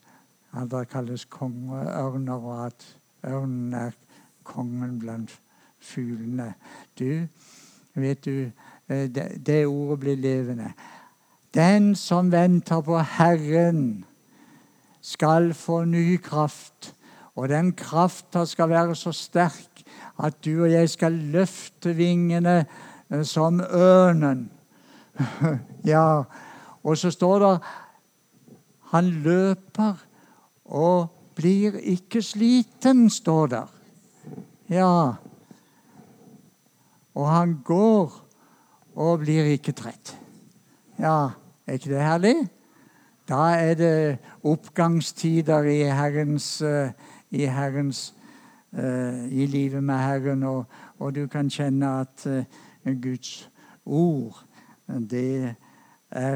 at 0.52 0.88
kalles 0.88 1.24
kongeørner, 1.24 2.32
og 2.32 2.66
at 2.66 2.99
Ørnen 3.24 3.74
er 3.74 3.96
kongen 4.44 4.98
blant 4.98 5.32
fuglene. 5.80 6.54
Du, 6.98 7.26
vet 7.94 8.24
du, 8.24 8.50
eh, 8.88 9.08
det, 9.08 9.46
det 9.46 9.66
ordet 9.66 10.00
blir 10.00 10.16
levende. 10.16 10.72
Den 11.54 11.94
som 11.96 12.30
venter 12.32 12.80
på 12.80 12.98
Herren, 12.98 14.04
skal 15.00 15.54
få 15.54 15.84
ny 15.84 16.16
kraft. 16.22 16.94
Og 17.34 17.48
den 17.48 17.72
krafta 17.72 18.44
skal 18.44 18.68
være 18.68 18.94
så 18.94 19.12
sterk 19.12 19.82
at 20.20 20.44
du 20.44 20.62
og 20.62 20.72
jeg 20.72 20.90
skal 20.90 21.12
løfte 21.12 21.94
vingene 21.96 22.64
eh, 23.10 23.22
som 23.24 23.60
ørnen. 23.60 24.50
ja, 25.92 26.22
og 26.82 26.98
så 26.98 27.10
står 27.10 27.38
det 27.38 27.54
han 28.90 29.10
løper 29.24 29.94
og 30.64 31.08
blir 31.40 31.78
ikke 31.80 32.22
sliten, 32.22 33.08
står 33.10 33.46
der. 33.46 33.68
Ja. 34.68 35.14
Og 37.14 37.28
han 37.30 37.60
går 37.64 38.12
og 38.94 39.22
blir 39.24 39.48
ikke 39.54 39.72
trett. 39.72 40.14
Ja, 41.00 41.30
er 41.66 41.78
ikke 41.78 41.94
det 41.94 42.02
herlig? 42.04 42.34
Da 43.28 43.54
er 43.56 43.74
det 43.74 44.18
oppgangstider 44.44 45.64
i 45.70 45.82
Herrens, 45.88 46.62
uh, 46.62 46.90
i, 47.30 47.46
Herrens 47.46 48.14
uh, 48.72 49.24
i 49.32 49.46
livet 49.46 49.84
med 49.84 49.98
Herren, 49.98 50.42
og, 50.42 50.64
og 50.98 51.14
du 51.14 51.26
kan 51.26 51.50
kjenne 51.50 52.00
at 52.02 52.26
uh, 52.26 53.00
Guds 53.02 53.50
ord, 53.86 54.44
det 54.86 55.24
er 55.44 55.54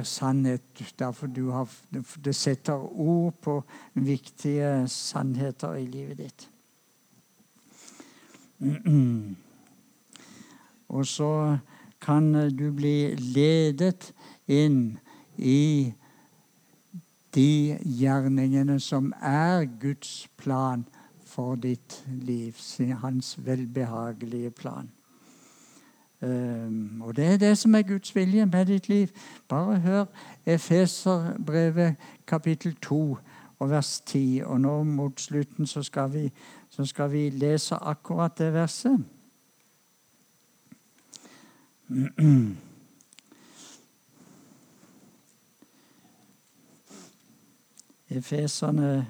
sannhet. 0.02 0.62
Derfor 0.98 1.26
du 1.26 1.50
har, 1.50 1.68
det 2.24 2.34
setter 2.34 2.74
ord 2.74 3.34
på 3.42 3.62
viktige 3.94 4.88
sannheter 4.88 5.74
i 5.74 5.86
livet 5.86 6.18
ditt. 6.18 6.48
Og 10.94 11.06
så 11.06 11.58
kan 12.00 12.32
du 12.56 12.70
bli 12.72 13.14
ledet 13.16 14.12
inn 14.46 14.98
i 15.36 15.92
de 17.34 17.78
gjerningene 17.82 18.76
som 18.80 19.12
er 19.18 19.64
Guds 19.80 20.28
plan 20.38 20.84
for 21.26 21.56
ditt 21.58 22.04
liv. 22.06 22.54
Hans 23.02 23.34
velbehagelige 23.42 24.50
plan. 24.50 24.90
Um, 26.24 27.02
og 27.02 27.16
Det 27.16 27.24
er 27.24 27.36
det 27.36 27.58
som 27.58 27.74
er 27.74 27.82
Guds 27.82 28.16
vilje 28.16 28.46
med 28.46 28.66
ditt 28.66 28.88
liv. 28.88 29.08
Bare 29.48 29.80
hør 29.80 30.04
Efeserbrevet 30.46 31.96
kapittel 32.26 32.76
2 32.82 33.16
og 33.58 33.70
vers 33.70 34.00
10. 34.00 34.40
Og 34.44 34.60
nå 34.60 34.82
mot 34.82 35.20
slutten 35.20 35.66
så 35.66 35.82
skal 35.82 36.12
vi, 36.12 36.32
så 36.70 36.84
skal 36.84 37.12
vi 37.12 37.30
lese 37.30 37.74
akkurat 37.74 38.38
det 38.38 38.52
verset. 38.52 39.04
Efeserne 48.08 49.06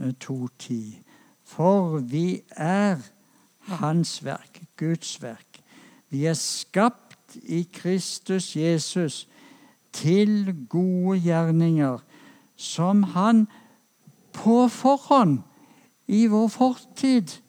2,10. 0.00 0.74
For 1.44 1.98
vi 1.98 2.40
er 2.50 2.96
Hans 3.58 4.24
verk, 4.24 4.62
Guds 4.76 5.22
verk 5.22 5.45
vi 6.10 6.26
er 6.26 6.34
skapt 6.38 7.36
i 7.42 7.62
Kristus 7.72 8.56
Jesus 8.56 9.28
til 9.92 10.54
gode 10.68 11.20
gjerninger, 11.20 11.98
som 12.56 13.02
Han 13.02 13.46
på 14.32 14.68
forhånd, 14.68 15.40
i 16.06 16.26
vår 16.30 16.48
fortid 16.48 17.40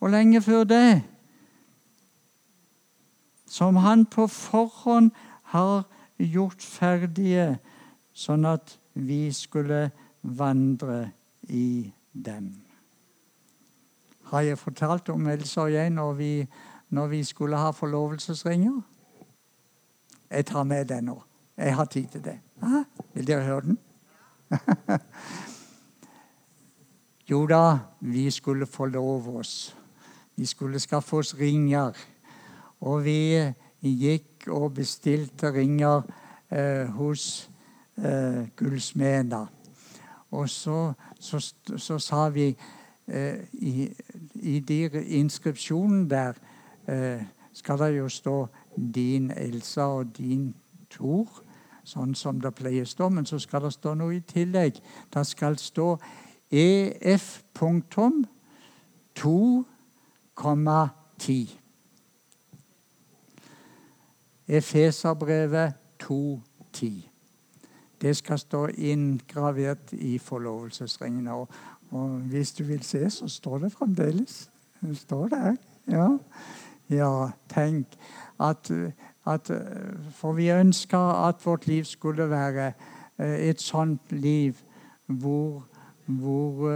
og 0.00 0.10
lenge 0.12 0.42
før 0.42 0.64
det 0.64 1.02
Som 3.46 3.76
Han 3.76 4.04
på 4.06 4.26
forhånd 4.26 5.10
har 5.42 5.84
gjort 6.18 6.62
ferdige, 6.62 7.58
sånn 8.12 8.44
at 8.48 8.76
vi 8.94 9.32
skulle 9.32 9.90
vandre 10.22 11.10
i 11.48 11.92
dem. 12.12 12.52
Har 14.32 14.40
jeg 14.46 14.58
fortalt 14.58 15.08
om 15.12 15.26
Elsa 15.28 15.66
og 15.66 15.72
jeg 15.72 15.90
når 15.92 16.12
vi 16.16 16.32
når 16.92 17.06
vi 17.06 17.24
skulle 17.24 17.56
ha 17.56 17.70
forlovelsesringer. 17.70 18.80
Jeg 20.30 20.46
tar 20.46 20.64
med 20.64 20.84
den 20.84 21.04
nå. 21.04 21.22
Jeg 21.56 21.76
har 21.76 21.84
tid 21.84 22.06
til 22.06 22.24
det. 22.24 22.38
Hæ? 22.60 22.82
Vil 23.14 23.26
dere 23.26 23.44
høre 23.44 23.60
den? 23.60 23.78
jo 27.30 27.46
da, 27.46 27.78
vi 28.00 28.30
skulle 28.30 28.66
forlove 28.66 29.38
oss. 29.38 29.76
Vi 30.36 30.46
skulle 30.46 30.80
skaffe 30.80 31.16
oss 31.16 31.34
ringer. 31.40 31.92
Og 32.80 33.04
vi 33.04 33.52
gikk 33.80 34.48
og 34.48 34.74
bestilte 34.74 35.52
ringer 35.52 36.02
eh, 36.50 36.92
hos 36.92 37.50
eh, 37.96 38.48
gullsmedene. 38.56 39.46
Og 40.30 40.48
så, 40.48 40.92
så, 41.20 41.54
så, 41.76 41.98
sa 41.98 42.28
vi 42.28 42.56
eh, 43.06 43.36
i, 43.52 43.92
i 44.34 44.60
de 44.60 44.90
inskripsjonen 45.20 46.10
der 46.10 46.32
skal 47.52 47.78
det 47.78 47.98
jo 47.98 48.08
stå 48.08 48.46
'din 48.76 49.30
Elsa' 49.30 49.80
og 49.80 50.06
'din 50.16 50.54
Tor', 50.90 51.42
sånn 51.84 52.14
som 52.14 52.40
det 52.40 52.54
pleier 52.54 52.82
å 52.82 52.86
stå. 52.86 53.08
Men 53.08 53.26
så 53.26 53.38
skal 53.38 53.62
det 53.62 53.72
stå 53.72 53.94
noe 53.94 54.16
i 54.16 54.20
tillegg. 54.20 54.80
Det 55.14 55.26
skal 55.26 55.58
stå 55.58 55.98
EF 56.50 57.42
punktum 57.54 58.24
2,10. 59.18 61.58
Efeserbrevet 64.48 65.74
2,10. 66.02 67.08
Det 68.02 68.16
skal 68.16 68.38
stå 68.38 68.66
inngravert 68.66 69.92
i 69.92 70.18
forlovelsesringene. 70.18 71.32
Og, 71.32 71.48
og, 71.90 72.08
hvis 72.08 72.52
du 72.52 72.64
vil 72.64 72.82
se, 72.82 73.10
så 73.10 73.28
står 73.28 73.58
det 73.58 73.72
fremdeles. 73.72 74.50
Det 74.80 74.98
står 74.98 75.28
der. 75.28 75.56
Ja. 75.86 76.18
Ja, 76.92 77.30
tenk 77.48 77.96
at, 78.40 78.70
at 79.26 79.50
For 80.12 80.32
vi 80.36 80.50
ønska 80.50 80.98
at 81.28 81.46
vårt 81.46 81.66
liv 81.66 81.84
skulle 81.84 82.30
være 82.30 82.72
eh, 83.18 83.48
et 83.48 83.60
sånt 83.60 84.12
liv 84.12 84.58
hvor, 85.06 85.64
hvor 86.06 86.68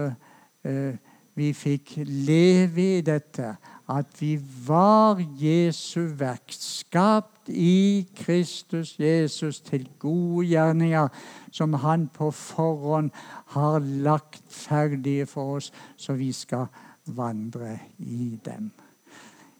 uh, 0.64 0.97
vi 1.37 1.53
fikk 1.53 1.97
leve 2.07 2.85
i 2.99 3.01
dette. 3.05 3.57
At 3.89 4.07
vi 4.19 4.35
var 4.67 5.21
Jesu 5.39 6.09
verk, 6.19 6.51
skapt 6.51 7.49
i 7.49 8.07
Kristus 8.17 8.97
Jesus 8.99 9.61
til 9.61 9.87
gode 9.99 10.47
gjerninger, 10.47 11.09
som 11.53 11.75
Han 11.75 12.09
på 12.09 12.31
forhånd 12.31 13.11
har 13.55 13.79
lagt 13.79 14.43
ferdige 14.51 15.27
for 15.27 15.57
oss, 15.57 15.73
så 15.97 16.12
vi 16.12 16.33
skal 16.33 16.67
vandre 17.07 17.79
i 17.99 18.41
dem. 18.45 18.73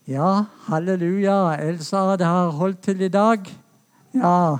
Ja, 0.07 0.45
halleluja. 0.69 1.57
Elsa 1.59 2.17
det 2.17 2.27
har 2.27 2.51
holdt 2.55 2.85
til 2.87 3.01
i 3.01 3.09
dag. 3.09 3.43
Ja, 4.15 4.57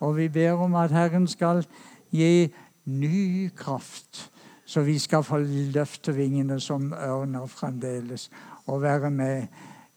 og 0.00 0.16
vi 0.16 0.28
ber 0.28 0.52
om 0.60 0.74
at 0.74 0.92
Herren 0.92 1.24
skal 1.28 1.64
gi 2.12 2.52
ny 2.84 3.48
kraft, 3.56 4.30
så 4.66 4.84
vi 4.84 4.98
skal 4.98 5.24
få 5.24 5.38
løfte 5.72 6.12
vingene 6.12 6.60
som 6.60 6.92
ørner 6.92 7.46
fremdeles 7.46 8.28
og 8.66 8.82
være 8.82 9.10
med 9.10 9.46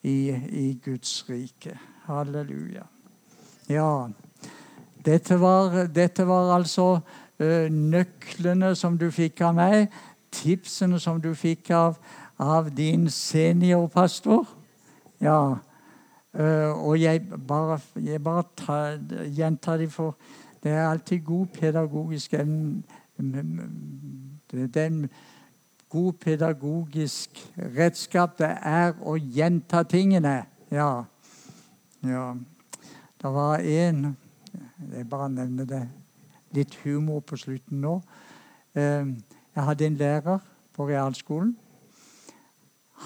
i, 0.04 0.32
i 0.50 0.80
Guds 0.86 1.26
rike. 1.30 1.76
Halleluja. 2.08 2.88
Ja, 3.70 4.08
dette 5.06 5.42
var, 5.42 5.88
dette 5.92 6.28
var 6.28 6.56
altså 6.56 7.02
uh, 7.40 7.68
nøklene 7.68 8.76
som 8.76 8.96
du 8.98 9.10
fikk 9.12 9.42
av 9.44 9.58
meg, 9.60 9.90
tipsene 10.32 11.04
som 11.04 11.20
du 11.22 11.34
fikk 11.36 11.74
av, 11.76 12.00
av 12.40 12.72
din 12.72 13.10
seniorpastor. 13.12 14.55
Ja. 15.22 15.56
Uh, 16.36 16.88
og 16.88 17.02
jeg 17.02 17.22
bare, 17.48 17.80
jeg 17.96 18.24
bare 18.24 18.44
tar, 18.58 18.98
gjentar 19.36 19.78
det, 19.78 19.92
for 19.92 20.18
det 20.64 20.72
er 20.72 20.90
alltid 20.90 21.20
god 21.24 21.46
pedagogisk 21.46 22.32
Det 22.32 22.40
er 24.76 24.86
en 24.86 25.10
god 25.90 26.14
pedagogisk 26.14 27.54
redskap 27.78 28.40
det 28.40 28.50
er 28.62 28.94
å 29.00 29.16
gjenta 29.16 29.84
tingene. 29.84 30.44
Ja. 30.72 31.06
ja. 32.04 32.34
Det 33.22 33.32
var 33.34 33.60
en 33.60 34.18
Jeg 34.92 35.10
bare 35.10 35.30
nevner 35.30 35.66
det. 35.66 35.88
Litt 36.52 36.76
humor 36.84 37.20
på 37.20 37.38
slutten 37.38 37.82
nå. 37.82 38.02
Uh, 38.76 39.16
jeg 39.56 39.64
hadde 39.64 39.86
en 39.86 39.96
lærer 39.96 40.40
på 40.76 40.88
realskolen 40.90 41.56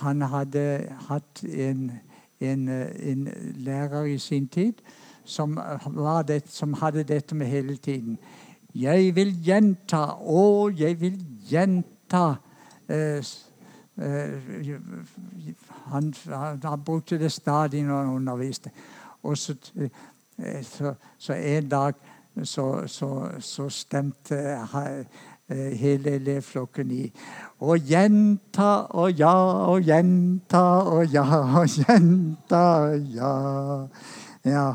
han 0.01 0.21
hadde 0.21 0.63
hatt 1.09 1.43
en, 1.43 1.91
en, 2.39 2.69
en 2.69 3.27
lærer 3.55 4.03
i 4.03 4.17
sin 4.17 4.47
tid 4.47 4.73
som, 5.29 5.59
det, 6.27 6.43
som, 6.49 6.73
hadde 6.73 7.03
dette 7.03 7.35
med 7.35 7.47
hele 7.47 7.75
tiden. 7.75 8.17
Jeg 8.75 9.15
vil 9.15 9.33
gjenta, 9.43 9.97
og 10.21 10.79
jeg 10.79 11.01
vil 11.01 11.25
gjenta. 11.49 12.35
Eh, 12.89 13.23
eh, 13.97 14.79
han, 15.85 16.13
han, 16.63 16.83
brukte 16.85 17.19
det 17.19 17.31
stadig 17.31 17.83
når 17.83 17.97
han 17.97 18.15
underviste. 18.15 18.71
Og 19.23 19.37
så, 19.37 19.55
eh, 19.75 20.63
så, 20.63 20.93
så 21.17 21.33
en 21.33 21.69
dag 21.69 21.93
så, 22.43 22.87
så, 22.87 23.29
så 23.39 23.69
stemte 23.69 24.35
hele 25.49 26.15
elevflokken 26.19 26.91
i. 26.91 27.05
Og 27.59 27.79
gjenta 27.89 28.69
og 28.95 29.13
ja 29.17 29.33
og 29.71 29.81
gjenta 29.83 30.63
og 30.85 31.13
ja 31.13 31.25
og 31.59 31.67
gjenta 31.67 32.63
og 32.89 33.07
ja. 33.15 33.33
Ja. 34.45 34.67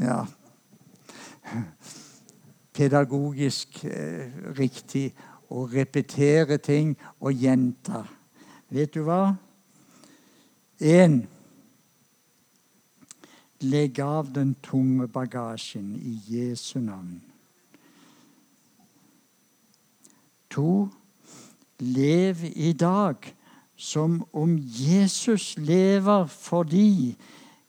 ja. 0.00 0.18
Pedagogisk 2.76 3.84
eh, 3.88 4.28
riktig 4.58 5.08
å 5.48 5.64
repetere 5.70 6.58
ting 6.58 6.92
og 7.20 7.32
gjenta. 7.32 8.04
Vet 8.68 8.94
du 8.94 9.02
hva? 9.06 9.36
Én 10.80 11.22
Legg 13.64 13.96
av 14.04 14.28
den 14.34 14.50
tunge 14.60 15.06
bagasjen 15.08 15.94
i 15.96 16.18
Jesu 16.28 16.76
navn. 16.76 17.22
To 20.56 20.88
Lev 21.78 22.36
i 22.56 22.72
dag 22.72 23.16
som 23.76 24.22
om 24.32 24.54
Jesus 24.56 25.58
lever 25.58 26.24
fordi 26.32 27.16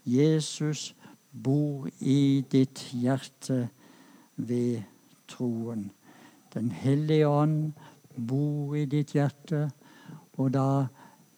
Jesus 0.06 0.96
bor 1.44 1.90
i 2.00 2.46
ditt 2.52 2.80
hjerte 2.96 3.68
ved 4.36 4.86
troen. 5.28 5.90
Den 6.54 6.72
hellige 6.72 7.28
ånd 7.28 7.74
bor 8.16 8.78
i 8.80 8.86
ditt 8.88 9.12
hjerte, 9.18 9.66
og 10.40 10.54
da 10.56 10.88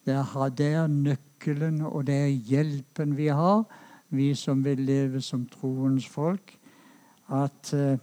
det 0.06 0.70
er 0.70 0.86
nøkkelen 0.88 1.82
og 1.82 2.06
det 2.12 2.20
er 2.28 2.38
hjelpen 2.52 3.18
vi 3.18 3.32
har, 3.34 3.66
vi 4.14 4.36
som 4.38 4.62
vil 4.66 4.86
leve 4.86 5.22
som 5.22 5.50
troens 5.50 6.06
folk, 6.06 6.54
at 7.34 7.74
uh, 7.74 7.98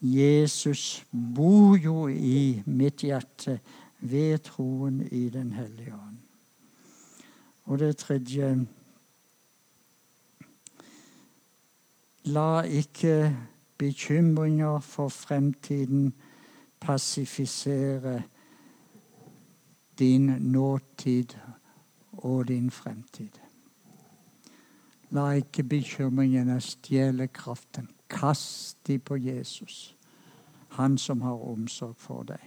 Jesus 0.00 1.04
bor 1.12 1.76
jo 1.76 2.08
i 2.08 2.62
mitt 2.66 3.04
hjerte 3.04 3.58
ved 4.00 4.38
troen 4.48 5.02
i 5.12 5.28
Den 5.28 5.52
hellige 5.52 5.94
ånd. 5.94 6.16
Og 7.64 7.78
det 7.78 7.96
tredje 7.96 8.66
La 12.24 12.62
ikke 12.62 13.36
bekymringer 13.78 14.80
for 14.80 15.08
fremtiden 15.08 16.12
passifisere 16.80 18.22
din 19.98 20.26
nåtid 20.40 21.36
og 22.12 22.48
din 22.48 22.70
fremtid. 22.70 23.40
La 25.10 25.30
ikke 25.30 25.62
bekymringene 25.62 26.60
stjele 26.60 27.26
kraften. 27.26 27.88
Kast 28.10 28.76
de 28.86 28.98
på 28.98 29.16
Jesus, 29.16 29.96
han 30.68 30.98
som 30.98 31.20
har 31.20 31.50
omsorg 31.50 31.96
for 31.96 32.26
deg. 32.26 32.42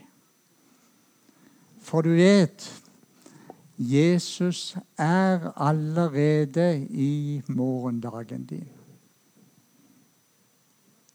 For 1.83 2.01
du 2.01 2.13
vet, 2.15 2.83
Jesus 3.77 4.77
er 4.97 5.51
allerede 5.61 6.87
i 6.89 7.41
morgendagen 7.47 8.45
din. 8.45 8.69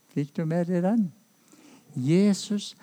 Fikk 0.09 0.36
du 0.36 0.44
med 0.44 0.64
deg 0.64 0.82
den? 0.82 1.12
Jesus 1.94 2.76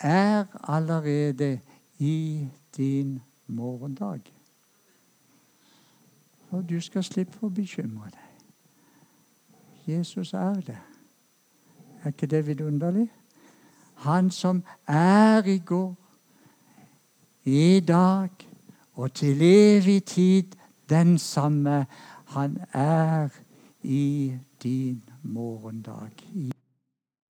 er 0.00 0.44
allerede 0.62 1.60
i 1.98 2.48
din 2.76 3.20
morgendag. 3.46 4.20
Og 6.50 6.68
du 6.68 6.80
skal 6.80 7.04
slippe 7.04 7.46
å 7.46 7.52
bekymre 7.54 8.10
deg. 8.10 8.26
Jesus 9.86 10.32
er 10.34 10.60
det. 10.66 10.78
Er 12.02 12.06
ikke 12.06 12.26
det 12.26 12.46
vidunderlig? 12.46 13.08
Han 13.94 14.30
som 14.30 14.62
er 14.86 15.44
i 15.44 15.58
går, 15.58 15.96
i 17.44 17.80
dag 17.80 18.28
og 18.92 19.14
til 19.14 19.42
evig 19.42 20.04
tid 20.04 20.42
den 20.88 21.18
samme. 21.18 21.86
Han 22.26 22.58
er 22.72 23.28
i 23.82 24.34
din 24.62 25.02
morgendag. 25.22 26.10